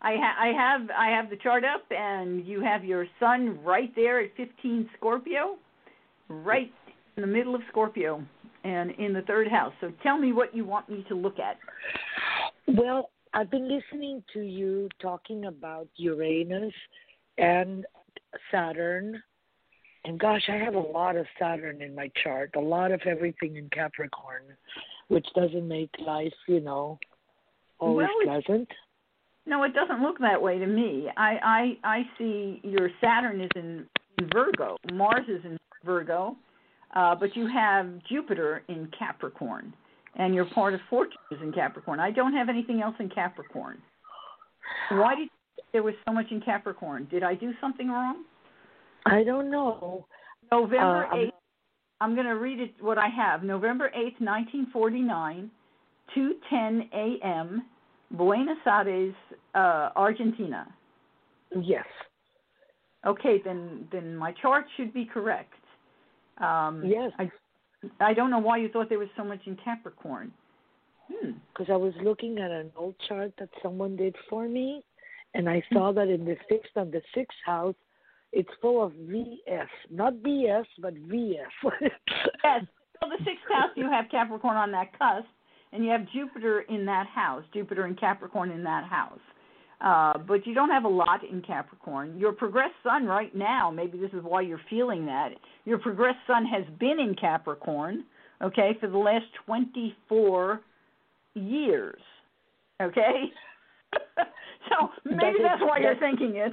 [0.00, 3.92] I, ha- I have I have the chart up, and you have your sun right
[3.96, 5.56] there at 15 Scorpio,
[6.28, 6.72] right
[7.16, 8.24] in the middle of Scorpio,
[8.62, 9.72] and in the third house.
[9.80, 11.58] So tell me what you want me to look at.
[12.68, 16.74] Well, I've been listening to you talking about Uranus
[17.38, 17.84] and
[18.50, 19.20] Saturn.
[20.04, 23.56] And gosh, I have a lot of Saturn in my chart, a lot of everything
[23.56, 24.42] in Capricorn,
[25.08, 26.98] which doesn't make life, you know,
[27.78, 28.68] always well, pleasant.
[29.46, 31.08] No, it doesn't look that way to me.
[31.16, 33.86] I I I see your Saturn is in,
[34.18, 36.36] in Virgo, Mars is in Virgo,
[36.94, 39.72] uh, but you have Jupiter in Capricorn,
[40.16, 42.00] and your part of fortune is in Capricorn.
[42.00, 43.78] I don't have anything else in Capricorn.
[44.90, 45.28] Why did
[45.72, 47.06] there was so much in Capricorn?
[47.10, 48.24] Did I do something wrong?
[49.04, 50.06] I don't know.
[50.50, 51.30] November Uh, 8th,
[52.00, 53.42] I'm going to read it what I have.
[53.42, 55.50] November 8th, 1949,
[56.14, 57.64] 2:10 a.m.,
[58.10, 59.14] Buenos Aires,
[59.54, 60.66] uh, Argentina.
[61.60, 61.86] Yes.
[63.04, 65.54] Okay, then then my chart should be correct.
[66.38, 67.12] Um, Yes.
[67.18, 67.30] I
[68.00, 70.32] I don't know why you thought there was so much in Capricorn.
[71.08, 71.32] Hmm.
[71.52, 74.84] Because I was looking at an old chart that someone did for me,
[75.34, 77.76] and I saw that in the sixth and the sixth house,
[78.32, 81.46] it's full of VS, not BS, but VS.
[82.44, 82.64] Yes.
[83.00, 85.26] So the sixth house, you have Capricorn on that cusp,
[85.72, 89.18] and you have Jupiter in that house, Jupiter and Capricorn in that house.
[89.80, 92.18] Uh, but you don't have a lot in Capricorn.
[92.18, 95.30] Your progressed sun right now, maybe this is why you're feeling that.
[95.66, 98.04] Your progressed sun has been in Capricorn,
[98.42, 100.60] okay, for the last 24
[101.34, 102.00] years,
[102.80, 103.24] okay?
[104.70, 106.52] so maybe it- that's why you're thinking it.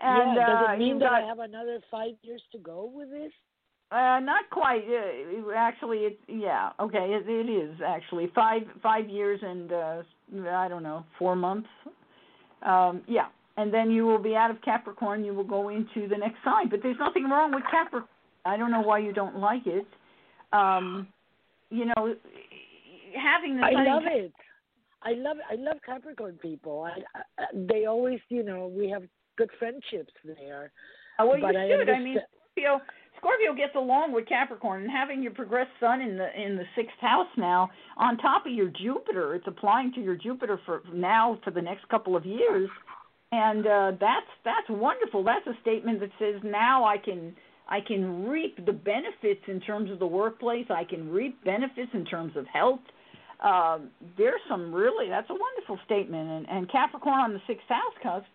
[0.00, 2.58] and yeah, does uh, it mean you've that got, I have another five years to
[2.58, 3.32] go with this?
[3.92, 4.82] Uh, not quite.
[4.88, 6.70] Uh, actually, it's yeah.
[6.80, 10.02] Okay, it, it is actually five five years and uh,
[10.50, 11.68] I don't know four months.
[12.62, 15.24] Um, yeah, and then you will be out of Capricorn.
[15.24, 16.68] You will go into the next sign.
[16.68, 18.08] But there's nothing wrong with Capricorn.
[18.44, 19.86] I don't know why you don't like it.
[20.52, 21.06] Um,
[21.70, 22.14] you know,
[23.14, 24.32] having the I love Cap- it.
[25.02, 26.82] I love I love Capricorn people.
[26.82, 27.00] I,
[27.38, 29.02] I they always, you know, we have
[29.36, 30.72] good friendships there.
[31.18, 31.88] Oh, well, but you I should.
[31.90, 32.18] I mean,
[32.56, 32.80] understand-
[33.22, 36.98] Scorpio gets along with Capricorn, and having your progressed Sun in the in the sixth
[37.00, 41.52] house now, on top of your Jupiter, it's applying to your Jupiter for now for
[41.52, 42.68] the next couple of years,
[43.30, 45.22] and uh, that's that's wonderful.
[45.22, 47.36] That's a statement that says now I can
[47.68, 50.66] I can reap the benefits in terms of the workplace.
[50.68, 52.80] I can reap benefits in terms of health.
[53.38, 57.94] Um, there's some really that's a wonderful statement, and, and Capricorn on the sixth house
[58.02, 58.26] cusp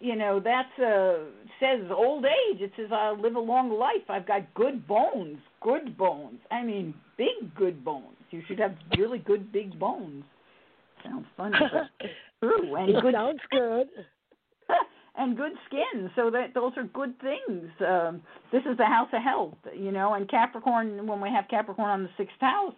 [0.00, 1.24] you know that's uh
[1.60, 2.60] says old age.
[2.60, 4.08] It says i'll live a long life.
[4.08, 6.38] I've got good bones good bones.
[6.50, 8.16] I mean big good bones.
[8.30, 10.24] You should have really good big bones.
[11.04, 12.08] Sounds funny but
[12.42, 12.76] true.
[12.76, 13.88] And it good sounds good.
[15.16, 16.10] and good skin.
[16.16, 17.70] So that those are good things.
[17.86, 18.22] Um
[18.52, 22.02] this is the house of health you know and capricorn when we have capricorn on
[22.02, 22.74] the sixth house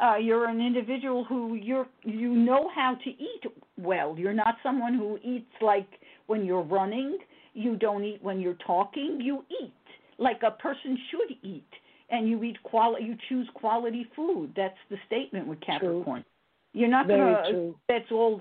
[0.00, 3.42] uh you're an individual who you're you know how to eat
[3.78, 4.14] well.
[4.18, 5.88] You're not someone who eats like
[6.26, 7.18] when you're running
[7.52, 9.72] you don't eat when you're talking you eat
[10.18, 11.66] like a person should eat.
[12.10, 14.52] And you eat quality you choose quality food.
[14.54, 16.24] That's the statement with capricorn.
[16.72, 17.76] You're not Very gonna true.
[17.88, 18.40] that's all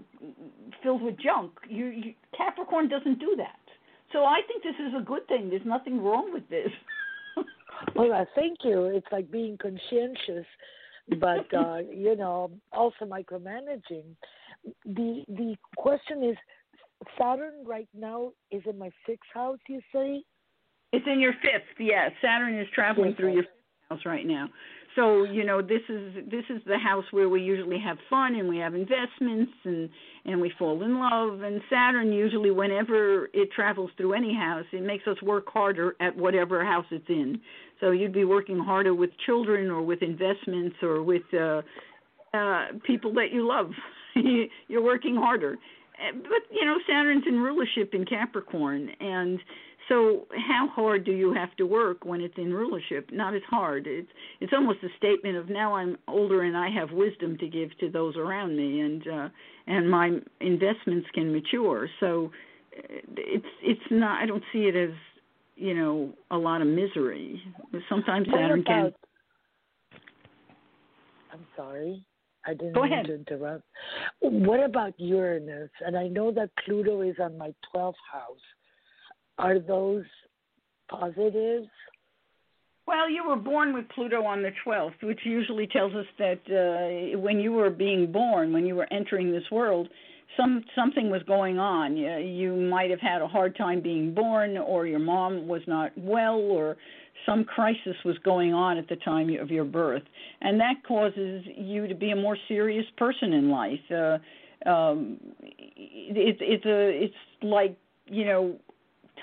[0.82, 1.52] filled with junk.
[1.70, 3.60] You, you capricorn doesn't do that.
[4.12, 5.50] So i think this is a good thing.
[5.50, 6.70] There's nothing wrong with this.
[7.96, 8.86] Well, thank you.
[8.86, 10.46] It's like being conscientious,
[11.20, 14.16] but uh, you know, also micromanaging.
[14.86, 16.38] The the question is,
[17.20, 19.60] Saturn right now is in my sixth house.
[19.68, 20.24] You say?
[20.92, 22.12] It's in your fifth, yes.
[22.22, 23.52] Saturn is traveling through your fifth
[23.90, 24.48] house right now.
[24.96, 28.48] so you know this is this is the house where we usually have fun and
[28.48, 29.90] we have investments and
[30.26, 34.84] and we fall in love and saturn usually whenever it travels through any house it
[34.84, 37.40] makes us work harder at whatever house it's in
[37.80, 41.62] so you'd be working harder with children or with investments or with uh
[42.34, 43.72] uh people that you love
[44.68, 45.58] you're working harder
[45.98, 49.40] but you know saturn's in rulership in capricorn and
[49.90, 53.10] so how hard do you have to work when it's in rulership?
[53.12, 53.86] Not as hard.
[53.88, 54.08] It's
[54.40, 57.90] it's almost a statement of now I'm older and I have wisdom to give to
[57.90, 59.30] those around me, and uh,
[59.68, 61.90] and my investments can mature.
[62.00, 62.32] So
[62.78, 62.82] uh,
[63.18, 64.22] it's it's not.
[64.22, 64.96] I don't see it as
[65.56, 67.42] you know a lot of misery.
[67.90, 68.94] Sometimes Saturn about, can.
[71.34, 72.06] I'm sorry.
[72.46, 73.06] I didn't Go ahead.
[73.08, 73.64] to interrupt.
[74.20, 75.70] What about Uranus?
[75.86, 78.38] And I know that Pluto is on my 12th house.
[79.38, 80.04] Are those
[80.90, 81.68] positives?
[82.86, 87.18] Well, you were born with Pluto on the 12th, which usually tells us that uh,
[87.18, 89.88] when you were being born, when you were entering this world,
[90.36, 91.96] some something was going on.
[91.96, 95.92] You, you might have had a hard time being born, or your mom was not
[95.98, 96.76] well, or
[97.26, 100.04] some crisis was going on at the time of your birth,
[100.42, 103.80] and that causes you to be a more serious person in life.
[103.92, 104.18] Uh,
[104.70, 107.78] um, it, it's a it's like
[108.08, 108.56] you know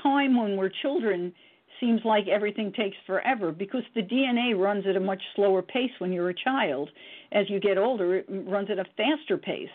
[0.03, 1.33] time when we're children
[1.81, 6.13] seems like everything takes forever because the DNA runs at a much slower pace when
[6.13, 6.91] you're a child.
[7.33, 9.71] As you get older, it runs at a faster pace.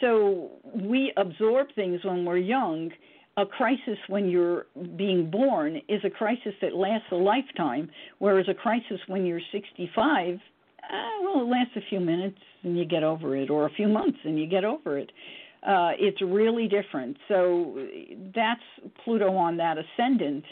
[0.00, 2.90] So we absorb things when we're young.
[3.38, 8.54] A crisis when you're being born is a crisis that lasts a lifetime, whereas a
[8.54, 13.34] crisis when you're 65, uh, well, it lasts a few minutes and you get over
[13.34, 15.10] it, or a few months and you get over it
[15.62, 17.16] uh, it's really different.
[17.28, 17.86] So
[18.34, 18.60] that's
[19.04, 20.44] Pluto on that ascendant.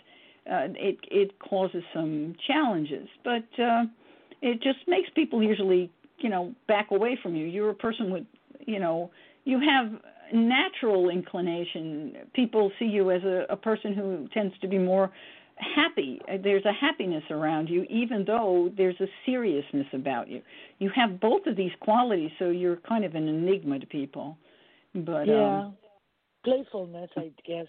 [0.50, 3.84] Uh, it it causes some challenges, but uh,
[4.40, 7.46] it just makes people usually you know back away from you.
[7.46, 8.24] You're a person with
[8.66, 9.10] you know
[9.44, 9.92] you have
[10.32, 12.14] natural inclination.
[12.34, 15.10] People see you as a, a person who tends to be more
[15.76, 16.20] happy.
[16.42, 20.42] There's a happiness around you, even though there's a seriousness about you.
[20.78, 24.36] You have both of these qualities, so you're kind of an enigma to people.
[24.94, 25.76] But yeah, um,
[26.44, 27.66] playfulness, I guess.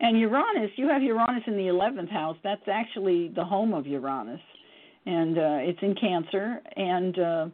[0.00, 2.36] and Uranus, you have Uranus in the 11th house.
[2.42, 4.40] That's actually the home of Uranus,
[5.06, 6.60] and uh, it's in Cancer.
[6.76, 7.46] And uh,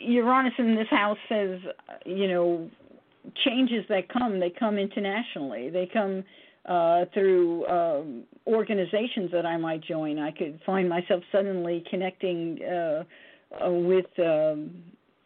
[0.00, 1.58] Uranus in this house says,
[2.06, 2.70] you know,
[3.44, 5.70] changes that come, they come internationally.
[5.70, 6.24] They come
[6.66, 10.18] uh, through um, organizations that I might join.
[10.18, 13.04] I could find myself suddenly connecting uh,
[13.64, 14.06] uh, with.
[14.18, 14.82] Um,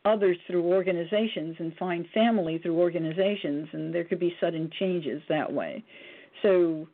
[0.07, 5.51] others through organizations and find family through organizations and there could be sudden changes that
[5.51, 5.83] way
[6.43, 6.87] so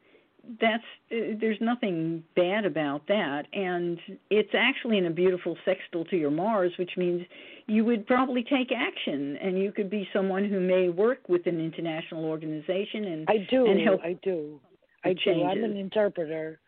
[0.60, 3.98] that's there's nothing bad about that and
[4.30, 7.22] it's actually in a beautiful sextile to your mars which means
[7.70, 11.60] you would probably take action and you could be someone who may work with an
[11.60, 13.66] international organization and I do.
[13.66, 14.60] and help I do.
[15.04, 15.44] I the do.
[15.44, 16.58] I'm an interpreter.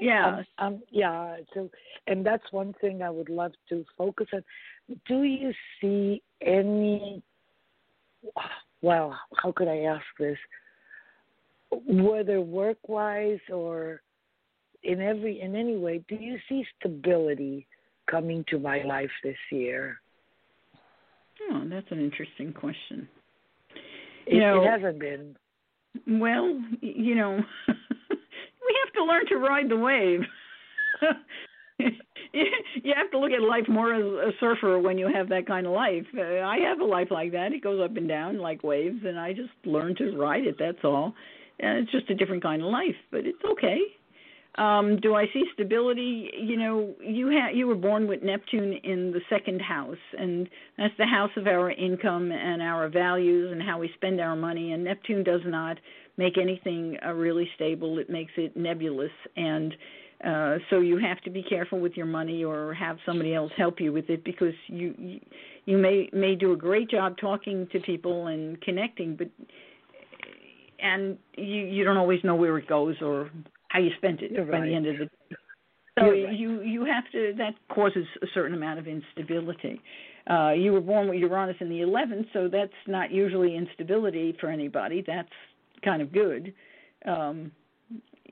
[0.00, 0.42] Yeah.
[0.58, 1.36] I'm, yeah.
[1.52, 1.68] So,
[2.06, 4.42] and that's one thing I would love to focus on.
[5.06, 7.22] Do you see any?
[8.80, 10.38] Well, how could I ask this?
[11.70, 14.00] Whether work-wise or
[14.84, 17.66] in every in any way, do you see stability
[18.10, 20.00] coming to my life this year?
[21.50, 23.08] Oh that's an interesting question
[24.26, 25.36] It, you know it hasn't been.
[26.06, 27.36] Well, you know,
[27.68, 30.20] we have to learn to ride the wave.
[32.32, 35.66] you have to look at life more as a surfer when you have that kind
[35.66, 36.06] of life.
[36.16, 37.52] Uh, I have a life like that.
[37.52, 40.56] It goes up and down like waves, and I just learn to ride it.
[40.58, 41.14] That's all.
[41.58, 43.80] And it's just a different kind of life, but it's okay.
[44.56, 46.30] Um, do I see stability?
[46.36, 50.92] You know, you ha- you were born with Neptune in the second house, and that's
[50.98, 54.72] the house of our income and our values and how we spend our money.
[54.72, 55.78] And Neptune does not
[56.16, 59.12] make anything uh, really stable; it makes it nebulous.
[59.36, 59.72] And
[60.24, 63.80] uh, so you have to be careful with your money, or have somebody else help
[63.80, 65.20] you with it, because you you,
[65.64, 69.28] you may may do a great job talking to people and connecting, but
[70.80, 73.30] and you you don't always know where it goes or
[73.70, 74.68] how you spent it You're by right.
[74.68, 75.36] the end of the day.
[75.98, 76.32] so right.
[76.32, 79.80] you you have to that causes a certain amount of instability.
[80.28, 84.48] Uh, you were born with Uranus in the 11th, so that's not usually instability for
[84.48, 85.02] anybody.
[85.04, 85.30] That's
[85.82, 86.52] kind of good.
[87.06, 87.50] Um,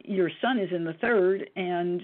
[0.04, 2.02] your sun is in the third, and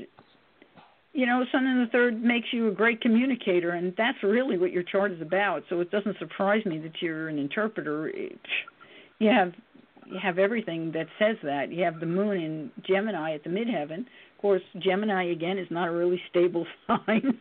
[1.12, 4.72] you know, sun in the third makes you a great communicator, and that's really what
[4.72, 5.62] your chart is about.
[5.68, 8.08] So it doesn't surprise me that you're an interpreter.
[8.08, 8.38] It,
[9.18, 9.52] you have
[10.06, 11.72] you have everything that says that.
[11.72, 14.00] You have the moon in Gemini at the midheaven.
[14.00, 17.38] Of course, Gemini again is not a really stable sign.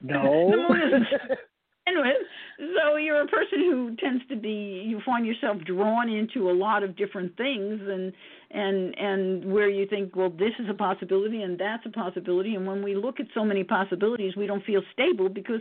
[0.00, 0.50] No.
[0.50, 1.38] the moon is
[1.86, 2.12] anyway,
[2.58, 6.82] so you're a person who tends to be you find yourself drawn into a lot
[6.82, 8.12] of different things and
[8.50, 12.66] and and where you think well this is a possibility and that's a possibility and
[12.66, 15.60] when we look at so many possibilities we don't feel stable because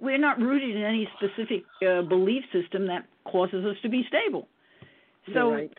[0.00, 4.48] we're not rooted in any specific uh, belief system that causes us to be stable
[5.34, 5.72] so right.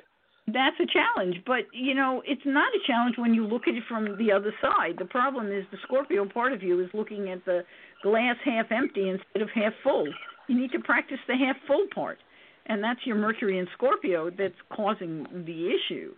[0.47, 3.83] that's a challenge but you know it's not a challenge when you look at it
[3.87, 4.95] from the other side.
[4.97, 7.61] The problem is the scorpio part of you is looking at the
[8.03, 10.07] glass half empty instead of half full.
[10.47, 12.19] You need to practice the half full part
[12.65, 16.13] and that's your mercury and scorpio that's causing the issue.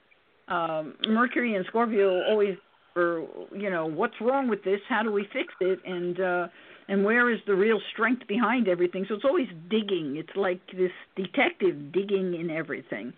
[0.47, 2.57] Um mercury and scorpio always
[2.95, 4.79] or you know what's wrong with this?
[4.89, 5.79] How do we fix it?
[5.85, 6.47] And uh
[6.91, 9.05] and where is the real strength behind everything?
[9.07, 10.17] So it's always digging.
[10.17, 13.13] It's like this detective digging in everything.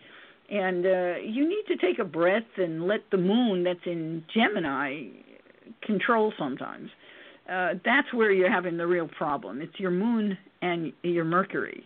[0.51, 5.07] And uh you need to take a breath and let the moon that's in gemini
[5.81, 6.89] control sometimes.
[7.49, 9.59] Uh that's where you're having the real problem.
[9.59, 11.83] It's your moon and your mercury.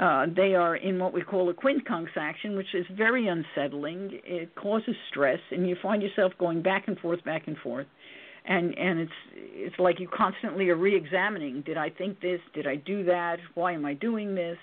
[0.00, 4.20] Uh they are in what we call a quincunx action which is very unsettling.
[4.24, 7.88] It causes stress and you find yourself going back and forth back and forth
[8.44, 12.40] and and it's it's like you constantly are re-examining did i think this?
[12.54, 13.38] Did i do that?
[13.54, 14.58] Why am i doing this?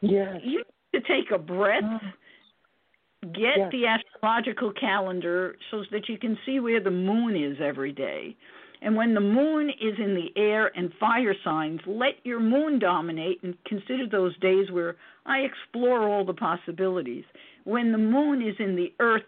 [0.00, 0.40] Yes.
[0.42, 0.58] you
[0.92, 3.32] need to take a breath mm-hmm.
[3.32, 3.72] get Yes.
[3.72, 8.36] the astrological calendar so that you can see where the moon is every day.
[8.80, 13.40] And when the moon is in the air and fire signs let your moon dominate
[13.42, 17.24] and consider those days where i explore all the possibilities.
[17.64, 19.22] When the moon is in the earth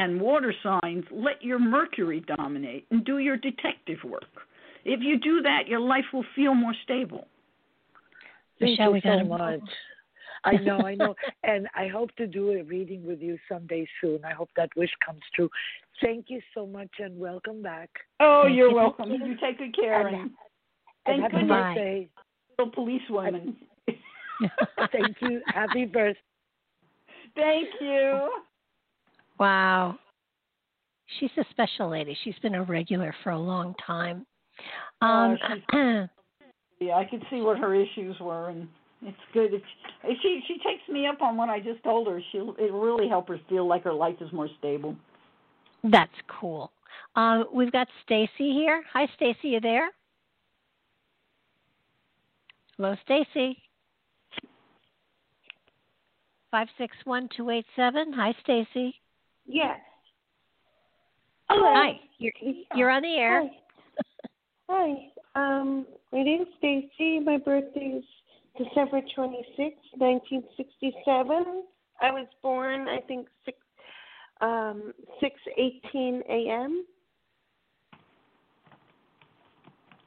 [0.00, 4.24] and water signs, let your Mercury dominate and do your detective work.
[4.86, 7.26] If you do that, your life will feel more stable.
[8.58, 9.60] Thank Michele, you so much.
[10.44, 11.14] I know, I know.
[11.44, 14.24] And I hope to do a reading with you someday soon.
[14.24, 15.50] I hope that wish comes true.
[16.02, 17.90] Thank you so much and welcome back.
[18.20, 18.74] Oh, Thank you're you.
[18.76, 19.10] welcome.
[19.10, 20.30] You take good care And- and
[21.06, 21.74] And thank happy goodness Bye.
[21.74, 22.08] birthday.
[22.58, 23.56] little policewoman.
[24.92, 25.42] Thank you.
[25.46, 26.20] Happy birthday.
[27.36, 28.30] Thank you.
[29.40, 29.98] Wow.
[31.18, 32.16] She's a special lady.
[32.22, 34.24] She's been a regular for a long time.
[35.00, 35.38] Um,
[36.80, 38.66] Yeah, I could see what her issues were, and
[39.02, 39.52] it's good.
[39.52, 39.62] If
[40.02, 43.06] if she she takes me up on what I just told her, she'll it really
[43.06, 44.96] help her feel like her life is more stable.
[45.84, 46.10] that's
[46.40, 46.72] cool.
[47.16, 48.82] Um, we've got Stacy here.
[48.94, 49.48] Hi, Stacy.
[49.48, 49.90] You there?
[52.78, 53.58] Hello, Stacy.
[56.50, 58.10] Five six one two eight seven.
[58.14, 58.99] Hi, Stacy.
[59.52, 59.78] Yes.
[61.48, 61.98] Hi.
[62.18, 62.32] You're
[62.76, 63.42] you're on the air.
[64.68, 65.10] Hi.
[65.34, 65.60] Hi.
[65.60, 67.18] Um, my name's Stacy.
[67.18, 68.04] My birthday is
[68.56, 71.64] December twenty sixth, 1967.
[72.02, 73.58] I was born, I think, 6
[74.40, 76.86] um, 6:18 a.m.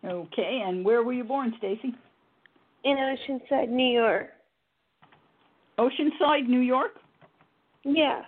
[0.05, 1.93] Okay, and where were you born, Stacy?
[2.83, 4.29] in Oceanside, New York.
[5.79, 6.99] Oceanside, New York.
[7.83, 8.21] Yeah.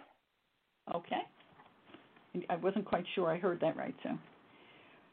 [0.94, 1.22] Okay.
[2.50, 4.10] I wasn't quite sure I heard that right, so.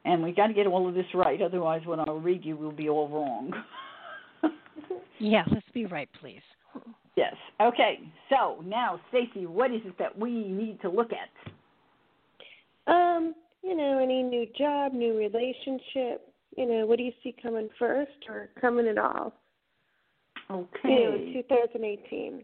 [0.04, 2.72] And we got to get all of this right, otherwise, what I'll read you we'll
[2.72, 3.52] be all wrong.
[5.22, 6.42] Yeah, let's be right, please.
[7.16, 7.34] yes.
[7.60, 8.00] Okay.
[8.28, 12.92] So now, Stacy, what is it that we need to look at?
[12.92, 17.68] Um, you know, any new job, new relationship, you know, what do you see coming
[17.78, 19.32] first or coming at all?
[20.50, 20.68] Okay.
[20.84, 22.42] You know, 2018.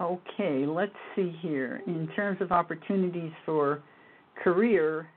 [0.00, 1.80] Okay, let's see here.
[1.86, 3.82] In terms of opportunities for
[4.42, 5.08] career,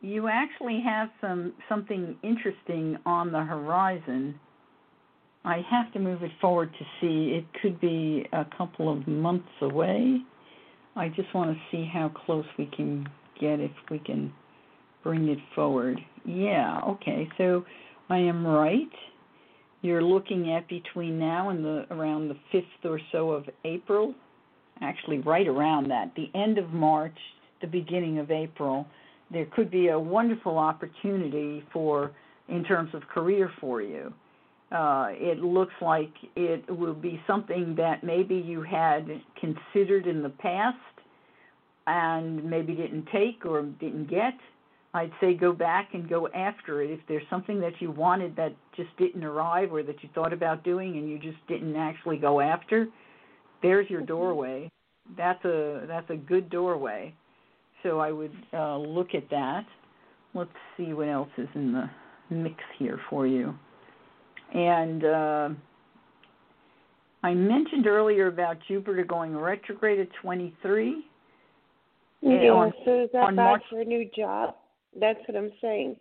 [0.00, 4.38] you actually have some something interesting on the horizon.
[5.44, 7.34] I have to move it forward to see.
[7.34, 10.18] It could be a couple of months away.
[10.96, 13.06] I just want to see how close we can
[13.40, 14.32] get if we can
[15.02, 15.98] bring it forward.
[16.24, 17.28] Yeah, okay.
[17.36, 17.64] So
[18.08, 18.88] I am right.
[19.84, 24.14] You're looking at between now and the around the 5th or so of April.
[24.80, 27.18] Actually right around that, the end of March,
[27.60, 28.86] the beginning of April,
[29.30, 32.12] there could be a wonderful opportunity for
[32.48, 34.10] in terms of career for you.
[34.72, 39.06] Uh, it looks like it will be something that maybe you had
[39.38, 40.78] considered in the past
[41.86, 44.32] and maybe didn't take or didn't get.
[44.94, 46.90] I'd say go back and go after it.
[46.90, 50.62] If there's something that you wanted that just didn't arrive or that you thought about
[50.62, 52.86] doing and you just didn't actually go after,
[53.60, 54.70] there's your doorway.
[55.16, 57.12] That's a that's a good doorway.
[57.82, 59.66] So I would uh, look at that.
[60.32, 61.90] Let's see what else is in the
[62.34, 63.52] mix here for you.
[64.54, 65.48] And uh,
[67.24, 71.04] I mentioned earlier about Jupiter going retrograde at 23.
[72.22, 74.54] Yeah, on- so is that on bad March- for a new job?
[74.98, 75.96] That's what I'm saying.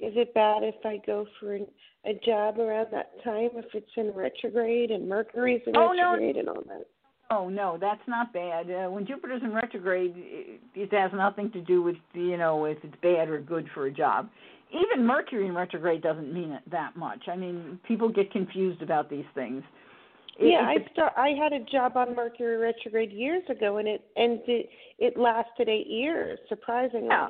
[0.00, 1.66] Is it bad if I go for an,
[2.04, 6.12] a job around that time if it's in retrograde and Mercury's in Oh, no.
[6.12, 6.86] retrograde and all that?
[7.30, 8.70] Oh no, that's not bad.
[8.70, 12.76] Uh, when Jupiter's in retrograde, it, it has nothing to do with you know if
[12.82, 14.28] it's bad or good for a job.
[14.70, 17.20] Even Mercury in retrograde doesn't mean it that much.
[17.28, 19.62] I mean, people get confused about these things.
[20.38, 21.12] It- yeah, I start.
[21.16, 25.68] I had a job on Mercury retrograde years ago, and it and it, it lasted
[25.68, 26.38] eight years.
[26.48, 27.08] Surprisingly.
[27.08, 27.28] Yeah.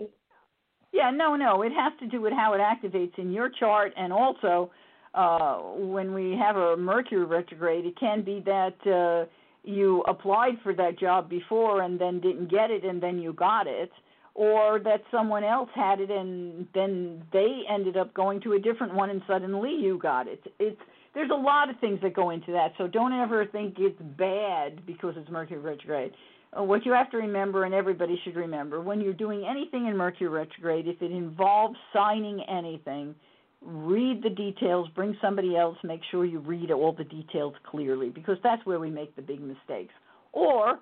[0.94, 1.62] Yeah, no, no.
[1.62, 4.70] It has to do with how it activates in your chart, and also
[5.12, 9.28] uh, when we have a Mercury retrograde, it can be that uh,
[9.64, 13.66] you applied for that job before and then didn't get it, and then you got
[13.66, 13.90] it,
[14.34, 18.94] or that someone else had it and then they ended up going to a different
[18.94, 20.44] one, and suddenly you got it.
[20.60, 20.80] It's
[21.12, 24.84] there's a lot of things that go into that, so don't ever think it's bad
[24.86, 26.12] because it's Mercury retrograde
[26.56, 29.96] Uh, what you have to remember, and everybody should remember, when you're doing anything in
[29.96, 33.14] Mercury retrograde, if it involves signing anything,
[33.60, 38.36] read the details, bring somebody else, make sure you read all the details clearly, because
[38.42, 39.94] that's where we make the big mistakes.
[40.32, 40.80] Or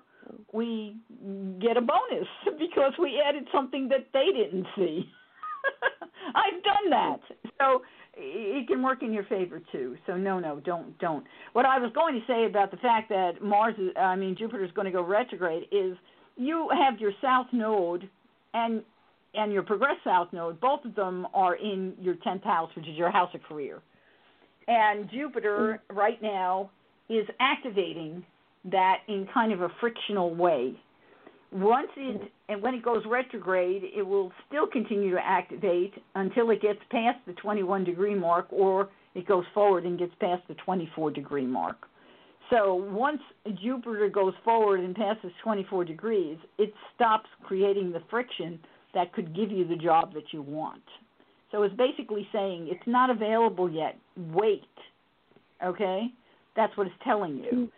[0.51, 0.97] we
[1.61, 2.27] get a bonus
[2.59, 5.09] because we added something that they didn't see.
[6.35, 7.19] I've done that.
[7.59, 7.81] So
[8.15, 9.95] it can work in your favor too.
[10.05, 11.25] So no, no, don't, don't.
[11.53, 14.63] What I was going to say about the fact that Mars, is, I mean Jupiter
[14.63, 15.97] is going to go retrograde is
[16.37, 18.09] you have your South Node
[18.53, 18.83] and
[19.35, 20.59] and your progress South Node.
[20.59, 23.81] Both of them are in your tenth house, which is your house of career.
[24.67, 26.69] And Jupiter right now
[27.09, 28.23] is activating
[28.65, 30.73] that in kind of a frictional way.
[31.51, 36.61] Once it and when it goes retrograde, it will still continue to activate until it
[36.61, 41.11] gets past the 21 degree mark or it goes forward and gets past the 24
[41.11, 41.87] degree mark.
[42.49, 43.21] So once
[43.61, 48.59] Jupiter goes forward and passes 24 degrees, it stops creating the friction
[48.93, 50.83] that could give you the job that you want.
[51.51, 53.97] So it's basically saying it's not available yet.
[54.33, 54.63] Wait.
[55.63, 56.07] Okay?
[56.55, 57.71] That's what it's telling you.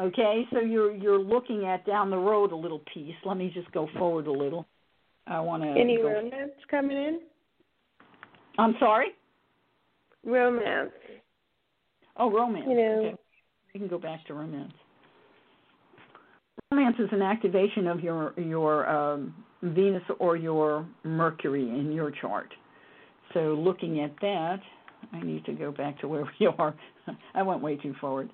[0.00, 3.14] Okay, so you're you're looking at down the road a little piece.
[3.24, 4.66] Let me just go forward a little.
[5.26, 5.68] I want to.
[5.68, 7.20] Any go, romance coming in?
[8.58, 9.08] I'm sorry.
[10.24, 10.90] Romance.
[12.16, 12.66] Oh, romance.
[12.68, 13.04] You know.
[13.06, 13.16] Okay.
[13.74, 14.72] We can go back to romance.
[16.72, 22.48] Romance is an activation of your your um, Venus or your Mercury in your chart.
[23.34, 24.60] So looking at that,
[25.12, 26.74] I need to go back to where we are.
[27.34, 28.30] I went way too forward.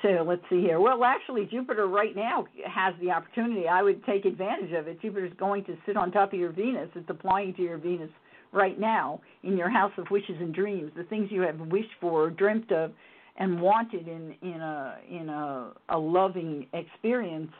[0.00, 0.80] So let's see here.
[0.80, 3.68] Well, actually, Jupiter right now has the opportunity.
[3.68, 5.00] I would take advantage of it.
[5.02, 6.88] Jupiter's going to sit on top of your Venus.
[6.94, 8.10] It's applying to your Venus
[8.52, 10.92] right now in your house of wishes and dreams.
[10.96, 12.92] The things you have wished for, or dreamt of,
[13.36, 17.50] and wanted in in a in a, a loving experience.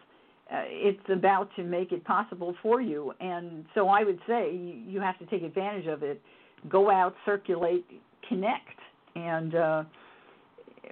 [0.52, 4.74] Uh, it's about to make it possible for you, and so I would say you,
[4.86, 6.20] you have to take advantage of it.
[6.68, 7.84] Go out, circulate,
[8.28, 8.78] connect,
[9.16, 9.54] and.
[9.54, 9.84] uh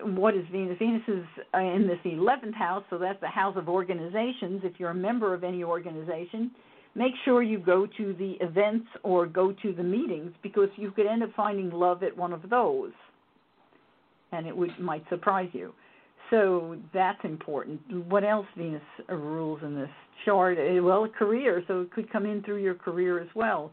[0.03, 0.79] what is Venus?
[0.79, 4.63] Venus is uh, in this 11th house, so that's the house of organizations.
[4.65, 6.51] If you're a member of any organization,
[6.95, 11.07] make sure you go to the events or go to the meetings because you could
[11.07, 12.93] end up finding love at one of those,
[14.33, 15.73] and it would might surprise you.
[16.31, 17.81] So that's important.
[18.07, 19.91] What else Venus rules in this
[20.25, 20.57] chart?
[20.59, 23.73] Uh, Well, career, so it could come in through your career as well.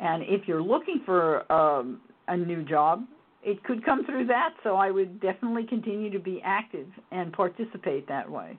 [0.00, 3.04] And if you're looking for um, a new job,
[3.42, 4.54] it could come through that.
[4.62, 8.58] So I would definitely continue to be active and participate that way.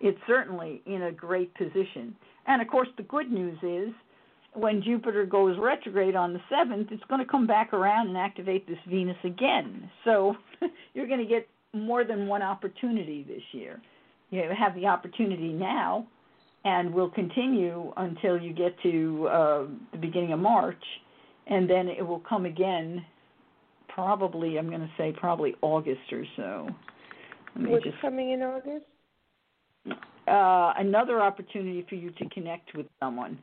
[0.00, 2.16] It's certainly in a great position.
[2.46, 3.94] And of course, the good news is
[4.54, 8.66] when Jupiter goes retrograde on the 7th, it's going to come back around and activate
[8.66, 9.90] this Venus again.
[10.04, 10.34] So
[10.94, 13.80] you're going to get more than one opportunity this year.
[14.30, 16.06] You have the opportunity now,
[16.64, 20.82] and will continue until you get to uh, the beginning of March,
[21.46, 23.04] and then it will come again
[23.96, 26.68] probably I'm going to say probably August or so.
[27.56, 28.84] What's just coming in August?
[30.28, 33.38] uh another opportunity for you to connect with someone,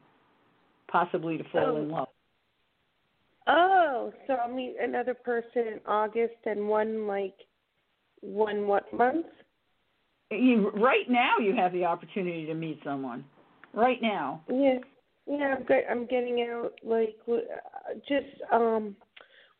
[0.89, 1.77] possibly to fall Oh.
[1.77, 2.07] in love.
[3.47, 7.35] Oh, so I'll meet another person in August and one like
[8.21, 9.25] one what month?
[10.31, 13.23] You, right now, you have the opportunity to meet someone.
[13.73, 14.41] Right now.
[14.49, 14.79] Yeah,
[15.27, 15.55] yeah.
[15.57, 15.83] I'm good.
[15.89, 17.37] I'm getting out like uh,
[18.07, 18.95] just um,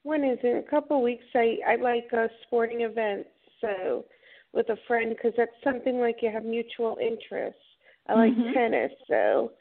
[0.04, 0.48] when is it?
[0.48, 1.26] In a couple of weeks.
[1.36, 3.30] I I like uh, sporting events.
[3.62, 4.06] So
[4.54, 7.60] with a friend because that's something like you have mutual interests.
[8.08, 8.54] I like Mhm.
[8.54, 9.52] tennis, so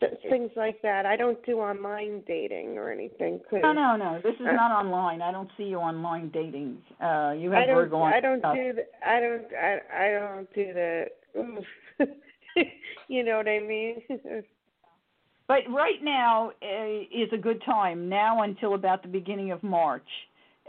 [0.00, 1.04] th- things like that.
[1.06, 3.38] I don't do online dating or anything.
[3.40, 4.18] 'cause No, no, no.
[4.20, 5.20] This is Uh, not online.
[5.20, 6.82] I don't see you online dating.
[7.00, 7.76] Uh, you I have don't.
[7.76, 8.56] Virgo I don't stuff.
[8.56, 8.72] do.
[8.72, 9.46] The, I don't.
[9.54, 9.80] I.
[9.92, 11.08] I don't do that.
[13.08, 14.02] you know what I mean?
[15.52, 18.08] but right now uh, is a good time.
[18.08, 20.08] Now until about the beginning of March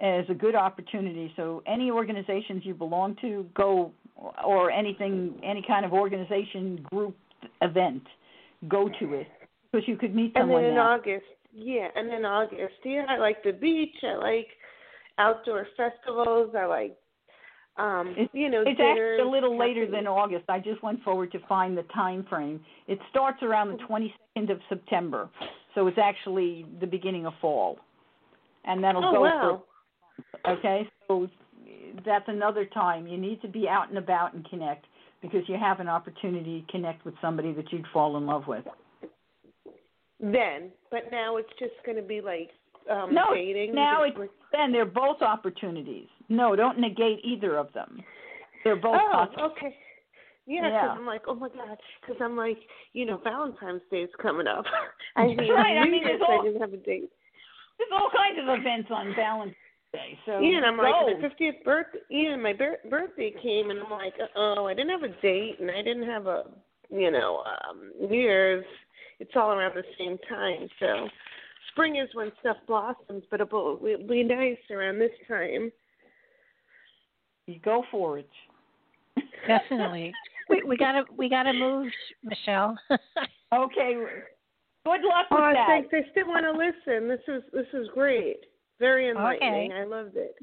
[0.01, 1.31] is a good opportunity.
[1.37, 3.93] So any organizations you belong to, go
[4.45, 7.15] or anything, any kind of organization, group,
[7.61, 8.03] event,
[8.67, 9.27] go to it
[9.71, 10.57] because you could meet someone.
[10.57, 10.95] And then in now.
[10.95, 13.95] August, yeah, and then August, yeah, I like the beach.
[14.03, 14.47] I like
[15.17, 16.53] outdoor festivals.
[16.57, 16.97] I like,
[17.77, 20.45] um, It's, you know, it's dinners, actually a little later than August.
[20.49, 22.59] I just went forward to find the time frame.
[22.87, 25.29] It starts around the 22nd of September,
[25.73, 27.79] so it's actually the beginning of fall,
[28.65, 29.63] and that'll Oh go wow!
[30.45, 30.87] for okay.
[31.07, 31.27] So
[32.05, 34.85] that's another time you need to be out and about and connect
[35.21, 38.65] because you have an opportunity to connect with somebody that you'd fall in love with.
[40.19, 42.49] Then, but now it's just going to be like
[42.91, 43.73] um no, dating.
[43.73, 44.17] now it's
[44.51, 46.07] then they're both opportunities.
[46.33, 48.01] No, don't negate either of them.
[48.63, 49.51] They're both oh, possible.
[49.51, 49.75] okay.
[50.45, 50.89] Yeah, 'cause Yeah.
[50.91, 52.57] I'm like, oh my god, because I'm like,
[52.93, 54.65] you know, Valentine's Day is coming up.
[55.15, 57.09] I mean, Right, I mean, there's all- I didn't have a date.
[57.77, 59.55] There's all kinds of events on Valentine's
[59.93, 60.17] Day.
[60.25, 61.99] So yeah, and I'm like, my 50th birthday.
[62.09, 65.69] Yeah, my bir- birthday came, and I'm like, oh, I didn't have a date, and
[65.69, 66.45] I didn't have a,
[66.89, 68.65] you know, um, New Year's.
[69.19, 70.67] It's all around the same time.
[70.79, 71.07] So,
[71.71, 75.71] spring is when stuff blossoms, but it'll it'll be nice around this time.
[77.47, 78.29] You go for it.
[79.47, 80.13] Definitely.
[80.49, 81.91] we we gotta we gotta move,
[82.23, 82.77] Michele.
[83.53, 83.93] Okay.
[84.83, 85.67] Good luck with Oh, that.
[85.67, 85.89] thanks.
[85.93, 87.07] I still want to listen.
[87.07, 88.37] This is this is great.
[88.79, 89.71] Very enlightening.
[89.71, 89.79] Okay.
[89.81, 90.35] I loved it.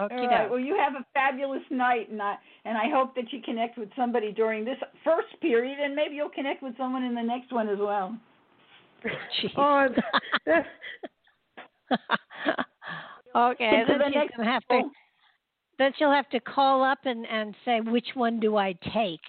[0.00, 0.14] Okay.
[0.14, 0.50] All right.
[0.50, 2.34] Well, you have a fabulous night, and I
[2.64, 6.28] and I hope that you connect with somebody during this first period, and maybe you'll
[6.28, 8.16] connect with someone in the next one as well.
[9.56, 9.86] Oh,
[10.46, 10.66] that,
[13.36, 14.82] okay, To then the she's next gonna have to.
[15.78, 19.20] Then she'll have to call up and and say which one do I take.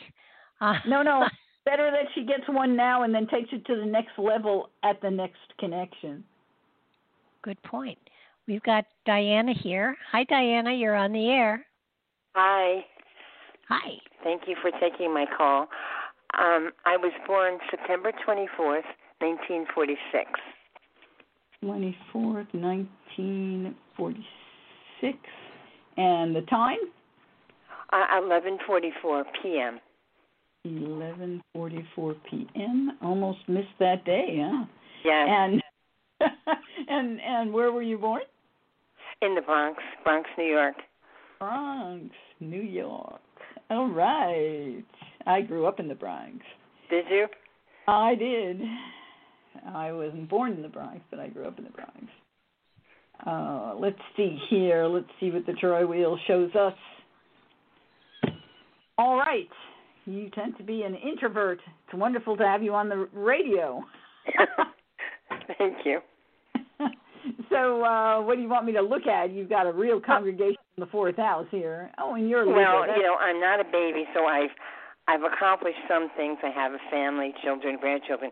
[0.61, 1.27] Uh, No, no.
[1.65, 5.01] Better that she gets one now and then takes it to the next level at
[5.01, 6.23] the next connection.
[7.41, 7.97] Good point.
[8.47, 9.97] We've got Diana here.
[10.13, 10.71] Hi, Diana.
[10.73, 11.65] You're on the air.
[12.35, 12.85] Hi.
[13.67, 13.89] Hi.
[14.23, 15.67] Thank you for taking my call.
[16.37, 18.87] Um, I was born September 24th,
[19.19, 20.31] 1946.
[21.61, 24.23] Twenty fourth, nineteen forty
[25.01, 25.17] six,
[25.97, 26.77] and the time
[27.91, 29.79] Uh, 11:44 p.m.
[30.65, 32.97] eleven forty four p.m.
[33.01, 34.65] Almost missed that day, huh?
[35.03, 35.27] Yes.
[35.29, 35.63] And
[36.87, 38.21] and and where were you born?
[39.21, 40.75] In the Bronx, Bronx, New York.
[41.39, 42.09] Bronx,
[42.39, 43.21] New York.
[43.69, 44.83] All right.
[45.25, 46.37] I grew up in the Bronx.
[46.89, 47.27] Did you?
[47.87, 48.61] I did.
[49.73, 52.05] I wasn't born in the Bronx, but I grew up in the Bronx.
[53.25, 54.85] Uh, let's see here.
[54.85, 56.73] Let's see what the tri-wheel shows us.
[58.97, 59.49] All right.
[60.05, 61.59] You tend to be an introvert.
[61.85, 63.83] It's wonderful to have you on the radio.
[65.57, 65.99] Thank you.
[67.49, 69.31] so, uh, what do you want me to look at?
[69.31, 71.91] You've got a real congregation in the fourth house here.
[71.99, 72.95] Oh, and you're Well, Libra.
[72.95, 74.51] you know, I'm not a baby, so I've
[75.09, 76.37] I've accomplished some things.
[76.43, 78.31] I have a family, children, grandchildren,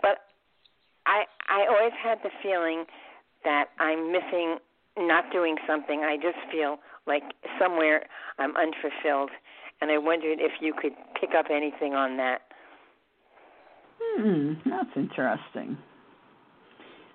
[0.00, 0.18] but
[1.06, 2.84] I I always had the feeling
[3.44, 4.56] that I'm missing,
[4.98, 6.00] not doing something.
[6.00, 7.22] I just feel like
[7.60, 8.04] somewhere
[8.38, 9.30] I'm unfulfilled,
[9.80, 12.42] and I wondered if you could pick up anything on that.
[14.00, 15.76] Hmm, that's interesting.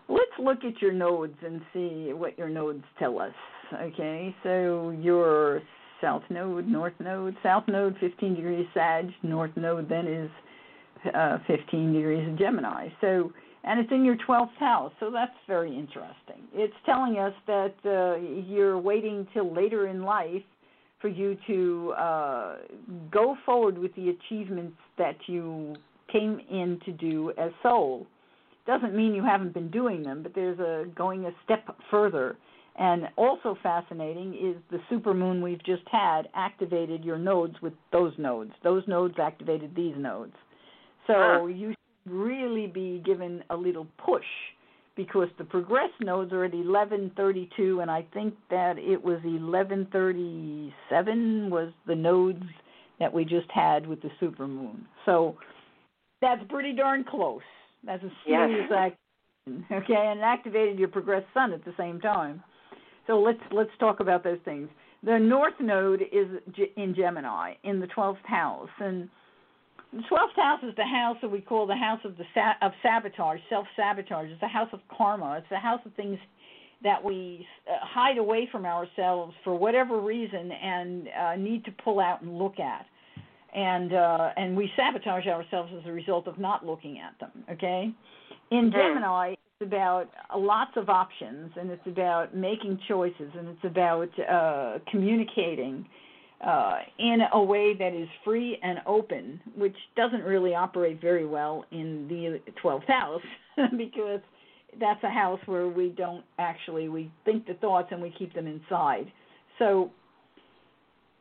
[0.09, 3.33] Let's look at your nodes and see what your nodes tell us.
[3.73, 5.61] Okay, so your
[6.01, 10.29] south node, north node, south node 15 degrees Sag, north node then is
[11.13, 12.89] uh, 15 degrees of Gemini.
[13.01, 13.31] So,
[13.67, 16.47] and it's in your 12th house, so that's very interesting.
[16.53, 18.15] It's telling us that uh,
[18.47, 20.41] you're waiting till later in life
[21.01, 22.55] for you to uh,
[23.11, 25.75] go forward with the achievements that you
[26.11, 28.07] came in to do as soul.
[28.65, 32.37] Doesn't mean you haven't been doing them, but there's a going a step further.
[32.79, 38.51] And also fascinating is the supermoon we've just had activated your nodes with those nodes.
[38.63, 40.33] Those nodes activated these nodes.
[41.07, 41.73] So you
[42.09, 44.25] really be given a little push
[44.95, 51.71] because the progress nodes are at 1132 and I think that it was 1137 was
[51.85, 52.43] the nodes
[52.99, 54.79] that we just had with the supermoon.
[55.05, 55.37] So
[56.21, 57.41] that's pretty darn close.
[57.83, 58.49] That's a Yes.
[58.49, 58.97] serious action.
[59.71, 62.43] Okay, and it activated your progressed sun at the same time.
[63.05, 64.69] So let's let's talk about those things.
[65.03, 66.27] The north node is
[66.75, 69.09] in Gemini in the 12th house and
[69.93, 72.71] the 12th house is the house that we call the house of the sa- of
[72.83, 74.29] sabotage, self-sabotage.
[74.29, 75.37] It's the house of karma.
[75.39, 76.19] It's the house of things
[76.83, 81.99] that we uh, hide away from ourselves for whatever reason and uh, need to pull
[81.99, 82.85] out and look at.
[83.55, 87.31] and uh, and we sabotage ourselves as a result of not looking at them.
[87.51, 87.91] Okay,
[88.51, 88.71] in Mm-hmm.
[88.71, 94.79] Gemini, it's about lots of options, and it's about making choices, and it's about uh,
[94.91, 95.85] communicating
[96.45, 101.65] uh, in a way that is free and open, which doesn't really operate very well
[101.71, 103.21] in the 12th house
[103.77, 104.21] because
[104.79, 108.45] that's a house where we don't actually we think the thoughts and we keep them
[108.45, 109.11] inside.
[109.57, 109.91] So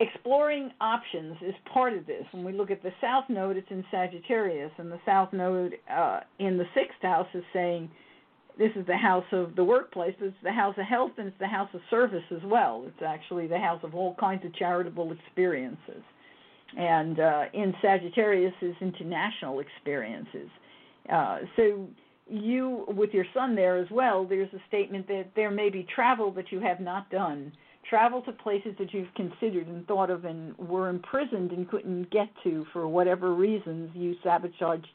[0.01, 2.24] exploring options is part of this.
[2.32, 6.20] When we look at the south node, it's in Sagittarius, and the south node uh,
[6.38, 7.90] in the sixth house is saying
[8.58, 11.38] this is the house of the workplace, but it's the house of health and it's
[11.38, 12.84] the house of service as well.
[12.86, 16.02] It's actually the house of all kinds of charitable experiences.
[16.76, 20.48] And uh, in Sagittarius is international experiences.
[21.12, 21.86] Uh, so
[22.28, 26.32] you, with your sun there as well, there's a statement that there may be travel
[26.32, 27.52] that you have not done
[27.88, 32.28] travel to places that you've considered and thought of and were imprisoned and couldn't get
[32.42, 34.88] to for whatever reasons you sabotaged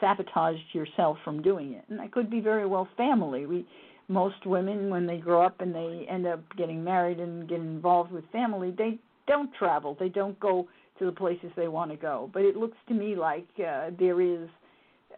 [0.00, 1.84] sabotaged yourself from doing it.
[1.88, 3.46] And that could be very well family.
[3.46, 3.66] We
[4.08, 8.12] most women when they grow up and they end up getting married and get involved
[8.12, 9.96] with family they don't travel.
[9.98, 10.68] They don't go
[10.98, 12.30] to the places they want to go.
[12.32, 14.48] But it looks to me like uh, there is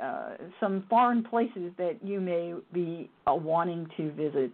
[0.00, 4.52] uh, some foreign places that you may be uh, wanting to visit.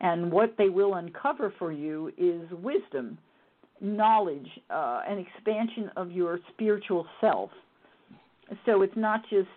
[0.00, 3.18] And what they will uncover for you is wisdom,
[3.80, 7.50] knowledge, uh, an expansion of your spiritual self.
[8.66, 9.48] So it's not just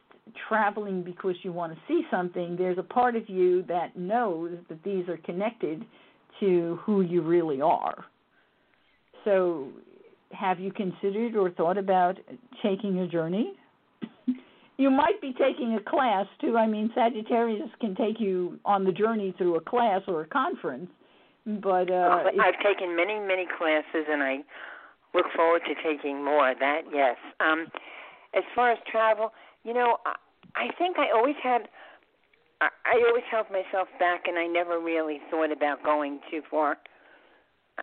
[0.47, 2.55] traveling because you want to see something.
[2.57, 5.85] There's a part of you that knows that these are connected
[6.39, 8.05] to who you really are.
[9.25, 9.69] So,
[10.31, 12.17] have you considered or thought about
[12.61, 13.53] taking a journey?
[14.77, 16.57] you might be taking a class too.
[16.57, 20.89] I mean, Sagittarius can take you on the journey through a class or a conference,
[21.45, 24.37] but uh, Oh, I've taken many, many classes, and I
[25.13, 26.53] look forward to taking more.
[26.59, 27.15] That yes.
[27.39, 27.67] Um,
[28.35, 29.31] as far as travel,
[29.68, 30.15] you know, I,
[30.56, 31.68] I think I always had.
[32.61, 36.77] I, I always held myself back, and I never really thought about going too far.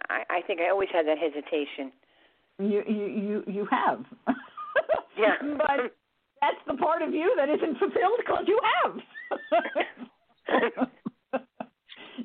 [0.08, 1.92] I, I think I always had that hesitation.
[2.58, 4.04] you you you you have.
[5.18, 5.34] Yeah.
[5.58, 5.94] but
[6.40, 8.96] that's the part of you that isn't fulfilled because you have.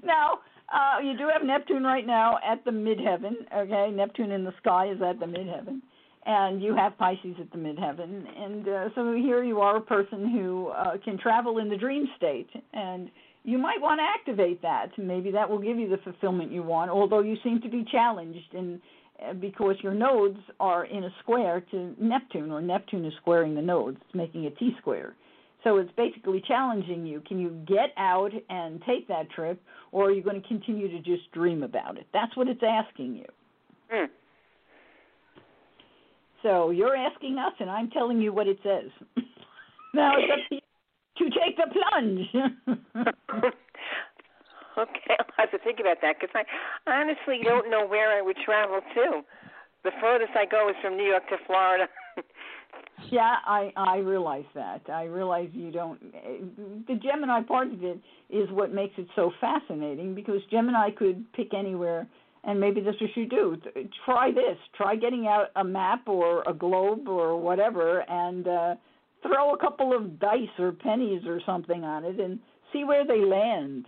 [0.03, 0.39] now,
[0.73, 3.33] uh, you do have Neptune right now at the midheaven.
[3.55, 5.81] Okay, Neptune in the sky is at the midheaven,
[6.25, 8.25] and you have Pisces at the midheaven.
[8.37, 12.07] And uh, so here you are, a person who uh, can travel in the dream
[12.17, 13.09] state, and
[13.43, 14.89] you might want to activate that.
[14.97, 16.91] Maybe that will give you the fulfillment you want.
[16.91, 18.81] Although you seem to be challenged in
[19.25, 23.61] uh, because your nodes are in a square to Neptune, or Neptune is squaring the
[23.61, 25.15] nodes, it's making a T square.
[25.63, 27.21] So it's basically challenging you.
[27.27, 30.99] Can you get out and take that trip, or are you going to continue to
[30.99, 32.07] just dream about it?
[32.13, 33.25] That's what it's asking you.
[33.89, 34.05] Hmm.
[36.43, 38.89] So you're asking us, and I'm telling you what it says.
[39.93, 40.61] now it's up to you
[41.17, 43.45] to take the plunge.
[44.77, 46.45] Okay, I'll have to think about that because I
[46.89, 49.21] honestly don't know where I would travel to.
[49.83, 51.87] The furthest I go is from New York to Florida.
[53.11, 54.81] Yeah, I I realize that.
[54.89, 55.99] I realize you don't.
[56.85, 57.99] The Gemini part of it
[58.29, 62.07] is what makes it so fascinating because Gemini could pick anywhere,
[62.43, 63.57] and maybe that's what you do.
[64.05, 64.57] Try this.
[64.75, 68.75] Try getting out a map or a globe or whatever, and uh,
[69.21, 72.39] throw a couple of dice or pennies or something on it, and
[72.71, 73.85] see where they land.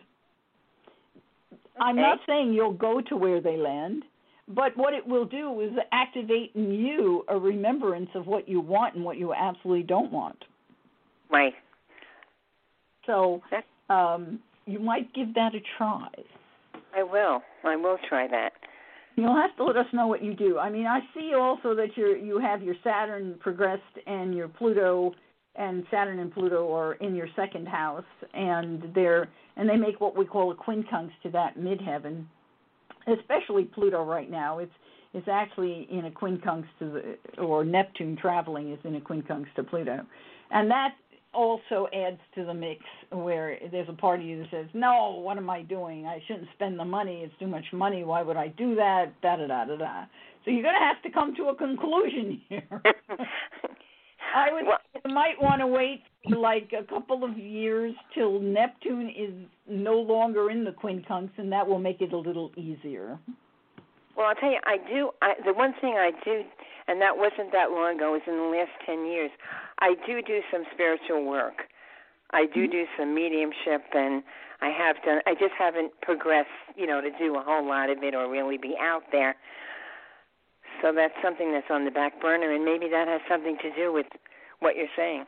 [1.79, 4.03] I'm not saying you'll go to where they land,
[4.47, 8.95] but what it will do is activate in you a remembrance of what you want
[8.95, 10.43] and what you absolutely don't want.
[11.31, 11.53] Right.
[13.05, 13.41] So
[13.89, 16.09] um, you might give that a try.
[16.95, 17.41] I will.
[17.63, 18.53] I will try that.
[19.15, 20.57] You'll have to let us know what you do.
[20.57, 25.13] I mean, I see also that you you have your Saturn progressed and your Pluto
[25.55, 29.27] and Saturn and Pluto are in your second house, and they're
[29.57, 32.26] and they make what we call a quincunx to that midheaven.
[33.07, 34.72] Especially Pluto right now, it's
[35.13, 39.63] it's actually in a quincunx to the or Neptune traveling is in a quincunx to
[39.63, 40.05] Pluto,
[40.51, 40.95] and that
[41.33, 42.81] also adds to the mix
[43.11, 46.05] where there's a party that says, "No, what am I doing?
[46.05, 47.23] I shouldn't spend the money.
[47.23, 48.03] It's too much money.
[48.03, 50.05] Why would I do that?" Da da da da da.
[50.43, 52.67] So you're going to have to come to a conclusion here.
[54.33, 54.65] I would
[55.05, 59.33] you might want to wait for like a couple of years till Neptune is
[59.67, 63.19] no longer in the quincunx, and that will make it a little easier.
[64.15, 65.11] Well, I'll tell you, I do.
[65.21, 66.43] I, the one thing I do,
[66.87, 69.31] and that wasn't that long ago, was in the last ten years.
[69.81, 71.63] I do do some spiritual work.
[72.31, 72.71] I do mm-hmm.
[72.71, 74.23] do some mediumship, and
[74.61, 75.19] I have done.
[75.25, 78.57] I just haven't progressed, you know, to do a whole lot of it or really
[78.57, 79.35] be out there.
[80.81, 83.91] So that's something that's on the back burner, and maybe that has something to do
[83.91, 84.07] with
[84.59, 85.25] what you're saying.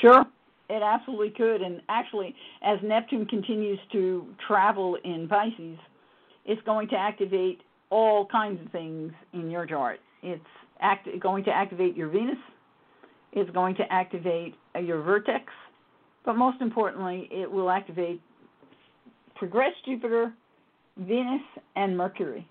[0.00, 0.24] Sure.
[0.70, 1.60] It absolutely could.
[1.60, 5.78] And actually, as Neptune continues to travel in Pisces,
[6.46, 7.60] it's going to activate
[7.90, 10.00] all kinds of things in your chart.
[10.22, 10.40] It's
[10.80, 12.38] act- going to activate your Venus,
[13.34, 15.44] it's going to activate uh, your vertex,
[16.24, 18.20] but most importantly, it will activate
[19.34, 20.32] progress Jupiter,
[20.96, 21.42] Venus,
[21.76, 22.46] and Mercury.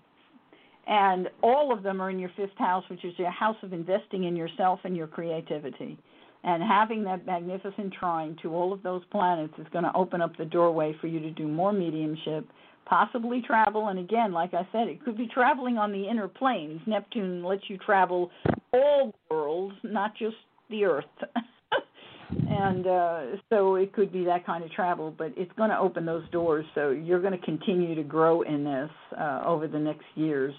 [0.86, 4.24] And all of them are in your fifth house, which is your house of investing
[4.24, 5.98] in yourself and your creativity.
[6.44, 10.36] And having that magnificent trine to all of those planets is going to open up
[10.36, 12.46] the doorway for you to do more mediumship,
[12.84, 13.88] possibly travel.
[13.88, 16.82] And again, like I said, it could be traveling on the inner planes.
[16.86, 18.30] Neptune lets you travel
[18.74, 20.36] all worlds, not just
[20.70, 21.04] the Earth.
[22.48, 26.04] and uh, so it could be that kind of travel, but it's going to open
[26.04, 26.64] those doors.
[26.74, 30.54] So you're going to continue to grow in this uh, over the next years,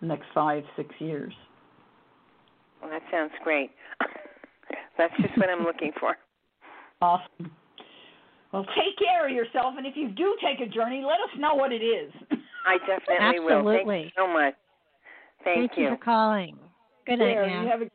[0.00, 1.32] the next five, six years.
[2.80, 3.70] Well, that sounds great.
[4.98, 6.16] That's just what I'm looking for.
[7.02, 7.50] Awesome.
[8.54, 11.54] Well, take care of yourself, and if you do take a journey, let us know
[11.54, 12.10] what it is.
[12.66, 13.52] I definitely Absolutely.
[13.52, 13.84] will.
[13.84, 14.54] Thank you so much.
[15.44, 15.90] Thank, you.
[15.90, 16.56] for calling.
[17.06, 17.62] Good night, There, now.
[17.62, 17.90] you have a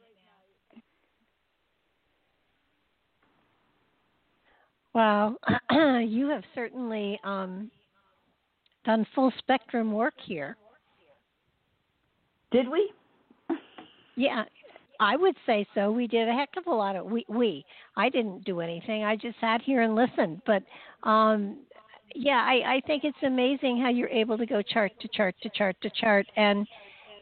[4.94, 5.38] Well,
[6.06, 7.72] you have certainly um,
[8.86, 10.58] done full spectrum work here.
[12.52, 12.92] Did we?
[14.18, 14.44] Yeah,
[15.00, 15.92] I would say so.
[15.92, 17.26] We did a heck of a lot of we.
[17.30, 17.66] We.
[17.96, 19.04] I didn't do anything.
[19.04, 20.42] I just sat here and listened.
[20.46, 20.64] But
[21.08, 21.60] um,
[22.14, 25.50] yeah, I, I think it's amazing how you're able to go chart to chart to
[25.56, 26.68] chart to chart, and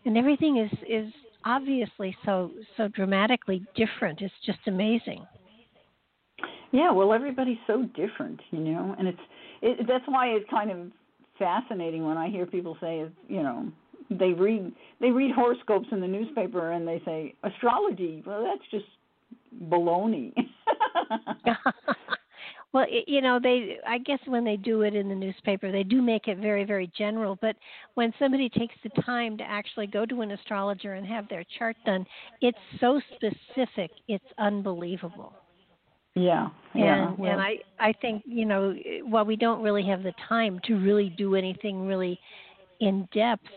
[0.05, 1.13] and everything is is
[1.45, 4.21] obviously so so dramatically different.
[4.21, 5.25] It's just amazing.
[6.71, 9.19] Yeah, well, everybody's so different, you know, and it's
[9.61, 10.91] it, that's why it's kind of
[11.37, 13.71] fascinating when I hear people say, you know,
[14.09, 18.23] they read they read horoscopes in the newspaper and they say astrology.
[18.25, 18.85] Well, that's just
[19.69, 20.33] baloney.
[22.73, 25.83] well, it, you know, they I guess when they do it in the newspaper, they
[25.83, 27.55] do make it very very general, but
[27.95, 31.77] when somebody takes the time to actually go to an astrologer and have their chart
[31.85, 32.05] done,
[32.41, 35.33] it's so specific, it's unbelievable.
[36.19, 37.09] Yeah, yeah.
[37.09, 40.59] and well, and I I think you know while we don't really have the time
[40.65, 42.19] to really do anything really
[42.79, 43.47] in depth,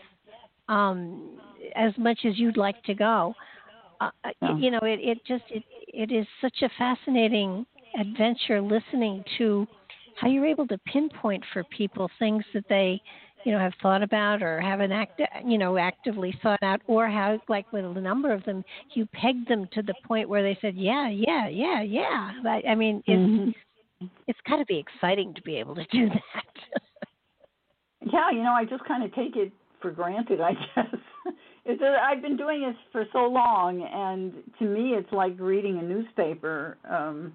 [0.67, 1.39] um,
[1.75, 3.33] as much as you'd like to go,
[4.01, 4.09] uh,
[4.41, 4.57] Yeah.
[4.57, 7.65] you know it it just it it is such a fascinating
[7.99, 9.67] adventure listening to
[10.15, 13.01] how you're able to pinpoint for people things that they
[13.45, 17.39] you know have thought about or haven't act you know actively thought out or how
[17.49, 18.63] like with a number of them
[18.93, 22.75] you pegged them to the point where they said yeah yeah yeah yeah I, I
[22.75, 23.53] mean it's
[24.01, 24.09] Mhm.
[24.27, 26.81] it's got to be exciting to be able to do that
[28.11, 29.51] yeah, you know, I just kind of take it
[29.81, 30.85] for granted, I guess.
[31.65, 35.79] it's a, I've been doing this for so long, and to me, it's like reading
[35.79, 36.77] a newspaper.
[36.89, 37.33] Um,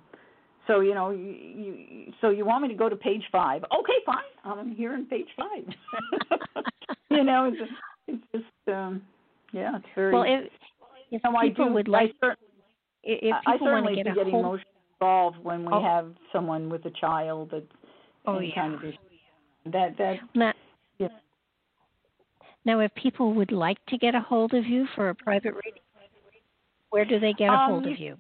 [0.69, 3.65] so you know, you, you so you want me to go to page five?
[3.77, 4.19] Okay, fine.
[4.45, 5.65] I'm here in page five.
[7.11, 7.73] you know, it's
[8.07, 9.03] it's just um,
[9.53, 10.13] yeah, it's very.
[10.13, 10.45] well if
[11.11, 11.73] if no, I people do.
[11.73, 12.35] would like I,
[13.03, 14.63] if people want certainly to get get emotionally
[15.01, 15.83] involved when we Oh.
[15.83, 17.65] have someone with a child that
[18.27, 18.55] Oh, any yeah.
[18.55, 18.99] kind of issue.
[19.67, 20.53] That that now,
[20.99, 21.09] Yeah.
[22.65, 25.83] now if people would like to get a hold of you for a private reading
[26.91, 28.17] where do they get a Um, hold you- of you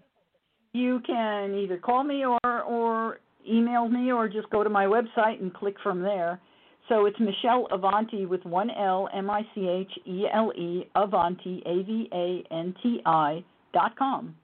[0.72, 5.40] you can either call me or or email me or just go to my website
[5.40, 6.40] and click from there.
[6.88, 11.62] So it's Michele Avanti with one L M I C H E L E Avanti
[11.66, 14.34] A V A N T I dot com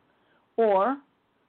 [0.57, 0.97] or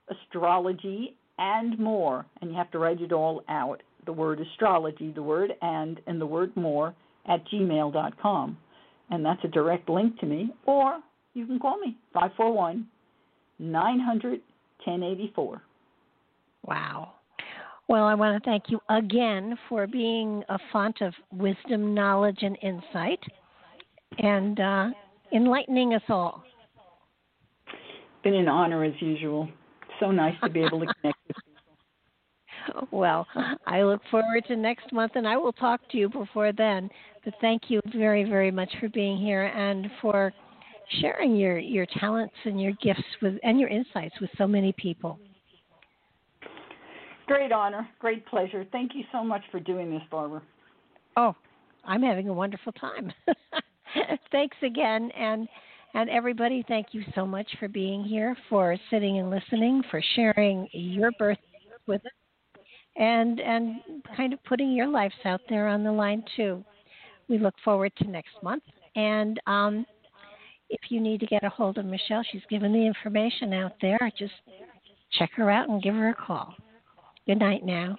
[0.09, 3.81] astrology and more and you have to write it all out.
[4.05, 6.93] The word astrology, the word and and the word more
[7.27, 8.57] at gmail dot com.
[9.09, 10.51] And that's a direct link to me.
[10.65, 10.99] Or
[11.33, 12.87] you can call me five four one
[13.59, 14.41] nine hundred
[14.85, 15.61] 1084.
[16.65, 17.13] Wow.
[17.87, 22.57] Well, I want to thank you again for being a font of wisdom, knowledge, and
[22.63, 23.19] insight,
[24.17, 24.89] and uh,
[25.33, 26.43] enlightening us all.
[28.23, 29.47] Been an honor as usual.
[29.99, 31.43] So nice to be able to connect with you.
[32.89, 33.27] Well,
[33.67, 36.89] I look forward to next month, and I will talk to you before then.
[37.23, 40.33] But thank you very, very much for being here and for
[41.01, 45.19] sharing your, your talents and your gifts with and your insights with so many people.
[47.27, 48.65] Great honor, great pleasure.
[48.71, 50.41] Thank you so much for doing this, Barbara.
[51.17, 51.35] Oh,
[51.83, 53.11] I'm having a wonderful time.
[54.31, 55.47] Thanks again, and
[55.93, 60.67] and everybody, thank you so much for being here, for sitting and listening, for sharing
[60.73, 61.37] your birth
[61.87, 62.61] with us,
[62.97, 63.77] and and
[64.15, 66.63] kind of putting your lives out there on the line too.
[67.29, 68.63] We look forward to next month,
[68.97, 69.85] and um,
[70.69, 73.99] if you need to get a hold of Michele, she's given the information out there.
[74.17, 74.33] Just
[75.13, 76.53] check her out and give her a call.
[77.27, 77.97] Good night now.